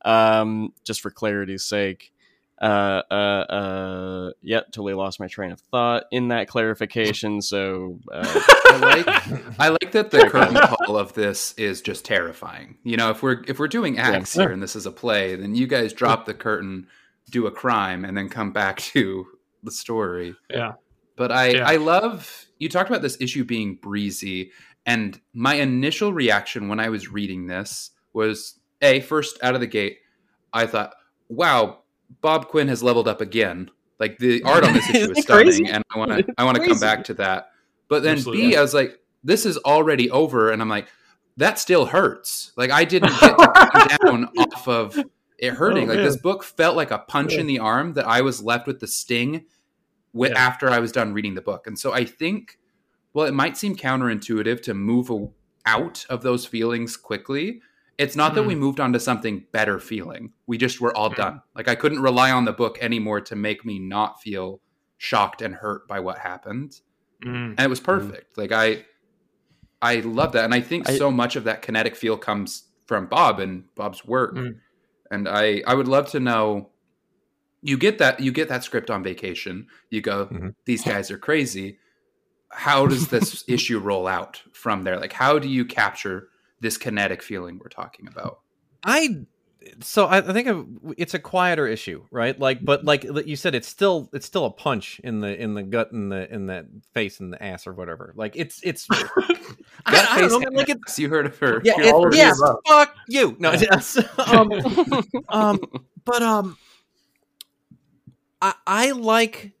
um, 0.04 0.74
just 0.84 1.00
for 1.00 1.10
clarity's 1.10 1.64
sake 1.64 2.12
uh 2.60 3.02
uh 3.10 3.14
uh 3.14 4.30
yeah 4.40 4.60
totally 4.60 4.94
lost 4.94 5.18
my 5.18 5.26
train 5.26 5.50
of 5.50 5.58
thought 5.72 6.04
in 6.12 6.28
that 6.28 6.46
clarification 6.46 7.42
so 7.42 7.98
uh 8.12 8.22
I 8.66 8.76
like 8.76 9.58
I 9.58 9.68
like 9.70 9.90
that 9.92 10.12
the 10.12 10.28
curtain 10.28 10.54
call 10.54 10.96
of 10.96 11.12
this 11.14 11.54
is 11.54 11.80
just 11.80 12.04
terrifying. 12.04 12.76
You 12.84 12.96
know, 12.98 13.10
if 13.10 13.20
we're 13.20 13.42
if 13.48 13.58
we're 13.58 13.66
doing 13.66 13.98
acts 13.98 14.36
Yeah. 14.36 14.42
here 14.44 14.52
and 14.52 14.62
this 14.62 14.76
is 14.76 14.86
a 14.86 14.92
play, 14.92 15.34
then 15.34 15.56
you 15.56 15.66
guys 15.66 15.92
drop 15.92 16.24
the 16.24 16.34
curtain, 16.34 16.86
do 17.30 17.46
a 17.48 17.50
crime, 17.50 18.04
and 18.04 18.16
then 18.16 18.28
come 18.28 18.52
back 18.52 18.78
to 18.78 19.26
the 19.62 19.70
story. 19.72 20.34
yeah, 20.50 20.72
But 21.16 21.30
I 21.32 21.48
Yeah. 21.50 21.68
I 21.68 21.76
love 21.76 22.46
you 22.58 22.68
talked 22.68 22.88
about 22.90 23.02
this 23.02 23.16
issue 23.20 23.44
being 23.44 23.76
breezy, 23.76 24.52
and 24.86 25.20
my 25.32 25.54
initial 25.54 26.12
reaction 26.12 26.68
when 26.68 26.78
I 26.80 26.88
was 26.88 27.08
reading 27.10 27.46
this 27.46 27.90
was 28.12 28.58
a 28.80 29.00
first 29.00 29.38
out 29.42 29.54
of 29.54 29.60
the 29.60 29.66
gate, 29.66 29.98
I 30.52 30.66
thought, 30.66 30.94
wow, 31.28 31.78
Bob 32.20 32.48
Quinn 32.48 32.68
has 32.68 32.82
leveled 32.82 33.08
up 33.08 33.20
again. 33.20 33.70
Like 33.98 34.18
the 34.18 34.42
art 34.44 34.64
on 34.64 34.72
this 34.74 34.88
issue 34.90 35.10
is 35.12 35.18
it 35.18 35.26
crazy? 35.26 35.52
stunning, 35.64 35.70
and 35.70 35.84
I 35.94 35.98
want 35.98 36.10
to 36.12 36.24
I 36.38 36.44
want 36.44 36.56
to 36.58 36.66
come 36.66 36.78
back 36.80 37.04
to 37.04 37.14
that. 37.14 37.50
But 37.88 38.02
then 38.02 38.14
Absolutely. 38.16 38.48
B, 38.48 38.56
I 38.56 38.60
was 38.62 38.74
like, 38.74 38.98
this 39.24 39.44
is 39.46 39.56
already 39.58 40.10
over, 40.10 40.50
and 40.50 40.60
I'm 40.62 40.68
like, 40.68 40.88
that 41.36 41.58
still 41.58 41.86
hurts. 41.86 42.52
Like 42.56 42.70
I 42.70 42.84
didn't 42.84 43.18
get 43.20 43.36
down 44.02 44.24
off 44.38 44.66
of 44.68 44.98
it 45.38 45.54
hurting. 45.54 45.90
Oh, 45.90 45.94
like 45.94 46.04
this 46.04 46.16
book 46.16 46.42
felt 46.44 46.76
like 46.76 46.90
a 46.90 46.98
punch 46.98 47.32
Yeah. 47.34 47.40
in 47.40 47.46
the 47.46 47.58
arm 47.58 47.94
that 47.94 48.06
I 48.06 48.20
was 48.22 48.42
left 48.42 48.66
with 48.66 48.80
the 48.80 48.86
sting 48.86 49.46
with 50.12 50.32
Yeah. 50.32 50.38
after 50.46 50.68
I 50.68 50.78
was 50.78 50.92
done 50.92 51.12
reading 51.12 51.34
the 51.34 51.42
book. 51.42 51.66
And 51.66 51.78
so 51.78 51.92
I 51.92 52.04
think, 52.04 52.58
well, 53.12 53.26
it 53.26 53.32
might 53.34 53.56
seem 53.56 53.76
counterintuitive 53.76 54.60
to 54.62 54.74
move 54.74 55.10
a- 55.10 55.28
out 55.66 56.04
of 56.10 56.22
those 56.22 56.44
feelings 56.46 56.96
quickly. 56.96 57.60
It's 57.98 58.16
not 58.16 58.34
that 58.34 58.42
we 58.44 58.54
moved 58.54 58.80
on 58.80 58.92
to 58.94 59.00
something 59.00 59.44
better 59.52 59.78
feeling. 59.78 60.32
We 60.46 60.58
just 60.58 60.80
were 60.80 60.96
all 60.96 61.10
Mhm. 61.10 61.16
done. 61.16 61.42
Like 61.54 61.68
I 61.68 61.74
couldn't 61.74 62.00
rely 62.02 62.30
on 62.32 62.44
the 62.46 62.52
book 62.52 62.78
anymore 62.80 63.20
to 63.20 63.36
make 63.36 63.64
me 63.64 63.78
not 63.78 64.20
feel 64.20 64.60
shocked 64.98 65.40
and 65.42 65.54
hurt 65.54 65.86
by 65.86 66.00
what 66.00 66.18
happened. 66.18 66.80
Mm. 67.24 67.50
And 67.50 67.60
it 67.60 67.70
was 67.70 67.80
perfect. 67.80 68.36
Like 68.38 68.50
I 68.52 68.86
I 69.80 69.96
love 70.00 70.32
that. 70.32 70.44
And 70.44 70.54
I 70.54 70.60
think 70.60 70.88
I- 70.88 70.96
so 70.96 71.10
much 71.10 71.36
of 71.36 71.44
that 71.44 71.60
kinetic 71.62 71.96
feel 71.96 72.16
comes 72.16 72.68
from 72.86 73.06
Bob 73.06 73.40
and 73.40 73.64
Bob's 73.74 74.04
work. 74.04 74.34
Mm. 74.36 74.56
And 75.10 75.28
I 75.28 75.62
I 75.66 75.74
would 75.74 75.88
love 75.88 76.08
to 76.10 76.20
know 76.20 76.70
you 77.62 77.76
get 77.78 77.98
that 77.98 78.20
you 78.20 78.32
get 78.32 78.48
that 78.48 78.64
script 78.64 78.90
on 78.90 79.02
vacation. 79.02 79.66
You 79.90 80.00
go, 80.00 80.26
Mhm. 80.26 80.54
these 80.64 80.82
guys 80.84 81.10
are 81.10 81.18
crazy. 81.18 81.78
How 82.50 82.86
does 82.86 83.08
this 83.08 83.44
issue 83.48 83.78
roll 83.78 84.06
out 84.06 84.42
from 84.52 84.82
there? 84.82 84.98
Like 84.98 85.12
how 85.12 85.38
do 85.38 85.48
you 85.48 85.64
capture 85.64 86.28
this 86.60 86.76
kinetic 86.76 87.22
feeling 87.22 87.58
we're 87.58 87.68
talking 87.68 88.06
about? 88.08 88.40
I 88.84 89.24
so 89.80 90.06
I, 90.06 90.18
I 90.18 90.32
think 90.32 90.48
it's 90.98 91.14
a 91.14 91.20
quieter 91.20 91.68
issue, 91.68 92.04
right? 92.10 92.36
Like, 92.36 92.64
but 92.64 92.84
like 92.84 93.04
you 93.04 93.36
said, 93.36 93.54
it's 93.54 93.68
still 93.68 94.10
it's 94.12 94.26
still 94.26 94.44
a 94.44 94.50
punch 94.50 95.00
in 95.04 95.20
the 95.20 95.40
in 95.40 95.54
the 95.54 95.62
gut 95.62 95.92
in 95.92 96.08
the 96.08 96.28
in 96.34 96.46
the 96.46 96.66
face 96.94 97.20
and 97.20 97.32
the 97.32 97.40
ass 97.40 97.66
or 97.68 97.72
whatever. 97.72 98.12
Like 98.16 98.34
it's 98.34 98.60
it's 98.64 98.88
I, 98.90 99.36
I 99.86 100.20
don't 100.28 100.42
know, 100.42 100.50
like 100.50 100.68
it's 100.68 100.98
you 100.98 101.08
heard 101.08 101.26
of 101.26 101.38
her. 101.38 101.60
yeah, 101.64 101.90
all 101.92 102.04
of 102.06 102.08
it, 102.08 102.10
the 102.12 102.16
yeah 102.18 102.32
above. 102.32 102.56
fuck 102.66 102.94
you. 103.08 103.36
No, 103.38 103.52
it's, 103.54 103.98
um, 104.18 104.50
um, 105.28 105.60
but 106.04 106.22
um, 106.22 106.56
I 108.66 108.90
like 108.90 109.52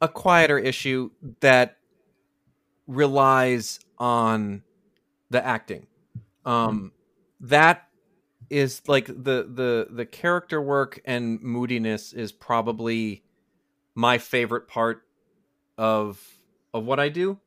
a 0.00 0.08
quieter 0.08 0.58
issue 0.58 1.10
that 1.40 1.76
relies 2.86 3.80
on 3.98 4.62
the 5.30 5.44
acting. 5.44 5.86
Um, 6.44 6.92
that 7.40 7.88
is 8.48 8.82
like 8.88 9.06
the 9.06 9.48
the 9.48 9.88
the 9.90 10.06
character 10.06 10.60
work 10.60 11.00
and 11.04 11.40
moodiness 11.42 12.12
is 12.12 12.32
probably 12.32 13.22
my 13.94 14.18
favorite 14.18 14.66
part 14.68 15.02
of 15.78 16.20
of 16.72 16.84
what 16.84 17.00
I 17.00 17.08
do. 17.08 17.38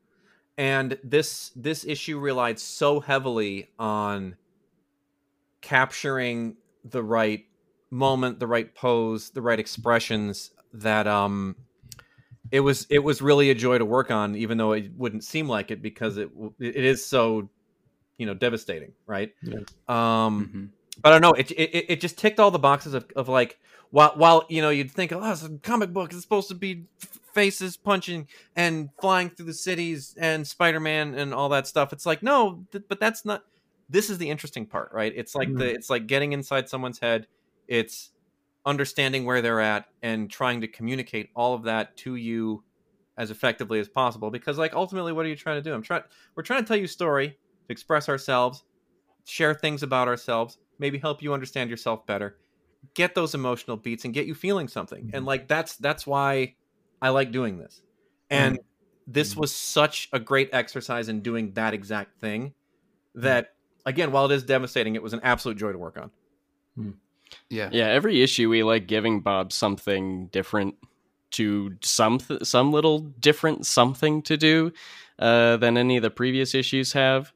And 0.58 0.98
this 1.04 1.52
this 1.56 1.86
issue 1.86 2.20
relied 2.20 2.60
so 2.60 3.00
heavily 3.00 3.70
on 3.80 4.36
capturing 5.62 6.58
the 6.84 7.02
right 7.02 7.46
moment, 7.94 8.40
the 8.40 8.48
right 8.48 8.74
pose, 8.76 9.30
the 9.30 9.42
right 9.42 9.60
expressions 9.60 10.52
that 10.74 11.08
um 11.08 11.56
it 12.52 12.60
was 12.60 12.86
it 12.90 13.00
was 13.00 13.22
really 13.22 13.50
a 13.50 13.56
joy 13.56 13.78
to 13.78 13.86
work 13.86 14.12
on, 14.12 14.36
even 14.36 14.58
though 14.58 14.74
it 14.74 14.92
wouldn't 14.98 15.24
seem 15.24 15.48
like 15.48 15.72
it 15.72 15.82
because 15.82 16.18
it 16.18 16.30
it 16.60 16.76
is 16.84 17.06
so 17.06 17.50
you 18.18 18.26
know 18.26 18.34
devastating, 18.34 18.92
right? 19.08 19.32
Yeah. 19.42 19.60
Um, 19.88 20.50
Mhm. 20.54 20.70
but 21.02 21.14
I 21.14 21.20
don't 21.20 21.22
know. 21.22 21.34
It, 21.40 21.52
it 21.52 21.86
it 21.90 22.02
just 22.02 22.18
ticked 22.18 22.40
all 22.40 22.52
the 22.52 22.60
boxes 22.60 22.94
of, 22.94 23.06
of 23.16 23.28
like 23.30 23.60
while 23.92 24.14
while 24.16 24.46
you 24.50 24.62
know 24.62 24.70
you'd 24.70 24.92
think 24.92 25.12
oh 25.12 25.32
it's 25.32 25.44
a 25.44 25.50
comic 25.60 25.94
book 25.94 26.12
it's 26.12 26.22
supposed 26.22 26.50
to 26.50 26.56
be 26.56 26.86
faces 27.34 27.78
punching 27.78 28.28
and 28.56 28.90
flying 29.02 29.30
through 29.32 29.48
the 29.48 29.54
cities 29.54 30.16
and 30.20 30.46
Spider 30.48 30.80
Man 30.80 31.16
and 31.16 31.34
all 31.34 31.50
that 31.50 31.66
stuff. 31.66 31.92
It's 31.94 32.06
like 32.06 32.22
no, 32.22 32.66
th- 32.72 32.84
but 32.88 33.00
that's 33.00 33.26
not. 33.26 33.44
This 33.90 34.10
is 34.10 34.18
the 34.18 34.30
interesting 34.30 34.66
part, 34.66 34.92
right? 34.94 35.12
It's 35.16 35.34
like 35.36 35.54
the 35.56 35.72
it's 35.72 35.90
like 35.90 36.08
getting 36.08 36.34
inside 36.34 36.70
someone's 36.70 37.00
head. 37.00 37.28
It's 37.74 38.12
understanding 38.66 39.26
where 39.26 39.42
they're 39.42 39.60
at 39.60 39.86
and 40.02 40.30
trying 40.30 40.62
to 40.62 40.68
communicate 40.68 41.30
all 41.36 41.54
of 41.54 41.64
that 41.64 41.98
to 41.98 42.16
you 42.16 42.64
as 43.18 43.30
effectively 43.30 43.80
as 43.80 43.90
possible 43.90 44.32
because 44.32 44.58
like 44.58 44.74
ultimately 44.74 45.12
what 45.12 45.26
are 45.26 45.30
you 45.30 45.36
trying 45.36 45.62
to 45.62 45.62
do? 45.62 45.74
I'm 45.74 45.84
trying 45.84 46.04
we're 46.36 46.44
trying 46.44 46.64
to 46.64 46.68
tell 46.68 46.78
you 46.78 46.86
a 46.86 46.88
story 46.88 47.30
to 47.30 47.72
express 47.72 48.10
ourselves 48.10 48.64
share 49.26 49.54
things 49.54 49.84
about 49.84 50.08
ourselves 50.08 50.58
maybe 50.80 50.98
help 50.98 51.22
you 51.22 51.34
understand 51.34 51.70
yourself 51.70 52.06
better 52.06 52.38
get 52.94 53.16
those 53.16 53.34
emotional 53.34 53.78
beats 53.78 54.06
and 54.06 54.14
get 54.14 54.26
you 54.26 54.36
feeling 54.36 54.68
something. 54.68 55.02
And 55.02 55.12
mm-hmm. 55.12 55.26
like 55.26 55.48
that's 55.48 55.76
that's 55.78 56.06
why 56.06 56.56
i 57.02 57.10
like 57.10 57.32
doing 57.32 57.58
this. 57.58 57.82
And 58.30 58.56
mm-hmm. 58.56 59.12
this 59.12 59.32
mm-hmm. 59.32 59.42
was 59.42 59.54
such 59.54 60.10
a 60.14 60.20
great 60.20 60.50
exercise 60.54 61.10
in 61.10 61.22
doing 61.22 61.54
that 61.54 61.74
exact 61.74 62.20
thing 62.20 62.54
that 63.16 63.54
again 63.86 64.12
while 64.12 64.26
it 64.26 64.32
is 64.32 64.44
devastating 64.44 64.96
it 64.96 65.04
was 65.04 65.14
an 65.14 65.20
absolute 65.24 65.58
joy 65.58 65.72
to 65.72 65.78
work 65.78 65.98
on 65.98 66.10
Yeah. 67.50 67.70
Yeah, 67.72 67.88
every 67.88 68.22
issue 68.22 68.50
we 68.50 68.64
like 68.64 68.88
giving 68.88 69.22
Bob 69.22 69.52
something 69.52 70.28
different 70.28 70.76
to 71.32 71.76
some 71.82 72.20
some 72.44 72.72
little 72.72 73.00
different 73.00 73.66
something 73.66 74.22
to 74.24 74.38
do 74.38 74.72
uh, 75.20 75.58
than 75.58 75.78
any 75.78 75.98
of 75.98 76.04
the 76.04 76.10
previous 76.10 76.56
issues 76.56 76.94
have. 76.94 77.34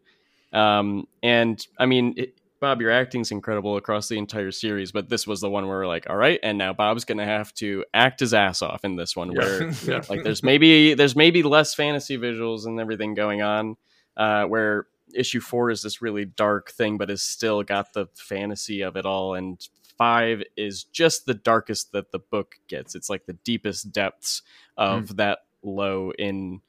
Um, 0.54 1.08
and 1.22 1.66
I 1.78 1.86
mean, 1.86 2.14
it, 2.16 2.40
Bob, 2.60 2.82
your 2.82 2.92
acting's 2.92 3.32
incredible 3.32 3.78
across 3.78 4.08
the 4.08 4.18
entire 4.18 4.52
series, 4.52 4.92
but 4.92 5.10
this 5.10 5.28
was 5.28 5.42
the 5.42 5.50
one 5.50 5.68
where 5.68 5.80
we're 5.80 5.88
like, 5.88 6.10
all 6.10 6.16
right, 6.16 6.40
and 6.42 6.58
now 6.58 6.74
Bob's 6.74 7.06
gonna 7.06 7.26
have 7.26 7.54
to 7.56 7.86
act 7.94 8.20
his 8.20 8.34
ass 8.34 8.62
off 8.62 8.84
in 8.84 8.96
this 8.96 9.16
one, 9.16 9.34
where 9.34 9.70
yeah. 9.86 10.02
like 10.10 10.24
there's 10.24 10.44
maybe 10.44 10.94
there's 10.94 11.16
maybe 11.16 11.44
less 11.44 11.74
fantasy 11.74 12.18
visuals 12.18 12.66
and 12.66 12.80
everything 12.80 13.14
going 13.14 13.42
on 13.42 13.76
uh, 14.16 14.46
where 14.46 14.88
issue 15.14 15.40
four 15.40 15.72
is 15.72 15.82
this 15.82 16.02
really 16.02 16.26
dark 16.26 16.72
thing 16.72 16.98
but 16.98 17.10
has 17.10 17.22
still 17.22 17.64
got 17.64 17.94
the 17.94 18.08
fantasy 18.16 18.82
of 18.82 18.98
it 18.98 19.06
all 19.06 19.36
and 19.36 19.70
five 19.98 20.44
is 20.56 20.84
just 20.84 21.26
the 21.26 21.34
darkest 21.34 21.92
that 21.92 22.12
the 22.12 22.20
book 22.20 22.56
gets. 22.68 22.96
It's 22.96 23.10
like 23.10 23.26
the 23.26 23.34
deepest 23.34 23.92
depths 23.92 24.42
of 24.78 25.18
that 25.18 25.40
low 25.64 26.12
in 26.12 26.62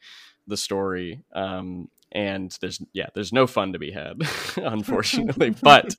the 0.46 0.56
story 0.56 1.22
um, 1.34 1.88
and 2.12 2.56
there's 2.60 2.80
yeah 2.92 3.06
there's 3.14 3.32
no 3.32 3.46
fun 3.46 3.72
to 3.72 3.78
be 3.78 3.90
had 3.90 4.20
unfortunately. 4.56 5.54
But 5.62 5.94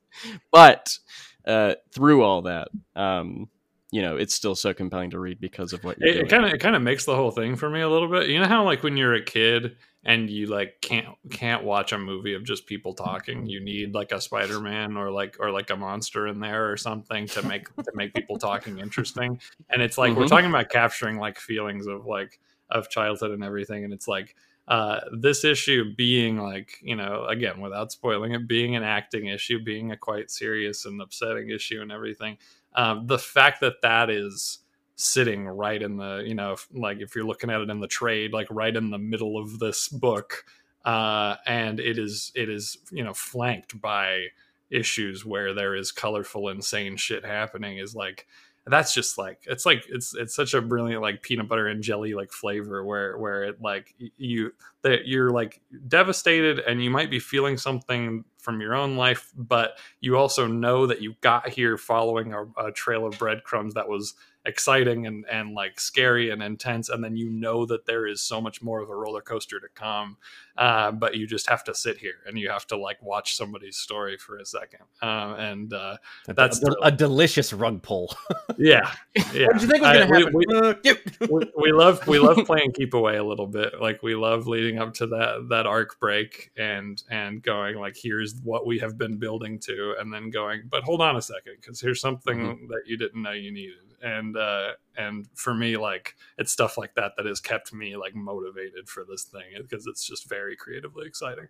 but 0.50 0.98
uh, 1.46 1.74
through 1.92 2.22
all 2.22 2.42
that 2.42 2.68
um, 2.96 3.48
you 3.90 4.02
know 4.02 4.16
it's 4.16 4.34
still 4.34 4.54
so 4.54 4.74
compelling 4.74 5.10
to 5.10 5.18
read 5.18 5.40
because 5.40 5.72
of 5.72 5.84
what 5.84 5.98
you're 5.98 6.08
it 6.08 6.28
kind 6.28 6.44
of 6.44 6.52
it 6.52 6.58
kind 6.58 6.76
of 6.76 6.82
makes 6.82 7.04
the 7.04 7.14
whole 7.14 7.30
thing 7.30 7.56
for 7.56 7.70
me 7.70 7.80
a 7.80 7.88
little 7.88 8.08
bit. 8.08 8.28
You 8.28 8.40
know 8.40 8.48
how 8.48 8.64
like 8.64 8.82
when 8.82 8.96
you're 8.96 9.14
a 9.14 9.24
kid 9.24 9.76
and 10.04 10.30
you 10.30 10.46
like 10.46 10.80
can't 10.80 11.08
can't 11.30 11.62
watch 11.64 11.92
a 11.92 11.98
movie 11.98 12.34
of 12.34 12.44
just 12.44 12.66
people 12.66 12.94
talking. 12.94 13.46
You 13.46 13.60
need 13.60 13.94
like 13.94 14.12
a 14.12 14.20
Spider-Man 14.20 14.96
or 14.96 15.10
like 15.10 15.36
or 15.40 15.50
like 15.50 15.70
a 15.70 15.76
monster 15.76 16.26
in 16.26 16.40
there 16.40 16.70
or 16.70 16.76
something 16.76 17.28
to 17.30 17.42
make 17.42 17.66
to 17.82 17.92
make 17.94 18.14
people 18.14 18.38
talking 18.38 18.78
interesting. 18.78 19.40
And 19.68 19.82
it's 19.82 19.98
like 19.98 20.16
we're 20.16 20.24
Mhm. 20.24 20.28
talking 20.28 20.50
about 20.50 20.70
capturing 20.70 21.18
like 21.18 21.38
feelings 21.38 21.86
of 21.86 22.06
like 22.06 22.40
of 22.70 22.88
childhood 22.88 23.32
and 23.32 23.42
everything 23.44 23.84
and 23.84 23.92
it's 23.92 24.06
like 24.08 24.36
uh, 24.68 25.00
this 25.18 25.44
issue 25.44 25.92
being 25.96 26.38
like 26.38 26.78
you 26.80 26.94
know 26.94 27.24
again 27.24 27.60
without 27.60 27.90
spoiling 27.90 28.30
it 28.32 28.46
being 28.46 28.76
an 28.76 28.84
acting 28.84 29.26
issue 29.26 29.58
being 29.60 29.90
a 29.90 29.96
quite 29.96 30.30
serious 30.30 30.84
and 30.84 31.02
upsetting 31.02 31.50
issue 31.50 31.80
and 31.82 31.90
everything 31.90 32.38
um, 32.76 33.08
the 33.08 33.18
fact 33.18 33.60
that 33.60 33.82
that 33.82 34.08
is 34.08 34.60
sitting 35.00 35.46
right 35.46 35.82
in 35.82 35.96
the 35.96 36.22
you 36.26 36.34
know 36.34 36.52
if, 36.52 36.68
like 36.72 37.00
if 37.00 37.14
you're 37.14 37.24
looking 37.24 37.50
at 37.50 37.60
it 37.60 37.70
in 37.70 37.80
the 37.80 37.88
trade 37.88 38.32
like 38.32 38.46
right 38.50 38.76
in 38.76 38.90
the 38.90 38.98
middle 38.98 39.38
of 39.38 39.58
this 39.58 39.88
book 39.88 40.44
uh 40.84 41.36
and 41.46 41.80
it 41.80 41.98
is 41.98 42.32
it 42.34 42.48
is 42.48 42.78
you 42.90 43.02
know 43.02 43.14
flanked 43.14 43.80
by 43.80 44.26
issues 44.70 45.24
where 45.24 45.54
there 45.54 45.74
is 45.74 45.90
colorful 45.90 46.48
insane 46.48 46.96
shit 46.96 47.24
happening 47.24 47.78
is 47.78 47.94
like 47.94 48.26
that's 48.66 48.92
just 48.94 49.16
like 49.18 49.38
it's 49.46 49.64
like 49.64 49.84
it's 49.88 50.14
it's 50.14 50.34
such 50.34 50.54
a 50.54 50.60
brilliant 50.60 51.02
like 51.02 51.22
peanut 51.22 51.48
butter 51.48 51.68
and 51.68 51.82
jelly 51.82 52.14
like 52.14 52.30
flavor 52.30 52.84
where 52.84 53.16
where 53.18 53.44
it 53.44 53.60
like 53.60 53.94
you 54.16 54.52
that 54.82 55.06
you're 55.06 55.30
like 55.30 55.60
devastated 55.88 56.60
and 56.60 56.82
you 56.82 56.90
might 56.90 57.10
be 57.10 57.18
feeling 57.18 57.56
something 57.56 58.24
from 58.40 58.60
your 58.60 58.74
own 58.74 58.96
life 58.96 59.30
but 59.36 59.78
you 60.00 60.16
also 60.16 60.46
know 60.46 60.86
that 60.86 61.00
you 61.02 61.14
got 61.20 61.48
here 61.48 61.76
following 61.76 62.32
a, 62.32 62.44
a 62.66 62.72
trail 62.72 63.06
of 63.06 63.18
breadcrumbs 63.18 63.74
that 63.74 63.88
was 63.88 64.14
exciting 64.46 65.06
and 65.06 65.26
and 65.30 65.52
like 65.54 65.78
scary 65.78 66.30
and 66.30 66.42
intense 66.42 66.88
and 66.88 67.04
then 67.04 67.14
you 67.14 67.28
know 67.28 67.66
that 67.66 67.84
there 67.84 68.06
is 68.06 68.22
so 68.22 68.40
much 68.40 68.62
more 68.62 68.80
of 68.80 68.88
a 68.88 68.94
roller 68.96 69.20
coaster 69.20 69.60
to 69.60 69.68
come 69.74 70.16
uh, 70.56 70.90
but 70.90 71.14
you 71.14 71.26
just 71.26 71.48
have 71.48 71.62
to 71.64 71.74
sit 71.74 71.96
here 71.98 72.16
and 72.26 72.38
you 72.38 72.48
have 72.50 72.66
to 72.66 72.76
like 72.76 73.00
watch 73.02 73.36
somebody's 73.36 73.76
story 73.76 74.16
for 74.16 74.38
a 74.38 74.46
second 74.46 74.80
um, 75.02 75.34
and 75.34 75.72
uh, 75.74 75.96
That's 76.26 76.62
a, 76.62 76.72
a 76.82 76.90
delicious 76.90 77.52
rug 77.52 77.82
pull. 77.82 78.14
yeah 78.58 78.90
yeah 79.34 79.46
What 79.46 79.52
did 79.58 79.62
you 79.62 79.68
think 79.68 79.82
was 79.82 79.92
going 79.92 80.08
to 80.08 80.14
we- 80.14 80.22
happen? 80.22 80.34
we- 80.34 80.46
Uh, 80.90 81.28
we, 81.30 81.52
we 81.64 81.72
love 81.72 82.06
we 82.06 82.18
love 82.18 82.38
playing 82.46 82.72
keep 82.72 82.94
away 82.94 83.16
a 83.18 83.24
little 83.24 83.46
bit 83.46 83.78
like 83.80 84.02
we 84.02 84.14
love 84.14 84.46
leading 84.46 84.78
up 84.78 84.94
to 84.94 85.06
that 85.08 85.46
that 85.50 85.66
arc 85.66 86.00
break 86.00 86.50
and 86.56 87.02
and 87.10 87.42
going 87.42 87.76
like 87.78 87.96
here's 88.02 88.29
what 88.42 88.66
we 88.66 88.78
have 88.78 88.96
been 88.98 89.18
building 89.18 89.58
to 89.58 89.94
and 89.98 90.12
then 90.12 90.30
going 90.30 90.62
but 90.70 90.82
hold 90.82 91.00
on 91.00 91.16
a 91.16 91.22
second 91.22 91.54
because 91.60 91.80
here's 91.80 92.00
something 92.00 92.66
that 92.68 92.82
you 92.86 92.96
didn't 92.96 93.22
know 93.22 93.32
you 93.32 93.50
needed 93.52 93.94
and 94.02 94.36
uh 94.36 94.72
and 94.96 95.26
for 95.34 95.54
me 95.54 95.76
like 95.76 96.16
it's 96.38 96.52
stuff 96.52 96.78
like 96.78 96.94
that 96.94 97.12
that 97.16 97.26
has 97.26 97.40
kept 97.40 97.72
me 97.72 97.96
like 97.96 98.14
motivated 98.14 98.88
for 98.88 99.04
this 99.08 99.24
thing 99.24 99.44
because 99.58 99.86
it's 99.86 100.06
just 100.06 100.28
very 100.28 100.56
creatively 100.56 101.06
exciting 101.06 101.48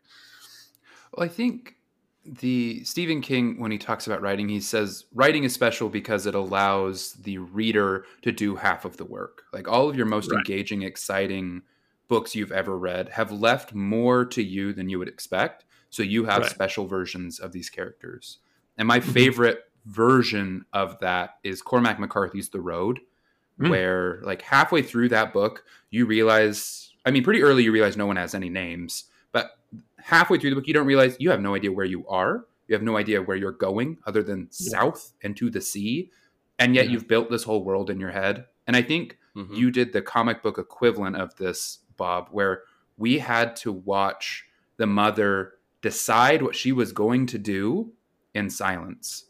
Well, 1.14 1.24
I 1.24 1.28
think 1.28 1.76
the 2.24 2.84
Stephen 2.84 3.20
King, 3.20 3.58
when 3.58 3.70
he 3.70 3.78
talks 3.78 4.06
about 4.06 4.20
writing, 4.22 4.48
he 4.48 4.60
says 4.60 5.06
writing 5.14 5.44
is 5.44 5.54
special 5.54 5.88
because 5.88 6.26
it 6.26 6.34
allows 6.34 7.14
the 7.14 7.38
reader 7.38 8.04
to 8.22 8.32
do 8.32 8.56
half 8.56 8.84
of 8.84 8.96
the 8.96 9.04
work. 9.04 9.42
Like 9.52 9.68
all 9.68 9.88
of 9.88 9.96
your 9.96 10.06
most 10.06 10.32
Right. 10.32 10.32
engaging, 10.32 10.82
exciting 10.82 11.62
books 12.08 12.34
you've 12.34 12.52
ever 12.52 12.76
read 12.76 13.08
have 13.10 13.32
left 13.32 13.72
more 13.74 14.24
to 14.26 14.42
you 14.42 14.72
than 14.72 14.88
you 14.88 14.98
would 14.98 15.08
expect. 15.08 15.64
So 15.90 16.02
you 16.02 16.24
have 16.24 16.42
Right. 16.42 16.50
special 16.50 16.86
versions 16.86 17.38
of 17.38 17.52
these 17.52 17.68
characters. 17.68 18.38
And 18.78 18.88
my 18.88 19.00
Mhm. 19.00 19.12
favorite 19.12 19.70
version 19.86 20.64
of 20.72 20.98
that 21.00 21.38
is 21.42 21.60
Cormac 21.62 21.98
McCarthy's 21.98 22.48
The 22.48 22.60
Road, 22.60 23.00
Mm. 23.58 23.70
where 23.70 24.20
like 24.22 24.42
halfway 24.42 24.82
through 24.82 25.08
that 25.10 25.32
book, 25.32 25.64
you 25.90 26.06
realize, 26.06 26.92
I 27.04 27.10
mean, 27.10 27.24
pretty 27.24 27.42
early 27.42 27.64
you 27.64 27.72
realize 27.72 27.96
no 27.96 28.06
one 28.06 28.16
has 28.16 28.34
any 28.34 28.48
names, 28.48 29.04
but 29.32 29.58
halfway 29.98 30.38
through 30.38 30.50
the 30.50 30.56
book, 30.56 30.66
you 30.68 30.74
don't 30.74 30.86
realize 30.86 31.16
you 31.18 31.30
have 31.30 31.40
no 31.42 31.54
idea 31.54 31.72
where 31.72 31.84
you 31.86 32.06
are. 32.08 32.46
You 32.68 32.74
have 32.74 32.82
no 32.82 32.96
idea 32.96 33.20
where 33.20 33.36
you're 33.36 33.52
going 33.52 33.98
other 34.06 34.22
than 34.22 34.50
south 34.50 35.12
and 35.22 35.36
to 35.36 35.50
the 35.50 35.60
sea. 35.60 36.10
And 36.58 36.74
yet 36.74 36.86
Yeah. 36.86 36.92
you've 36.92 37.08
built 37.08 37.30
this 37.30 37.42
whole 37.42 37.64
world 37.64 37.90
in 37.90 37.98
your 37.98 38.10
head. 38.10 38.46
And 38.66 38.76
I 38.76 38.82
think 38.82 39.18
Mhm. 39.34 39.56
you 39.56 39.70
did 39.70 39.92
the 39.92 40.02
comic 40.02 40.42
book 40.42 40.58
equivalent 40.58 41.16
of 41.16 41.34
this, 41.36 41.80
Bob, 41.96 42.28
where 42.30 42.62
we 42.96 43.18
had 43.18 43.56
to 43.56 43.72
watch 43.72 44.46
the 44.76 44.86
mother 44.86 45.54
decide 45.82 46.42
what 46.42 46.54
she 46.56 46.72
was 46.72 46.92
going 46.92 47.26
to 47.26 47.38
do 47.38 47.92
in 48.34 48.50
silence. 48.50 49.24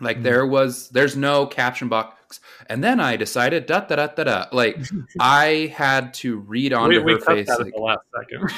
Like 0.00 0.18
Mm. 0.18 0.22
there 0.22 0.46
was, 0.46 0.88
there's 0.90 1.16
no 1.16 1.46
caption 1.46 1.88
box. 1.88 2.40
And 2.66 2.82
then 2.82 2.98
I 2.98 3.16
decided, 3.16 3.66
da 3.66 3.80
da 3.80 3.96
da 3.96 4.06
da 4.08 4.24
da. 4.24 4.46
Like 4.52 4.78
I 5.20 5.72
had 5.76 6.14
to 6.14 6.38
read 6.38 6.72
onto 6.72 6.98
we, 6.98 7.04
we 7.04 7.12
her 7.12 7.18
cut 7.18 7.36
face. 7.36 7.46
that 7.46 7.60
like- 7.60 7.74
the 7.74 7.80
last 7.80 8.00
second 8.16 8.50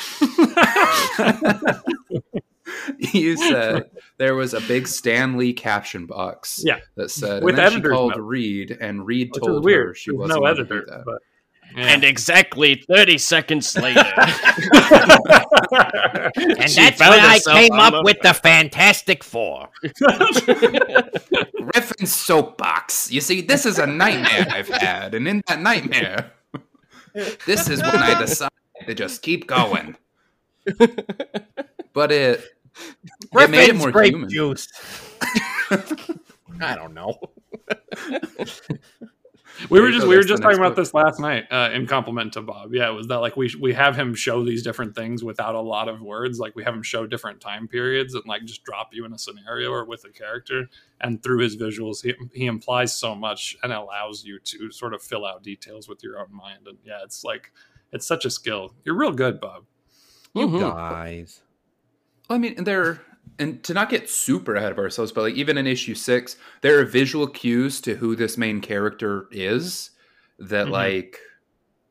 you 3.13 3.37
said 3.49 3.91
there 4.19 4.35
was 4.35 4.55
a 4.55 4.61
big 4.63 4.87
Stan 4.87 5.37
Lee 5.37 5.53
caption 5.53 6.07
box. 6.07 6.61
Yeah. 6.65 6.79
that 6.97 7.11
said, 7.11 7.43
With 7.43 7.55
and 7.55 7.59
then 7.59 7.71
she 7.71 7.77
editor's 7.77 7.93
called 7.93 8.17
note. 8.17 8.23
Reed, 8.23 8.77
and 8.81 9.07
Reed 9.07 9.31
which 9.35 9.43
told 9.43 9.65
weird 9.65 9.89
her 9.89 9.95
she 9.95 10.11
There's 10.11 10.19
wasn't 10.21 10.41
no 10.41 10.47
going 10.47 10.57
to 10.57 10.65
do 10.65 10.75
editor 10.75 10.87
that. 10.91 11.05
but 11.05 11.23
And 11.77 12.05
exactly 12.05 12.85
30 12.89 13.19
seconds 13.19 13.77
later. 13.77 14.01
And 16.37 16.71
She 16.71 16.81
that's 16.81 16.99
found 16.99 17.15
when 17.17 17.21
I 17.25 17.41
came 17.45 17.73
up 17.73 17.93
the- 17.93 18.03
with 18.05 18.19
the 18.23 18.33
Fantastic 18.35 19.25
Four. 19.25 19.69
Griffin's 21.73 22.15
soapbox. 22.15 23.11
You 23.11 23.21
see, 23.21 23.41
this 23.41 23.67
is 23.67 23.79
a 23.79 23.87
nightmare 23.87 24.47
I've 24.51 24.69
had, 24.69 25.15
and 25.15 25.27
in 25.27 25.43
that 25.49 25.61
nightmare, 25.61 26.33
this 27.47 27.69
is 27.69 27.81
when 27.83 27.97
I 27.97 28.19
decide 28.21 28.51
to 28.87 28.95
just 28.95 29.23
keep 29.23 29.47
going. 29.47 29.97
But 31.93 32.13
it, 32.13 32.41
it 33.33 33.51
made 33.51 33.71
it 33.71 33.77
more 33.77 33.91
grape 33.91 34.13
human. 34.13 34.29
juice. 34.31 34.69
I 36.61 36.75
don't 36.77 36.95
know. 36.95 37.19
We 39.71 39.81
were 39.81 39.91
just 39.91 40.07
we 40.07 40.17
were 40.17 40.23
just 40.23 40.43
talking 40.43 40.59
about 40.59 40.71
book. 40.71 40.77
this 40.77 40.95
last 40.95 41.21
night 41.21 41.45
uh, 41.51 41.71
in 41.73 41.87
compliment 41.87 42.33
to 42.35 42.43
Bob. 42.43 42.75
Yeah, 42.75 42.89
it 42.91 42.93
was 42.93 43.07
that 43.09 43.17
like 43.19 43.37
we 43.37 43.51
we 43.61 43.73
have 43.73 43.97
him 43.97 44.15
show 44.15 44.45
these 44.45 44.63
different 44.63 44.95
things 44.95 45.23
without 45.23 45.55
a 45.55 45.61
lot 45.61 45.89
of 45.89 46.01
words. 46.01 46.39
Like 46.39 46.55
we 46.57 46.65
have 46.65 46.75
him 46.75 46.83
show 46.83 47.07
different 47.07 47.41
time 47.41 47.69
periods 47.69 48.15
and 48.15 48.25
like 48.27 48.45
just 48.45 48.65
drop 48.65 48.91
you 48.93 49.05
in 49.05 49.13
a 49.13 49.19
scenario 49.19 49.71
or 49.71 49.85
with 49.85 50.05
a 50.05 50.11
character, 50.11 50.69
and 51.01 51.23
through 51.23 51.39
his 51.39 51.57
visuals, 51.57 52.03
he 52.03 52.15
he 52.33 52.47
implies 52.47 52.97
so 52.97 53.15
much 53.15 53.57
and 53.63 53.73
allows 53.73 54.25
you 54.25 54.39
to 54.41 54.71
sort 54.71 54.95
of 54.95 55.03
fill 55.03 55.25
out 55.25 55.43
details 55.43 55.89
with 55.89 56.03
your 56.03 56.19
own 56.19 56.35
mind. 56.35 56.67
And 56.67 56.79
yeah, 56.85 56.99
it's 57.05 57.25
like 57.25 57.53
it's 57.93 58.07
such 58.07 58.25
a 58.25 58.31
skill. 58.31 58.75
You're 58.85 58.97
real 58.97 59.13
good, 59.13 59.41
Bob. 59.41 59.65
You 60.35 60.49
Mhm. 60.49 60.61
guys. 60.61 61.43
I 62.29 62.39
mean, 62.39 62.65
there 62.65 63.01
and 63.39 63.63
to 63.65 63.75
not 63.75 63.91
get 63.91 64.09
super 64.09 64.55
ahead 64.55 64.73
of 64.73 64.79
ourselves, 64.79 65.13
but 65.13 65.23
like 65.23 65.35
even 65.35 65.59
in 65.59 65.67
issue 65.67 65.95
six, 65.95 66.37
there 66.61 66.79
are 66.79 66.85
visual 66.85 67.27
cues 67.27 67.81
to 67.83 67.97
who 67.97 68.15
this 68.17 68.37
main 68.39 68.61
character 68.61 69.27
is. 69.31 69.91
That 70.39 70.67
Mhm. 70.67 70.71
like 70.71 71.19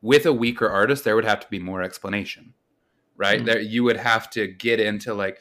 with 0.02 0.26
a 0.26 0.32
weaker 0.32 0.68
artist, 0.68 1.04
there 1.04 1.16
would 1.16 1.24
have 1.24 1.40
to 1.40 1.46
be 1.50 1.58
more 1.58 1.82
explanation, 1.82 2.52
right? 3.16 3.40
Mhm. 3.40 3.44
There 3.46 3.60
you 3.60 3.82
would 3.84 3.96
have 3.96 4.28
to 4.30 4.46
get 4.46 4.80
into 4.80 5.14
like 5.14 5.38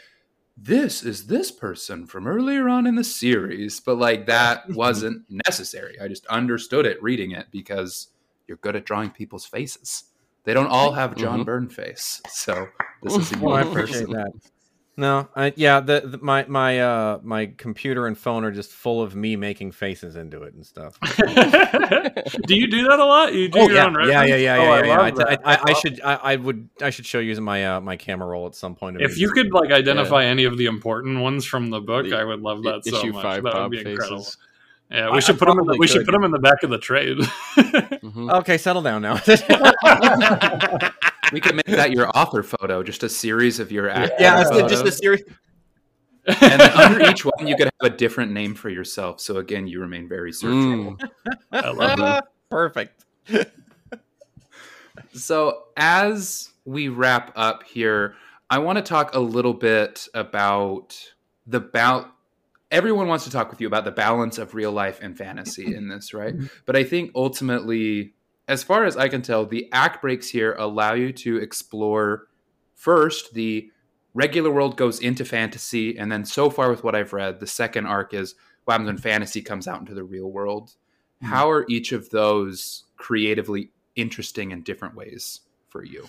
this 0.56 1.04
is 1.04 1.26
this 1.28 1.51
person 1.51 2.06
from 2.06 2.28
earlier 2.28 2.70
on 2.70 2.86
in 2.88 2.95
the 2.95 3.04
series, 3.04 3.80
but 3.80 3.97
like 3.97 4.26
that 4.28 4.64
wasn't 4.70 5.26
necessary. 5.47 5.99
I 5.99 6.08
just 6.08 6.26
understood 6.28 6.86
it 6.86 7.01
reading 7.01 7.32
it 7.32 7.47
because 7.51 8.10
you're 8.47 8.58
good 8.58 8.76
at 8.76 8.86
drawing 8.86 9.10
people's 9.10 9.45
faces. 9.45 10.04
They 10.45 10.54
don't 10.54 10.68
all 10.68 10.91
have 10.93 11.16
John 11.16 11.41
Mhm. 11.41 11.45
Byrne 11.45 11.70
face, 11.70 12.22
so 12.30 12.68
this 13.01 13.16
is 13.18 13.32
a 13.32 13.38
Well, 13.39 13.56
I 13.56 13.62
appreciate 13.62 14.08
person. 14.08 14.12
that. 14.12 14.32
No, 14.96 15.28
I, 15.36 15.52
yeah, 15.56 15.80
the, 15.80 16.02
the 16.06 16.18
my 16.20 16.46
my 16.48 16.80
uh 16.80 17.20
my 17.24 17.48
computer 17.58 18.06
and 18.06 18.16
phone 18.16 18.44
are 18.44 18.52
just 18.52 18.72
full 18.72 19.02
of 19.02 19.16
me 19.16 19.36
making 19.36 19.72
faces 19.72 20.16
into 20.16 20.44
it 20.44 20.54
and 20.54 20.64
stuff. 20.64 21.00
do 21.18 22.56
you 22.56 22.68
do 22.68 22.84
that 22.88 23.00
a 23.00 23.04
lot? 23.06 23.34
You 23.34 23.48
do 23.48 23.60
Oh 23.60 23.68
your 23.70 23.78
yeah, 23.78 23.86
own 23.88 23.94
yeah, 23.94 23.98
reference? 24.06 24.30
yeah, 24.30 24.36
yeah, 24.36 24.56
Oh, 24.56 24.64
yeah, 24.64 24.70
I 24.70 24.80
yeah. 24.86 25.12
yeah. 25.18 25.24
I. 25.26 25.34
I, 25.34 25.56
I, 25.56 25.60
I 25.70 25.74
should, 25.74 26.00
I, 26.04 26.14
I 26.16 26.36
would, 26.36 26.70
I 26.80 26.91
should 26.91 27.08
show 27.08 27.18
you 27.18 27.36
my 27.41 27.66
uh, 27.66 27.82
my 27.82 27.96
camera 27.98 28.28
roll 28.28 28.46
at 28.46 28.54
some 28.54 28.76
point. 28.76 29.02
If 29.02 29.18
you 29.18 29.32
could 29.32 29.52
like 29.52 29.72
identify 29.72 30.26
any 30.26 30.44
of 30.44 30.60
the 30.60 30.68
important 30.68 31.22
ones 31.22 31.44
from 31.44 31.72
the 31.72 31.82
book, 31.82 32.08
The 32.08 32.16
I 32.20 32.24
would 32.24 32.41
love 32.41 32.62
that 32.62 32.86
so 32.86 32.98
issue 33.00 33.14
much. 33.14 33.24
five 33.24 33.44
that 33.44 33.54
would 33.56 33.60
Bob 33.60 33.72
be 33.72 33.80
incredible. 33.80 34.20
faces. 34.20 34.38
Yeah, 34.91 35.08
I- 35.10 35.16
we 35.16 35.22
should 35.22 35.39
put 35.39 35.48
them. 35.48 35.58
In 35.58 35.66
the, 35.66 35.76
we 35.80 35.88
should 35.88 36.06
put 36.06 36.12
them 36.12 36.24
in 36.24 36.30
the 36.30 36.38
back 36.38 36.62
of 36.62 36.70
the 36.70 36.78
trade. 36.78 37.18
Mhm. 37.18 38.32
okay, 38.41 38.60
settle 38.60 38.84
down 38.84 39.02
now. 39.02 39.16
We 41.32 41.39
could 41.39 41.55
make 41.55 41.65
that 41.67 41.91
your 41.91 42.09
author 42.15 42.43
photo, 42.43 42.84
just 42.84 43.03
a 43.03 43.09
series 43.09 43.59
of 43.59 43.71
your 43.71 43.89
acting 43.89 44.17
yeah, 44.19 44.41
it's 44.41 44.49
photos. 44.49 44.71
just 44.71 44.86
a 44.86 44.91
series. 44.91 45.24
and 46.41 46.61
under 46.61 47.09
each 47.09 47.26
one, 47.26 47.47
you 47.47 47.55
could 47.55 47.65
have 47.82 47.91
a 47.91 47.95
different 47.95 48.32
name 48.32 48.55
for 48.55 48.69
yourself. 48.69 49.19
So 49.19 49.38
again, 49.38 49.67
you 49.67 49.82
remain 49.82 50.07
very 50.07 50.32
searchable. 50.32 50.97
Mm. 50.97 51.09
I 51.51 51.69
love 51.71 51.97
that. 51.97 52.28
Perfect. 52.49 53.03
So 55.13 55.63
as 55.78 56.49
we 56.65 56.88
wrap 56.88 57.32
up 57.36 57.63
here, 57.63 58.15
I 58.49 58.59
want 58.59 58.78
to 58.78 58.84
talk 58.84 59.15
a 59.15 59.19
little 59.19 59.53
bit 59.53 60.07
about 60.13 60.97
the 61.45 61.57
about. 61.57 62.09
Everyone 62.71 63.07
wants 63.07 63.24
to 63.26 63.30
talk 63.30 63.51
with 63.51 63.61
you 63.61 63.67
about 63.67 63.86
the 63.86 63.91
balance 63.91 64.39
of 64.39 64.55
real 64.55 64.71
life 64.71 64.99
and 65.01 65.15
fantasy 65.15 65.76
in 65.76 65.89
this, 65.89 66.13
right? 66.13 66.34
But 66.65 66.76
I 66.76 66.84
think 66.84 67.11
ultimately, 67.13 68.13
as 68.54 68.64
far 68.64 68.86
as 68.86 68.95
I 68.95 69.10
can 69.10 69.24
tell, 69.24 69.45
the 69.45 69.68
act 69.74 70.01
breaks 70.01 70.30
here 70.30 70.56
allow 70.60 70.93
you 70.93 71.12
to 71.12 71.38
explore 71.38 72.28
first 72.76 73.34
the 73.34 73.72
regular 74.14 74.51
world 74.51 74.78
goes 74.78 74.99
into 74.99 75.26
fantasy, 75.26 75.97
and 75.97 76.12
then 76.12 76.24
so 76.24 76.51
far 76.51 76.70
with 76.70 76.84
what 76.84 76.93
I've 76.93 77.14
read, 77.14 77.39
the 77.39 77.47
second 77.47 77.88
arc 77.88 78.14
is 78.14 78.36
what 78.66 78.74
happens 78.74 78.88
when 78.88 78.97
fantasy 78.99 79.41
comes 79.41 79.68
out 79.68 79.80
into 79.80 79.95
the 79.95 80.04
real 80.04 80.32
world. 80.32 80.76
How 81.24 81.49
are 81.49 81.66
each 81.68 81.93
of 81.93 82.10
those 82.10 82.84
creatively 82.97 83.72
interesting 83.95 84.51
in 84.51 84.62
different 84.62 84.93
ways 84.95 85.39
for 85.70 85.84
you? 85.84 86.08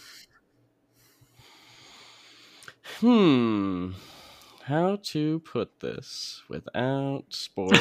Hmm. 3.00 3.92
How 4.64 4.98
to 5.02 5.38
put 5.40 5.80
this 5.80 6.42
without 6.48 7.24
spoiling 7.28 7.80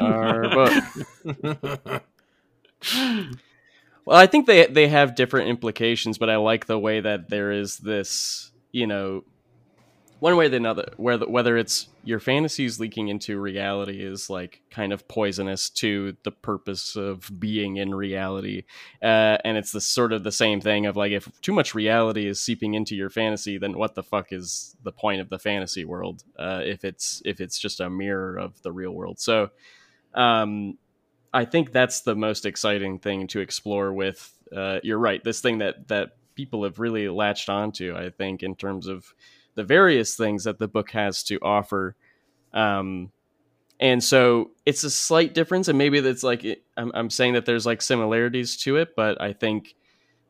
our 0.00 0.72
book? 1.84 2.02
Well, 4.08 4.16
I 4.16 4.24
think 4.26 4.46
they 4.46 4.64
they 4.64 4.88
have 4.88 5.14
different 5.14 5.50
implications, 5.50 6.16
but 6.16 6.30
I 6.30 6.36
like 6.36 6.64
the 6.64 6.78
way 6.78 7.00
that 7.00 7.28
there 7.28 7.52
is 7.52 7.76
this, 7.76 8.50
you 8.72 8.86
know, 8.86 9.22
one 10.18 10.34
way 10.38 10.50
or 10.50 10.56
another, 10.56 10.94
whether 10.96 11.28
whether 11.28 11.58
it's 11.58 11.88
your 12.04 12.18
fantasies 12.18 12.80
leaking 12.80 13.08
into 13.08 13.38
reality 13.38 14.02
is 14.02 14.30
like 14.30 14.62
kind 14.70 14.94
of 14.94 15.06
poisonous 15.08 15.68
to 15.68 16.16
the 16.22 16.30
purpose 16.30 16.96
of 16.96 17.30
being 17.38 17.76
in 17.76 17.94
reality, 17.94 18.62
uh, 19.02 19.36
and 19.44 19.58
it's 19.58 19.72
the 19.72 19.80
sort 19.82 20.14
of 20.14 20.24
the 20.24 20.32
same 20.32 20.62
thing 20.62 20.86
of 20.86 20.96
like 20.96 21.12
if 21.12 21.30
too 21.42 21.52
much 21.52 21.74
reality 21.74 22.26
is 22.26 22.40
seeping 22.40 22.72
into 22.72 22.96
your 22.96 23.10
fantasy, 23.10 23.58
then 23.58 23.76
what 23.76 23.94
the 23.94 24.02
fuck 24.02 24.32
is 24.32 24.74
the 24.84 24.92
point 24.92 25.20
of 25.20 25.28
the 25.28 25.38
fantasy 25.38 25.84
world? 25.84 26.24
Uh, 26.38 26.62
if 26.64 26.82
it's 26.82 27.20
if 27.26 27.42
it's 27.42 27.58
just 27.58 27.78
a 27.78 27.90
mirror 27.90 28.38
of 28.38 28.62
the 28.62 28.72
real 28.72 28.92
world, 28.92 29.20
so. 29.20 29.50
Um, 30.14 30.78
I 31.32 31.44
think 31.44 31.72
that's 31.72 32.00
the 32.00 32.14
most 32.14 32.46
exciting 32.46 32.98
thing 32.98 33.26
to 33.28 33.40
explore 33.40 33.92
with. 33.92 34.32
Uh, 34.54 34.80
you're 34.82 34.98
right. 34.98 35.22
This 35.22 35.40
thing 35.40 35.58
that 35.58 35.88
that 35.88 36.16
people 36.34 36.64
have 36.64 36.78
really 36.78 37.08
latched 37.08 37.48
onto. 37.48 37.94
I 37.96 38.10
think 38.10 38.42
in 38.42 38.54
terms 38.54 38.86
of 38.86 39.12
the 39.54 39.64
various 39.64 40.14
things 40.14 40.44
that 40.44 40.58
the 40.58 40.68
book 40.68 40.92
has 40.92 41.24
to 41.24 41.36
offer. 41.42 41.96
Um, 42.52 43.10
and 43.80 44.02
so 44.02 44.52
it's 44.64 44.84
a 44.84 44.90
slight 44.90 45.34
difference, 45.34 45.66
and 45.66 45.76
maybe 45.76 45.98
that's 45.98 46.22
like 46.22 46.44
it, 46.44 46.64
I'm, 46.76 46.92
I'm 46.94 47.10
saying 47.10 47.34
that 47.34 47.44
there's 47.44 47.66
like 47.66 47.82
similarities 47.82 48.56
to 48.58 48.76
it, 48.76 48.94
but 48.96 49.20
I 49.20 49.32
think 49.32 49.74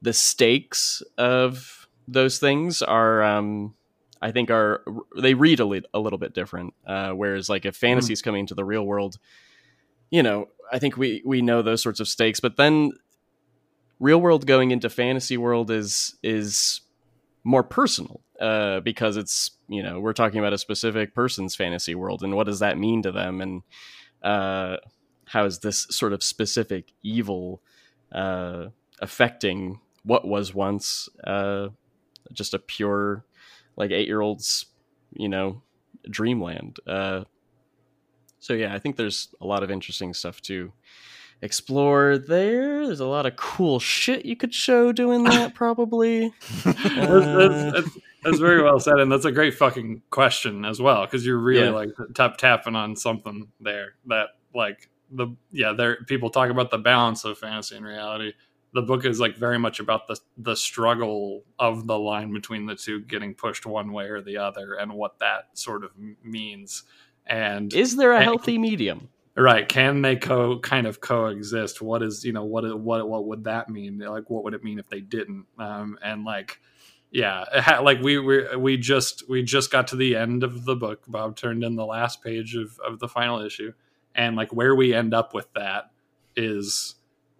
the 0.00 0.12
stakes 0.14 1.02
of 1.18 1.88
those 2.06 2.38
things 2.38 2.80
are, 2.80 3.22
um, 3.22 3.74
I 4.20 4.32
think, 4.32 4.50
are 4.50 4.82
they 5.16 5.34
read 5.34 5.60
a, 5.60 5.64
li- 5.66 5.84
a 5.92 5.98
little 5.98 6.18
bit 6.18 6.32
different. 6.34 6.72
Uh, 6.86 7.12
whereas, 7.12 7.50
like 7.50 7.66
if 7.66 7.76
fantasy 7.76 8.12
is 8.14 8.22
coming 8.22 8.40
into 8.40 8.54
the 8.54 8.64
real 8.64 8.84
world, 8.84 9.18
you 10.10 10.22
know, 10.22 10.48
I 10.72 10.78
think 10.78 10.96
we 10.96 11.22
we 11.24 11.42
know 11.42 11.62
those 11.62 11.82
sorts 11.82 12.00
of 12.00 12.08
stakes, 12.08 12.40
but 12.40 12.56
then 12.56 12.92
real 14.00 14.20
world 14.20 14.46
going 14.46 14.70
into 14.70 14.88
fantasy 14.88 15.36
world 15.36 15.70
is 15.70 16.16
is 16.22 16.80
more 17.44 17.62
personal 17.62 18.20
uh, 18.40 18.80
because 18.80 19.16
it's 19.16 19.52
you 19.68 19.82
know 19.82 20.00
we're 20.00 20.12
talking 20.12 20.38
about 20.38 20.52
a 20.52 20.58
specific 20.58 21.14
person's 21.14 21.54
fantasy 21.54 21.94
world 21.94 22.22
and 22.22 22.34
what 22.34 22.46
does 22.46 22.58
that 22.58 22.78
mean 22.78 23.02
to 23.02 23.12
them 23.12 23.40
and 23.40 23.62
uh, 24.22 24.76
how 25.26 25.44
is 25.44 25.60
this 25.60 25.86
sort 25.90 26.12
of 26.12 26.22
specific 26.22 26.92
evil 27.02 27.62
uh, 28.12 28.66
affecting 29.00 29.80
what 30.04 30.26
was 30.26 30.54
once 30.54 31.08
uh, 31.24 31.68
just 32.32 32.54
a 32.54 32.58
pure 32.58 33.24
like 33.76 33.90
eight 33.90 34.06
year 34.06 34.20
old's 34.20 34.66
you 35.14 35.28
know 35.28 35.62
dreamland 36.10 36.78
uh, 36.86 37.24
so 38.40 38.52
yeah 38.52 38.74
i 38.74 38.78
think 38.78 38.96
there's 38.96 39.28
a 39.40 39.46
lot 39.46 39.62
of 39.62 39.70
interesting 39.70 40.12
stuff 40.14 40.40
to 40.40 40.72
explore 41.40 42.18
there 42.18 42.84
there's 42.86 43.00
a 43.00 43.06
lot 43.06 43.24
of 43.26 43.36
cool 43.36 43.78
shit 43.78 44.24
you 44.24 44.34
could 44.34 44.52
show 44.52 44.90
doing 44.92 45.22
that 45.24 45.54
probably 45.54 46.32
that's, 46.64 46.82
that's, 46.82 46.86
uh, 46.86 47.70
that's, 47.74 47.98
that's 48.24 48.38
very 48.40 48.60
well 48.62 48.80
said, 48.80 48.98
and 48.98 49.10
that's 49.12 49.24
a 49.24 49.30
great 49.30 49.54
fucking 49.54 50.02
question 50.10 50.64
as 50.64 50.80
well 50.82 51.04
because 51.04 51.24
you're 51.24 51.38
really 51.38 51.66
Yeah. 51.66 51.70
like 51.70 51.90
tap 52.14 52.36
tapping 52.36 52.74
on 52.74 52.96
something 52.96 53.46
there 53.60 53.94
that 54.06 54.30
like 54.54 54.90
the 55.12 55.28
yeah 55.52 55.72
there 55.72 55.98
people 56.08 56.28
talk 56.28 56.50
about 56.50 56.72
the 56.72 56.78
balance 56.78 57.24
of 57.24 57.38
fantasy 57.38 57.76
and 57.76 57.86
reality. 57.86 58.32
The 58.74 58.82
book 58.82 59.04
is 59.04 59.20
like 59.20 59.36
very 59.36 59.58
much 59.58 59.78
about 59.78 60.08
the 60.08 60.18
the 60.36 60.56
struggle 60.56 61.44
of 61.60 61.86
the 61.86 61.96
line 61.98 62.32
between 62.32 62.66
the 62.66 62.74
two 62.74 63.00
getting 63.02 63.34
pushed 63.34 63.64
one 63.64 63.92
way 63.92 64.06
or 64.06 64.20
the 64.20 64.36
other 64.38 64.74
and 64.74 64.92
what 64.92 65.20
that 65.20 65.50
sort 65.56 65.84
of 65.84 65.92
means. 66.24 66.82
And 67.28 67.72
is 67.74 67.96
there 67.96 68.12
a 68.12 68.16
And- 68.16 68.24
healthy 68.24 68.58
medium? 68.58 69.08
Right. 69.36 69.68
Can 69.68 70.02
they 70.02 70.16
co 70.16 70.58
kind 70.58 70.84
of 70.86 71.00
coexist? 71.00 71.80
What 71.80 72.02
is 72.02 72.24
you 72.24 72.32
know 72.32 72.42
what 72.44 72.64
what 72.80 73.08
what 73.08 73.26
would 73.26 73.44
that 73.44 73.68
mean? 73.68 73.98
Like 73.98 74.28
what 74.28 74.42
would 74.42 74.54
it 74.54 74.64
mean 74.64 74.80
if 74.80 74.88
they 74.88 75.00
didn't? 75.00 75.46
Um 75.58 75.96
and 76.02 76.24
like 76.24 76.58
yeah 77.12 77.44
ha- 77.60 77.80
like 77.80 78.00
we 78.02 78.18
we 78.18 78.56
we 78.56 78.76
just 78.76 79.28
we 79.28 79.42
just 79.44 79.70
got 79.70 79.86
to 79.88 79.96
the 79.96 80.16
end 80.16 80.42
of 80.42 80.64
the 80.64 80.74
book 80.74 81.04
bob 81.08 81.36
turned 81.36 81.62
in 81.64 81.76
the 81.76 81.86
last 81.86 82.22
page 82.22 82.56
of 82.56 82.80
of 82.80 82.98
the 82.98 83.06
final 83.06 83.40
issue. 83.40 83.72
And 84.14 84.34
like 84.34 84.52
where 84.52 84.74
we 84.74 84.92
end 84.92 85.14
up 85.14 85.32
with 85.34 85.52
that 85.54 85.92
is 86.34 86.96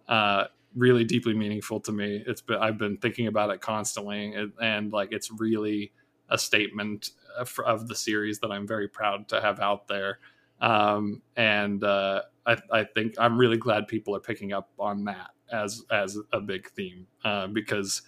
uh 0.07 0.45
really 0.75 1.03
deeply 1.03 1.33
meaningful 1.33 1.81
to 1.81 1.91
me. 1.91 2.23
It's 2.25 2.41
been 2.41 2.59
i've 2.59 2.77
been 2.77 2.95
thinking 2.95 3.27
about 3.27 3.49
it 3.49 3.59
constantly. 3.59 4.33
And, 4.33 4.53
and 4.61 4.93
like 4.93 5.11
it's 5.11 5.29
really 5.31 5.91
a 6.29 6.37
statement 6.37 7.11
of, 7.37 7.57
of 7.65 7.87
the 7.87 7.95
series 7.95 8.39
that 8.39 8.51
i'm 8.51 8.67
very 8.67 8.87
proud 8.87 9.27
to 9.27 9.41
have 9.41 9.59
out 9.59 9.87
there. 9.87 10.19
Um, 10.61 11.21
and 11.35 11.83
uh, 11.83 12.23
I, 12.45 12.57
I 12.71 12.83
think 12.83 13.15
I'm 13.17 13.37
really 13.37 13.57
glad 13.57 13.87
people 13.87 14.15
are 14.15 14.19
picking 14.19 14.51
up 14.53 14.69
on 14.77 15.05
that 15.05 15.31
as 15.51 15.83
as 15.89 16.17
a 16.33 16.41
big 16.41 16.69
theme 16.71 17.07
uh, 17.23 17.47
because 17.47 18.01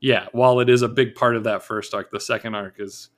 yeah, 0.00 0.26
while 0.32 0.60
it 0.60 0.68
is 0.68 0.82
a 0.82 0.88
big 0.88 1.14
part 1.14 1.36
of 1.36 1.44
that 1.44 1.62
first 1.62 1.94
arc, 1.94 2.10
the 2.10 2.20
second 2.20 2.54
arc 2.54 2.78
is 2.78 3.08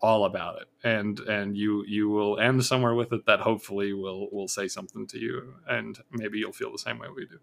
all 0.00 0.24
about 0.24 0.60
it. 0.60 0.68
And 0.84 1.18
and 1.20 1.56
you 1.56 1.84
you 1.86 2.08
will 2.10 2.38
end 2.38 2.64
somewhere 2.64 2.94
with 2.94 3.12
it 3.12 3.26
that 3.26 3.40
hopefully 3.40 3.92
will 3.92 4.28
will 4.30 4.48
say 4.48 4.68
something 4.68 5.06
to 5.08 5.18
you 5.18 5.54
and 5.68 5.98
maybe 6.10 6.38
you'll 6.38 6.52
feel 6.52 6.72
the 6.72 6.78
same 6.78 6.98
way 6.98 7.08
we 7.14 7.26
do 7.26 7.38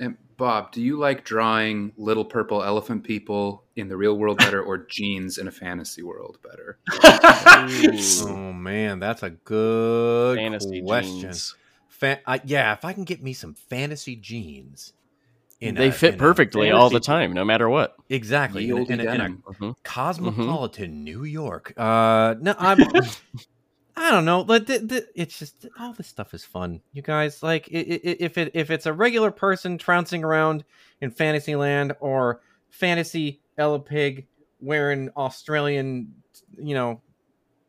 And 0.00 0.16
Bob, 0.38 0.72
do 0.72 0.80
you 0.80 0.98
like 0.98 1.24
drawing 1.24 1.92
little 1.98 2.24
purple 2.24 2.62
elephant 2.64 3.04
people 3.04 3.64
in 3.76 3.88
the 3.88 3.96
real 3.96 4.16
world 4.16 4.38
better, 4.38 4.62
or 4.62 4.78
jeans 4.88 5.36
in 5.38 5.46
a 5.46 5.50
fantasy 5.50 6.02
world 6.02 6.38
better? 6.42 6.78
Oh 6.88 8.52
man, 8.52 8.98
that's 8.98 9.22
a 9.22 9.30
good 9.30 10.36
Fantasy 10.38 10.82
question. 10.82 11.20
jeans. 11.20 11.54
Fa- 11.88 12.20
uh, 12.26 12.38
yeah, 12.44 12.72
if 12.72 12.84
I 12.84 12.92
can 12.94 13.04
get 13.04 13.22
me 13.22 13.34
some 13.34 13.52
fantasy 13.54 14.16
jeans, 14.16 14.94
in 15.60 15.74
They 15.74 15.88
a- 15.88 15.92
fit 15.92 16.14
in 16.14 16.18
perfectly 16.18 16.70
all 16.70 16.88
the 16.88 17.00
time, 17.00 17.34
no 17.34 17.44
matter 17.44 17.68
what. 17.68 17.94
Exactly. 18.08 18.64
Ye 18.64 18.70
In 18.70 18.78
a, 18.78 18.80
in 18.80 18.88
a- 18.88 18.92
in 18.92 19.00
a 19.00 19.04
denim. 19.04 19.42
Mhm. 19.46 19.74
cosmopolitan 19.84 21.04
New 21.04 21.24
York. 21.24 21.74
Uh, 21.76 22.36
no, 22.40 22.54
I'm. 22.58 22.78
I 24.00 24.10
don't 24.10 24.24
know. 24.24 24.40
Like, 24.40 24.64
the, 24.66 24.78
the, 24.78 25.06
it's 25.14 25.38
just 25.38 25.66
all 25.78 25.92
this 25.92 26.06
stuff 26.06 26.32
is 26.32 26.42
fun, 26.44 26.80
you 26.94 27.02
guys. 27.02 27.42
Like, 27.42 27.68
i- 27.72 27.76
i- 27.76 28.00
i- 28.02 28.16
if 28.18 28.38
it 28.38 28.50
if 28.54 28.70
it's 28.70 28.86
a 28.86 28.92
regular 28.94 29.30
person 29.30 29.76
trouncing 29.76 30.24
around 30.24 30.64
in 31.02 31.10
Fantasyland 31.10 31.94
or 32.00 32.40
fantasy 32.70 33.42
Ella 33.58 33.78
Pig 33.78 34.26
wearing 34.58 35.10
Australian, 35.16 36.14
you 36.58 36.74
know, 36.74 37.02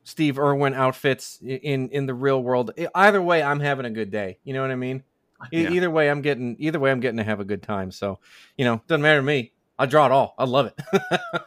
Steve 0.04 0.40
Irwin 0.40 0.74
outfits 0.74 1.38
in 1.42 1.90
in 1.90 2.06
the 2.06 2.14
real 2.14 2.42
world. 2.42 2.72
Either 2.96 3.22
way, 3.22 3.44
I'm 3.44 3.60
having 3.60 3.86
a 3.86 3.92
good 3.92 4.10
day. 4.10 4.40
You 4.46 4.54
know 4.54 4.62
what 4.62 4.72
I 4.72 4.76
mean? 4.76 5.04
Yeah. 5.52 5.70
Either 5.72 5.90
way, 5.92 6.10
I'm 6.10 6.22
getting 6.22 6.56
either 6.60 6.80
way, 6.80 6.92
I'm 6.92 7.02
getting 7.02 7.18
to 7.18 7.24
have 7.26 7.40
a 7.42 7.46
good 7.46 7.62
time. 7.62 7.92
So, 7.92 8.20
you 8.58 8.64
know, 8.64 8.82
doesn't 8.88 9.02
matter 9.02 9.20
to 9.20 9.24
me. 9.26 9.52
I 9.78 9.86
draw 9.86 10.06
it 10.06 10.12
all. 10.14 10.34
I 10.38 10.46
love 10.46 10.68
it. 10.68 10.80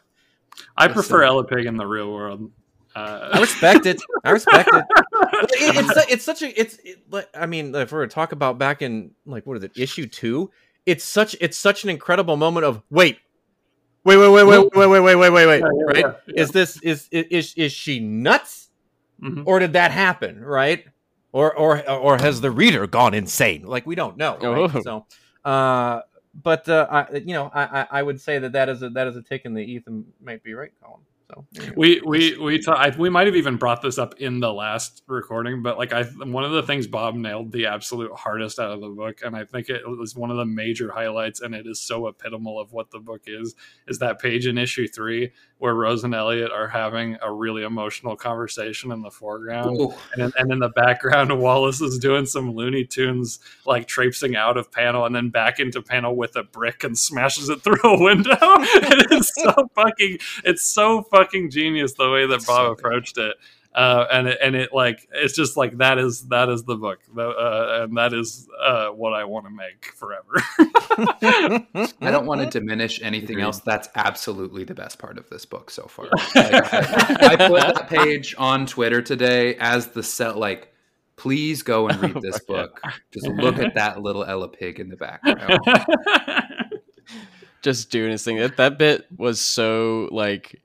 i 0.77 0.89
prefer 0.89 1.23
ella 1.23 1.45
pig 1.45 1.67
in 1.67 1.77
the 1.77 1.87
real 1.87 2.13
world 2.13 2.51
uh, 2.95 3.31
I 3.33 3.41
respect 3.41 3.87
it. 3.87 4.01
I 4.25 4.31
respect 4.31 4.71
it. 4.73 4.85
It- 5.57 5.77
it's 5.77 6.13
it's 6.13 6.25
such 6.25 6.43
a 6.43 6.61
it's 6.61 6.79
it, 6.85 6.99
like 7.11 7.29
I 7.35 7.47
mean 7.47 7.75
if 7.75 7.93
we 7.93 7.99
were 7.99 8.07
to 8.07 8.13
talk 8.15 8.33
about 8.33 8.59
back 8.59 8.83
in 8.83 9.11
like 9.27 9.45
what 9.47 9.57
is 9.57 9.65
it 9.65 9.73
issue 9.77 10.07
two, 10.07 10.51
it's 10.87 11.05
such 11.05 11.37
it's 11.41 11.57
such 11.59 11.85
an 11.85 11.91
incredible 11.91 12.37
moment 12.37 12.65
of 12.65 12.83
wait, 12.91 13.19
wait 14.05 14.17
wait 14.17 14.29
wait 14.29 14.45
wait 14.45 14.71
wait 14.75 14.87
wait 14.89 15.01
wait 15.01 15.15
wait 15.17 15.31
wait 15.31 15.47
wait 15.47 15.61
Yeah, 15.61 15.69
yeah, 15.73 16.03
right? 16.03 16.17
yeah. 16.29 16.43
Is 16.43 16.51
this 16.51 16.81
is 16.83 17.09
is 17.11 17.55
is 17.57 17.73
she 17.73 18.01
nuts 18.01 18.71
Mhm. 19.23 19.45
or 19.47 19.59
did 19.61 19.75
that 19.75 19.91
happen 19.93 20.41
right? 20.41 20.85
Or 21.33 21.55
or 21.57 21.89
or 21.91 22.19
has 22.19 22.41
the 22.41 22.51
reader 22.51 22.87
gone 22.87 23.15
insane? 23.15 23.63
Like 23.65 23.87
we 23.87 23.95
don't 23.95 24.17
know. 24.17 24.37
right? 24.39 24.71
Oh. 24.75 24.81
So, 24.83 25.07
uh, 25.45 26.01
but 26.43 26.69
uh, 26.69 26.87
I 26.91 27.17
you 27.19 27.35
know 27.35 27.51
I, 27.55 27.81
I 27.83 27.87
I 27.99 28.03
would 28.03 28.21
say 28.21 28.39
that 28.39 28.53
that 28.53 28.69
is 28.69 28.83
a 28.83 28.91
that 28.91 29.07
is 29.09 29.17
a 29.17 29.23
tick 29.23 29.43
in 29.45 29.55
the 29.55 29.63
Ethan 29.63 30.05
might 30.23 30.43
be 30.43 30.55
right 30.55 30.73
column. 30.83 31.01
So 31.29 31.47
go. 31.55 31.73
we 31.77 32.01
we 32.05 32.37
we 32.37 32.59
ta- 32.59 32.75
I, 32.75 32.97
we 32.97 33.09
might 33.09 33.27
have 33.27 33.37
even 33.37 33.57
brought 33.57 33.83
this 33.83 33.99
up 33.99 34.21
in 34.21 34.41
the 34.41 34.53
last 34.53 35.03
recording, 35.07 35.63
but 35.63 35.79
like 35.79 35.93
I 35.93 36.05
one 36.05 36.45
of 36.45 36.53
the 36.53 36.63
things 36.63 36.87
Bob 36.87 37.15
nailed 37.15 37.53
the 37.53 37.67
absolute 37.67 38.13
hardest 38.13 38.59
out 38.59 38.73
of 38.73 38.81
the 38.81 38.89
book, 38.89 39.21
and 39.25 39.35
I 39.35 39.45
think 39.45 39.69
it 39.69 39.83
was 39.87 40.15
one 40.15 40.31
of 40.31 40.37
the 40.37 40.45
major 40.45 40.93
highlights, 40.93 41.41
and 41.41 41.55
it 41.55 41.67
is 41.67 41.81
so 41.81 42.07
epitomal 42.07 42.61
of 42.61 42.73
what 42.73 42.91
the 42.91 42.99
book 42.99 43.23
is. 43.27 43.55
Is 43.89 43.99
that 44.01 44.21
page 44.21 44.47
in 44.47 44.59
issue 44.59 44.87
three 44.87 45.33
where 45.59 45.75
Rose 45.75 46.05
and 46.05 46.15
Elliot 46.15 46.51
are 46.51 46.69
having 46.69 47.17
a 47.23 47.33
really 47.33 47.63
emotional 47.63 48.17
conversation 48.17 48.93
in 48.93 49.01
the 49.01 49.11
foreground, 49.11 49.81
Ooh, 49.81 49.95
and 50.13 50.25
in, 50.25 50.33
and 50.37 50.53
in 50.53 50.59
the 50.59 50.69
background, 50.69 51.39
Wallace 51.41 51.81
is 51.81 51.99
doing 51.99 52.27
some 52.27 52.53
Looney 52.53 52.85
Tunes 52.85 53.39
like 53.65 53.87
traipsing 53.87 54.37
out 54.37 54.57
of 54.57 54.71
panel 54.71 55.05
and 55.05 55.15
then 55.15 55.31
back 55.31 55.61
into 55.61 55.81
panel 55.81 56.17
with 56.17 56.37
a 56.37 56.43
brick 56.43 56.85
and 56.85 56.99
smashes 56.99 57.49
it 57.49 57.61
through 57.65 57.81
a 57.83 58.03
window. 58.03 58.37
and 58.41 59.07
it's 59.11 59.33
so 59.35 59.55
fucking, 59.75 60.19
it's 60.45 60.65
so 60.65 61.03
fucking 61.17 61.51
genius 61.51 61.95
the 61.95 62.11
way 62.11 62.27
that 62.27 62.45
Bob 62.47 62.69
so 62.69 62.75
good. 62.75 62.79
approached 62.79 63.19
it. 63.19 63.37
Uh, 63.75 64.07
and 64.13 64.29
it, 64.29 64.39
and 64.41 64.55
it 64.55 64.73
like 64.73 65.09
it's 65.13 65.35
just 65.35 65.57
like 65.57 65.79
that 65.79 65.99
is 65.99 66.29
that 66.29 66.49
is 66.49 66.63
the 66.63 66.77
book, 66.77 67.01
uh, 67.19 67.83
and 67.83 67.97
that 67.97 68.13
is 68.15 68.47
uh, 68.63 68.87
what 68.91 69.13
I 69.13 69.25
want 69.25 69.47
to 69.47 69.51
make 69.51 69.87
forever. 69.97 70.35
I 72.01 72.11
don't 72.13 72.25
want 72.25 72.41
to 72.41 72.61
diminish 72.61 73.03
anything 73.03 73.41
else. 73.41 73.59
That's 73.59 73.89
absolutely 73.97 74.63
the 74.63 74.75
best 74.75 75.01
part 75.01 75.19
of 75.19 75.29
this 75.29 75.45
book 75.45 75.71
so 75.71 75.89
far. 75.89 76.07
Like, 76.37 76.73
I, 76.73 77.33
I 77.33 77.49
put 77.49 77.61
that 77.63 77.89
page 77.89 78.37
on 78.39 78.67
Twitter 78.67 79.03
today 79.03 79.57
as 79.57 79.89
the 79.89 80.05
set. 80.05 80.37
Like, 80.37 80.73
please 81.17 81.63
go 81.63 81.89
and 81.89 82.01
read 82.01 82.15
this 82.23 82.39
book. 82.41 82.81
Just 83.13 83.27
look 83.27 83.59
at 83.59 83.75
that 83.75 84.01
little 84.01 84.25
Ella 84.25 84.49
pig 84.49 84.79
in 84.79 84.89
the 84.89 84.97
background. 84.97 85.59
Just 87.63 87.91
doing 87.91 88.13
his 88.13 88.23
thing. 88.23 88.37
That 88.37 88.57
that 88.59 88.79
bit 88.79 89.07
was 89.17 89.41
so 89.41 90.09
like 90.13 90.63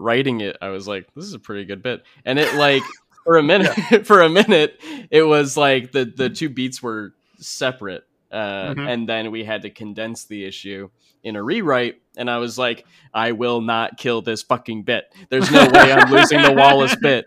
writing 0.00 0.40
it. 0.40 0.56
I 0.60 0.70
was 0.70 0.88
like, 0.88 1.06
this 1.14 1.24
is 1.24 1.34
a 1.34 1.38
pretty 1.38 1.64
good 1.64 1.82
bit, 1.82 2.02
and 2.24 2.38
it 2.38 2.54
like 2.56 2.82
for 3.24 3.36
a 3.36 3.42
minute, 3.42 3.74
for 4.06 4.22
a 4.22 4.28
minute, 4.28 4.80
it 5.10 5.22
was 5.22 5.56
like 5.56 5.92
the 5.92 6.04
the 6.04 6.30
two 6.30 6.48
beats 6.48 6.82
were 6.82 7.14
separate, 7.38 8.04
uh, 8.32 8.74
Mhm. 8.74 8.88
and 8.88 9.08
then 9.08 9.30
we 9.30 9.44
had 9.44 9.62
to 9.62 9.70
condense 9.70 10.24
the 10.24 10.44
issue 10.44 10.88
in 11.22 11.36
a 11.36 11.42
rewrite. 11.42 12.00
And 12.16 12.28
I 12.30 12.38
was 12.38 12.58
like, 12.58 12.86
I 13.14 13.32
will 13.32 13.60
not 13.60 13.96
kill 13.98 14.20
this 14.22 14.42
fucking 14.42 14.82
bit. 14.82 15.04
There's 15.28 15.50
no 15.50 15.64
way 15.72 15.92
I'm 15.92 16.10
losing 16.10 16.42
the 16.42 16.52
Wallace 16.52 16.96
bit. 17.00 17.26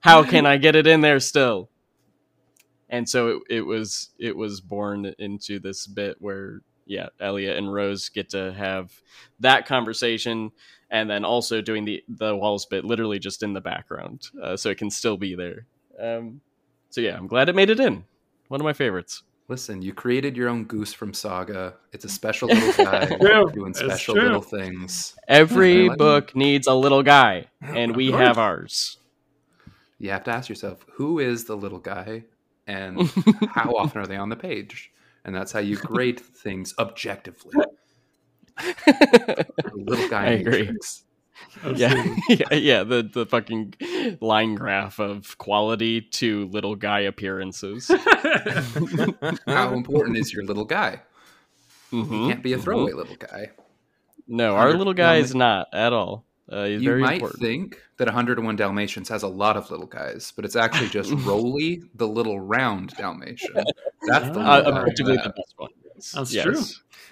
How 0.00 0.22
can 0.24 0.46
I 0.46 0.56
get 0.56 0.74
it 0.76 0.86
in 0.86 1.00
there 1.00 1.20
still? 1.20 1.68
And 2.88 3.08
so 3.08 3.28
it, 3.28 3.42
it 3.56 3.60
was 3.62 4.10
it 4.18 4.36
was 4.36 4.60
born 4.60 5.14
into 5.18 5.58
this 5.58 5.86
bit 5.86 6.16
where 6.20 6.60
yeah, 6.86 7.08
Elliot 7.20 7.56
and 7.56 7.72
Rose 7.72 8.08
get 8.08 8.30
to 8.30 8.52
have 8.52 8.92
that 9.40 9.66
conversation, 9.66 10.50
and 10.92 11.10
then 11.10 11.24
also 11.24 11.60
doing 11.60 11.84
the 11.84 12.04
the 12.08 12.36
Wallace 12.36 12.66
bit 12.66 12.84
literally 12.84 13.18
just 13.18 13.42
in 13.42 13.54
the 13.54 13.60
background, 13.60 14.28
uh, 14.40 14.56
so 14.56 14.68
it 14.68 14.78
can 14.78 14.90
still 14.90 15.16
be 15.16 15.34
there. 15.34 15.66
Um, 15.98 16.40
so 16.90 17.00
yeah, 17.00 17.16
I'm 17.16 17.26
glad 17.26 17.48
it 17.48 17.56
made 17.56 17.70
it 17.70 17.80
in. 17.80 18.04
One 18.48 18.60
of 18.60 18.64
my 18.64 18.74
favorites. 18.74 19.22
Listen, 19.48 19.82
you 19.82 19.92
created 19.92 20.36
your 20.36 20.48
own 20.48 20.64
goose 20.64 20.92
from 20.92 21.12
Saga. 21.12 21.74
It's 21.92 22.04
a 22.04 22.08
special 22.08 22.48
little 22.48 22.84
guy 22.84 23.06
doing 23.52 23.74
special 23.74 24.14
little 24.14 24.40
things. 24.40 25.16
Every 25.26 25.88
like 25.88 25.98
book 25.98 26.36
needs 26.36 26.66
a 26.68 26.74
little 26.74 27.02
guy, 27.02 27.46
and 27.60 27.96
we 27.96 28.12
have 28.12 28.38
ours. 28.38 28.98
You 29.98 30.10
have 30.10 30.24
to 30.24 30.30
ask 30.30 30.48
yourself, 30.48 30.84
who 30.92 31.18
is 31.18 31.44
the 31.44 31.56
little 31.56 31.78
guy, 31.78 32.24
and 32.66 33.00
how 33.54 33.72
often 33.72 34.02
are 34.02 34.06
they 34.06 34.16
on 34.16 34.28
the 34.28 34.36
page? 34.36 34.92
And 35.24 35.34
that's 35.34 35.52
how 35.52 35.60
you 35.60 35.76
grade 35.92 36.20
things 36.20 36.74
objectively. 36.78 37.64
The 38.86 39.72
little 39.74 40.08
guy 40.08 40.24
I 40.26 40.30
agree. 40.30 40.58
matrix. 40.64 41.04
yeah, 41.74 42.16
yeah, 42.28 42.54
yeah. 42.54 42.84
The 42.84 43.02
the 43.02 43.26
fucking 43.26 43.74
line 44.20 44.54
graph 44.54 44.98
of 44.98 45.36
quality 45.38 46.00
to 46.00 46.46
little 46.48 46.76
guy 46.76 47.00
appearances. 47.00 47.88
How 49.46 49.72
important 49.74 50.16
is 50.16 50.32
your 50.32 50.44
little 50.44 50.64
guy? 50.64 51.00
Mhm, 51.92 52.08
He 52.08 52.28
can't 52.30 52.42
be 52.42 52.52
a 52.52 52.58
mhm. 52.58 52.62
throwaway 52.62 52.92
little 52.92 53.16
guy. 53.16 53.50
No, 54.28 54.54
our 54.56 54.72
little 54.74 54.94
guy 54.94 55.16
is 55.16 55.34
not 55.34 55.66
at 55.74 55.92
all. 55.92 56.24
Uh, 56.48 56.64
he's 56.64 56.82
you 56.82 56.88
very 56.88 57.00
might 57.02 57.14
important. 57.14 57.40
think 57.40 57.80
that 57.98 58.06
101 58.06 58.56
Dalmatians 58.56 59.08
has 59.08 59.22
a 59.22 59.28
lot 59.28 59.56
of 59.56 59.70
little 59.70 59.86
guys, 59.86 60.32
but 60.34 60.44
it's 60.44 60.56
actually 60.56 60.88
just 60.88 61.12
Rolly, 61.24 61.82
the 61.94 62.06
little 62.06 62.40
round 62.40 62.90
Dalmatian. 62.96 63.54
That's 64.06 64.28
the 64.30 64.40
uh, 64.40 64.62
little 64.64 65.16
guy 65.16 65.22
the 65.22 65.32
best 65.36 65.54
one. 65.56 65.70
That's 66.10 66.34
Yes. 66.34 66.44
true. 66.44 66.60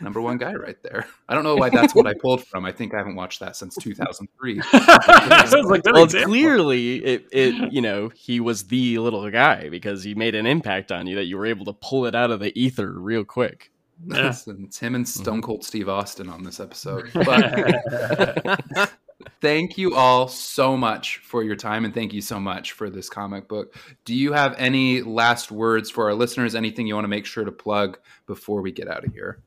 number 0.00 0.20
one 0.20 0.38
guy 0.38 0.54
right 0.54 0.82
there. 0.82 1.06
I 1.28 1.34
don't 1.34 1.44
know 1.44 1.56
why 1.56 1.70
that's 1.70 1.94
what 1.94 2.06
I 2.06 2.14
pulled 2.14 2.44
from. 2.44 2.64
I 2.64 2.72
think 2.72 2.94
I 2.94 2.98
haven't 2.98 3.14
watched 3.14 3.40
that 3.40 3.54
since 3.54 3.76
2003. 3.76 4.60
Sounds 4.62 5.52
like 5.70 5.84
Well, 5.84 6.06
clearly, 6.08 7.04
it, 7.04 7.28
it 7.30 7.72
you 7.72 7.82
know 7.82 8.08
he 8.08 8.40
was 8.40 8.64
the 8.64 8.98
little 8.98 9.30
guy 9.30 9.68
because 9.68 10.02
he 10.02 10.14
made 10.14 10.34
an 10.34 10.46
impact 10.46 10.90
on 10.90 11.06
you 11.06 11.16
that 11.16 11.24
you 11.24 11.36
were 11.36 11.46
able 11.46 11.64
to 11.66 11.72
pull 11.74 12.06
it 12.06 12.14
out 12.14 12.30
of 12.30 12.40
the 12.40 12.58
ether 12.58 12.90
real 12.92 13.24
quick. 13.24 13.70
Yeah. 14.06 14.28
Listen, 14.28 14.64
it's 14.66 14.78
him 14.78 14.94
and 14.94 15.06
Stone 15.06 15.36
mm-hmm. 15.36 15.40
Cold 15.42 15.64
Steve 15.64 15.88
Austin 15.88 16.28
on 16.28 16.42
this 16.42 16.60
episode. 16.60 17.10
But 17.14 18.90
thank 19.40 19.76
you 19.78 19.94
all 19.94 20.28
so 20.28 20.76
much 20.76 21.18
for 21.18 21.42
your 21.42 21.56
time 21.56 21.84
and 21.84 21.92
thank 21.94 22.12
you 22.12 22.20
so 22.20 22.40
much 22.40 22.72
for 22.72 22.90
this 22.90 23.08
comic 23.08 23.48
book. 23.48 23.74
Do 24.04 24.14
you 24.14 24.32
have 24.32 24.54
any 24.58 25.02
last 25.02 25.50
words 25.50 25.90
for 25.90 26.08
our 26.08 26.14
listeners? 26.14 26.54
Anything 26.54 26.86
you 26.86 26.94
want 26.94 27.04
to 27.04 27.08
make 27.08 27.26
sure 27.26 27.44
to 27.44 27.52
plug 27.52 27.98
before 28.26 28.62
we 28.62 28.72
get 28.72 28.88
out 28.88 29.04
of 29.04 29.12
here? 29.12 29.42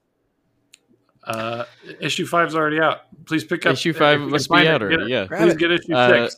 Uh, 1.23 1.63
issue 1.99 2.25
five's 2.25 2.55
already 2.55 2.79
out. 2.81 3.01
Please 3.25 3.43
pick 3.43 3.65
up. 3.65 3.73
Issue 3.73 3.93
five 3.93 4.19
if 4.19 4.25
you 4.25 4.29
must 4.31 4.49
can 4.49 4.61
be 4.61 4.67
out 4.67 4.81
it, 4.81 4.89
get 4.89 4.95
already. 4.97 5.11
Yeah. 5.11 5.25
Grab 5.25 5.41
Please 5.43 5.53
it. 5.53 5.59
get 5.59 5.71
issue 5.71 5.93
Uh, 5.93 6.29
six. 6.29 6.35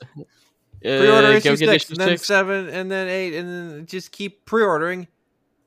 Pre-order 0.82 1.28
uh, 1.28 1.32
issue 1.32 1.56
six, 1.56 1.62
issue 1.62 1.94
and 1.94 2.00
then 2.00 2.08
six. 2.10 2.28
seven, 2.28 2.70
and 2.70 2.92
then 2.92 3.08
eight, 3.08 3.34
and 3.36 3.50
then 3.50 3.86
just 3.88 4.12
keep 4.12 4.46
pre-ordering. 4.46 5.08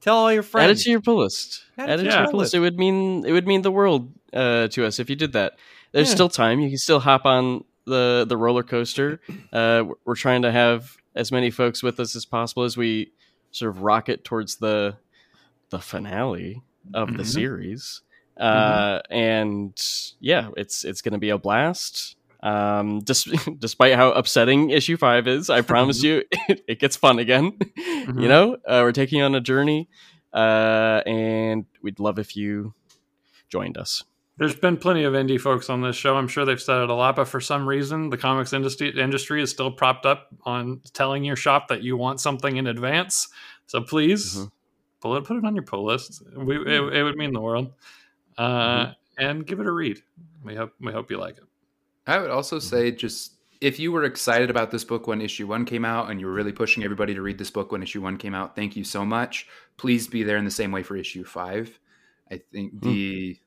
Tell 0.00 0.16
all 0.16 0.32
your 0.32 0.44
friends. 0.44 0.62
Add 0.64 0.70
it 0.70 0.74
friends. 0.74 0.84
to 0.84 0.90
your 0.90 1.00
pull 1.00 1.18
list. 1.18 1.64
Add 1.76 1.88
it 1.88 1.92
Add 1.92 1.96
to 1.96 2.02
it 2.02 2.04
your 2.04 2.12
to 2.12 2.16
your 2.18 2.24
pull 2.26 2.30
pull 2.30 2.40
list. 2.40 2.54
It 2.54 2.60
would 2.60 2.78
mean 2.78 3.26
it 3.26 3.32
would 3.32 3.46
mean 3.48 3.62
the 3.62 3.72
world 3.72 4.12
uh, 4.32 4.68
to 4.68 4.86
us 4.86 5.00
if 5.00 5.10
you 5.10 5.16
did 5.16 5.32
that. 5.32 5.54
There's 5.92 6.08
Yeah. 6.08 6.14
still 6.14 6.28
time. 6.28 6.60
You 6.60 6.68
can 6.68 6.78
still 6.78 7.00
hop 7.00 7.24
on 7.26 7.64
the 7.86 8.26
the 8.28 8.36
roller 8.36 8.62
coaster. 8.62 9.20
Uh, 9.52 9.84
we're- 10.04 10.16
trying 10.16 10.42
to 10.42 10.52
have 10.52 10.96
as 11.14 11.32
many 11.32 11.50
folks 11.50 11.82
with 11.82 11.98
us 12.00 12.14
as 12.14 12.24
possible 12.26 12.64
as 12.64 12.76
we 12.76 13.12
sort 13.50 13.70
of 13.70 13.82
rocket 13.82 14.24
towards 14.24 14.56
the 14.56 14.96
the 15.70 15.78
finale 15.78 16.62
of 16.94 17.16
the 17.16 17.22
Mhm. 17.22 17.26
series. 17.26 18.02
Uh, 18.36 19.00
and 19.10 19.74
yeah, 20.20 20.50
it's 20.56 20.84
it's 20.84 21.02
going 21.02 21.12
to 21.12 21.18
be 21.18 21.30
a 21.30 21.38
blast. 21.38 22.16
Um, 22.42 23.02
just 23.04 23.26
despite 23.58 23.96
how 23.96 24.12
upsetting 24.12 24.70
issue 24.70 24.96
five 24.96 25.26
is, 25.26 25.50
I 25.50 25.60
promise 25.72 26.02
you, 26.02 26.22
it, 26.48 26.62
it 26.68 26.78
gets 26.80 26.96
fun 26.96 27.18
again. 27.18 27.52
Mhm. 27.52 28.22
You 28.22 28.28
know, 28.28 28.54
uh, 28.66 28.80
we're 28.84 28.92
taking 28.92 29.22
on 29.22 29.34
a 29.34 29.40
journey, 29.40 29.88
uh, 30.32 31.02
and 31.06 31.64
we'd 31.82 31.98
love 31.98 32.18
if 32.18 32.36
you 32.36 32.74
joined 33.48 33.76
us. 33.76 34.04
There's 34.38 34.54
been 34.54 34.76
plenty 34.76 35.02
of 35.04 35.14
indie 35.14 35.40
folks 35.40 35.68
on 35.68 35.82
this 35.82 35.96
show. 35.96 36.16
I'm 36.16 36.28
sure 36.28 36.44
they've 36.44 36.60
said 36.62 36.82
it 36.82 36.90
a 36.90 36.94
lot, 36.94 37.16
but 37.16 37.24
for 37.26 37.40
some 37.40 37.68
reason, 37.68 38.08
the 38.08 38.16
comics 38.16 38.52
industry 38.52 38.90
industry 38.98 39.42
is 39.42 39.50
still 39.50 39.70
propped 39.72 40.06
up 40.06 40.28
on 40.44 40.80
telling 40.92 41.24
your 41.24 41.36
shop 41.36 41.68
that 41.68 41.82
you 41.82 41.96
want 41.96 42.20
something 42.20 42.56
in 42.56 42.68
advance. 42.68 43.28
So 43.66 43.80
please, 43.82 44.36
Mhm. 44.36 44.50
pull 45.00 45.16
it, 45.16 45.24
put 45.24 45.36
it 45.36 45.44
on 45.44 45.54
your 45.56 45.64
pull 45.64 45.84
list. 45.84 46.22
We, 46.36 46.56
it, 46.56 46.80
it 46.94 47.02
would 47.02 47.16
mean 47.16 47.32
the 47.32 47.40
world. 47.40 47.72
Uh, 48.36 48.92
And 49.18 49.44
give 49.44 49.58
it 49.58 49.66
a 49.66 49.72
read. 49.72 50.00
We 50.44 50.54
hope 50.54 50.72
we 50.80 50.92
hope 50.92 51.10
you 51.10 51.18
like 51.18 51.38
it. 51.38 51.44
I 52.06 52.18
would 52.20 52.30
also 52.30 52.60
say 52.60 52.92
just 52.92 53.34
if 53.60 53.80
you 53.80 53.90
were 53.90 54.04
excited 54.04 54.48
about 54.50 54.70
this 54.70 54.84
book 54.84 55.08
when 55.08 55.20
issue 55.20 55.48
one 55.48 55.64
came 55.64 55.84
out 55.84 56.08
and 56.08 56.20
you 56.20 56.26
were 56.26 56.32
really 56.32 56.52
pushing 56.52 56.84
everybody 56.84 57.12
to 57.14 57.20
read 57.22 57.36
this 57.38 57.50
book 57.50 57.72
when 57.72 57.82
issue 57.82 58.00
one 58.00 58.16
came 58.16 58.32
out, 58.36 58.54
thank 58.54 58.76
you 58.76 58.84
so 58.84 59.04
much. 59.04 59.48
Please 59.76 60.06
be 60.06 60.22
there 60.22 60.36
in 60.36 60.44
the 60.44 60.50
same 60.52 60.70
way 60.70 60.84
for 60.84 60.96
issue 60.96 61.24
five. 61.24 61.80
I 62.30 62.36
think 62.52 62.80
the 62.80 63.40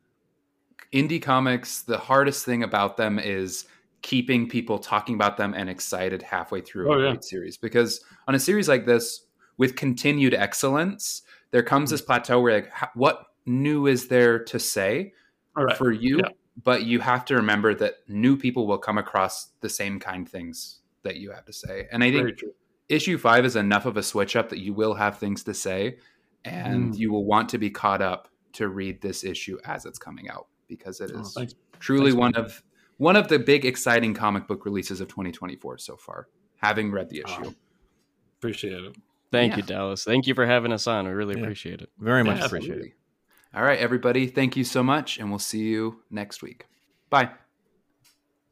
indie 0.93 1.21
comics, 1.21 1.81
the 1.81 1.97
hardest 1.97 2.45
thing 2.45 2.63
about 2.63 2.97
them 2.97 3.17
is 3.19 3.65
keeping 4.01 4.49
people 4.49 4.79
talking 4.79 5.15
about 5.15 5.37
them 5.37 5.53
and 5.55 5.69
excited 5.69 6.21
halfway 6.23 6.59
through 6.61 6.91
Oh, 6.91 6.99
a 6.99 7.13
yeah. 7.13 7.19
series. 7.21 7.57
Because 7.57 8.03
on 8.27 8.35
a 8.35 8.39
series 8.39 8.67
like 8.67 8.85
this, 8.85 9.25
with 9.57 9.75
continued 9.75 10.33
excellence, 10.33 11.21
there 11.51 11.61
comes 11.63 11.89
Mm-hmm. 11.89 11.93
this 11.93 12.01
plateau 12.01 12.41
where 12.41 12.61
like, 12.61 12.71
what 12.95 13.27
new 13.45 13.87
is 13.87 14.07
there 14.07 14.43
to 14.45 14.59
say? 14.59 15.13
Right. 15.55 15.75
for 15.77 15.91
you, 15.91 16.19
Yeah. 16.19 16.29
but 16.63 16.83
you 16.85 17.01
have 17.01 17.25
to 17.25 17.35
remember 17.35 17.75
that 17.75 17.95
new 18.07 18.37
people 18.37 18.67
will 18.67 18.77
come 18.77 18.97
across 18.97 19.49
the 19.59 19.67
same 19.67 19.99
kind 19.99 20.25
of 20.25 20.31
things 20.31 20.79
that 21.03 21.17
you 21.17 21.31
have 21.31 21.43
to 21.45 21.51
say. 21.53 21.87
And 21.91 22.01
I 22.05 22.09
think 22.11 22.39
issue 22.87 23.17
five 23.17 23.43
is 23.43 23.57
enough 23.57 23.85
of 23.85 23.97
a 23.97 24.03
switch 24.03 24.37
up 24.37 24.47
that 24.49 24.59
you 24.59 24.73
will 24.73 24.93
have 24.93 25.17
things 25.19 25.43
to 25.43 25.53
say 25.53 25.97
and 26.45 26.93
Mm. 26.93 26.97
you 26.97 27.11
will 27.11 27.25
want 27.25 27.49
to 27.49 27.57
be 27.57 27.69
caught 27.69 28.01
up 28.01 28.29
to 28.53 28.69
read 28.69 29.01
this 29.01 29.23
issue 29.25 29.57
as 29.65 29.85
it's 29.85 29.99
coming 29.99 30.29
out 30.29 30.47
because 30.71 31.01
it 31.01 31.11
oh, 31.13 31.19
is 31.19 31.33
Oh, 31.35 31.39
thanks. 31.41 31.55
truly 31.79 32.11
Thanks, 32.11 32.19
one 32.19 32.35
of 32.35 32.63
one 32.97 33.15
of 33.15 33.27
the 33.27 33.37
big 33.37 33.65
exciting 33.65 34.13
comic 34.13 34.47
book 34.47 34.63
releases 34.65 35.01
of 35.01 35.07
2024 35.09 35.77
so 35.79 35.97
far 35.97 36.27
having 36.55 36.91
read 36.91 37.09
the 37.09 37.23
ah, 37.23 37.29
issue 37.29 37.43
Wow. 37.49 37.55
Appreciate 38.39 38.83
it. 38.83 38.95
Thank 39.31 39.51
Yeah. 39.51 39.57
you, 39.57 39.63
Dallas. 39.63 40.03
Thank 40.03 40.25
you 40.25 40.33
for 40.33 40.45
having 40.47 40.71
us 40.71 40.87
on. 40.87 41.05
We 41.05 41.11
really 41.11 41.35
Yeah. 41.35 41.41
appreciate 41.41 41.81
it. 41.81 41.89
Very 41.99 42.23
much 42.23 42.39
Yeah, 42.39 42.45
appreciate 42.45 42.81
it. 42.81 42.93
All 43.53 43.63
right 43.63 43.77
everybody 43.79 44.27
thank 44.27 44.55
you 44.55 44.63
so 44.63 44.81
much 44.81 45.19
and 45.19 45.29
we'll 45.29 45.39
see 45.39 45.63
you 45.63 46.03
next 46.09 46.41
week 46.41 46.67
bye 47.09 47.31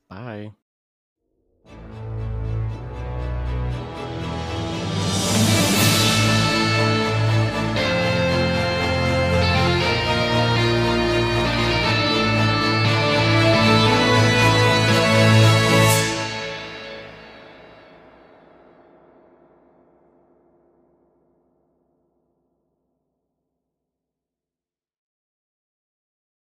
Bye. 0.10 0.52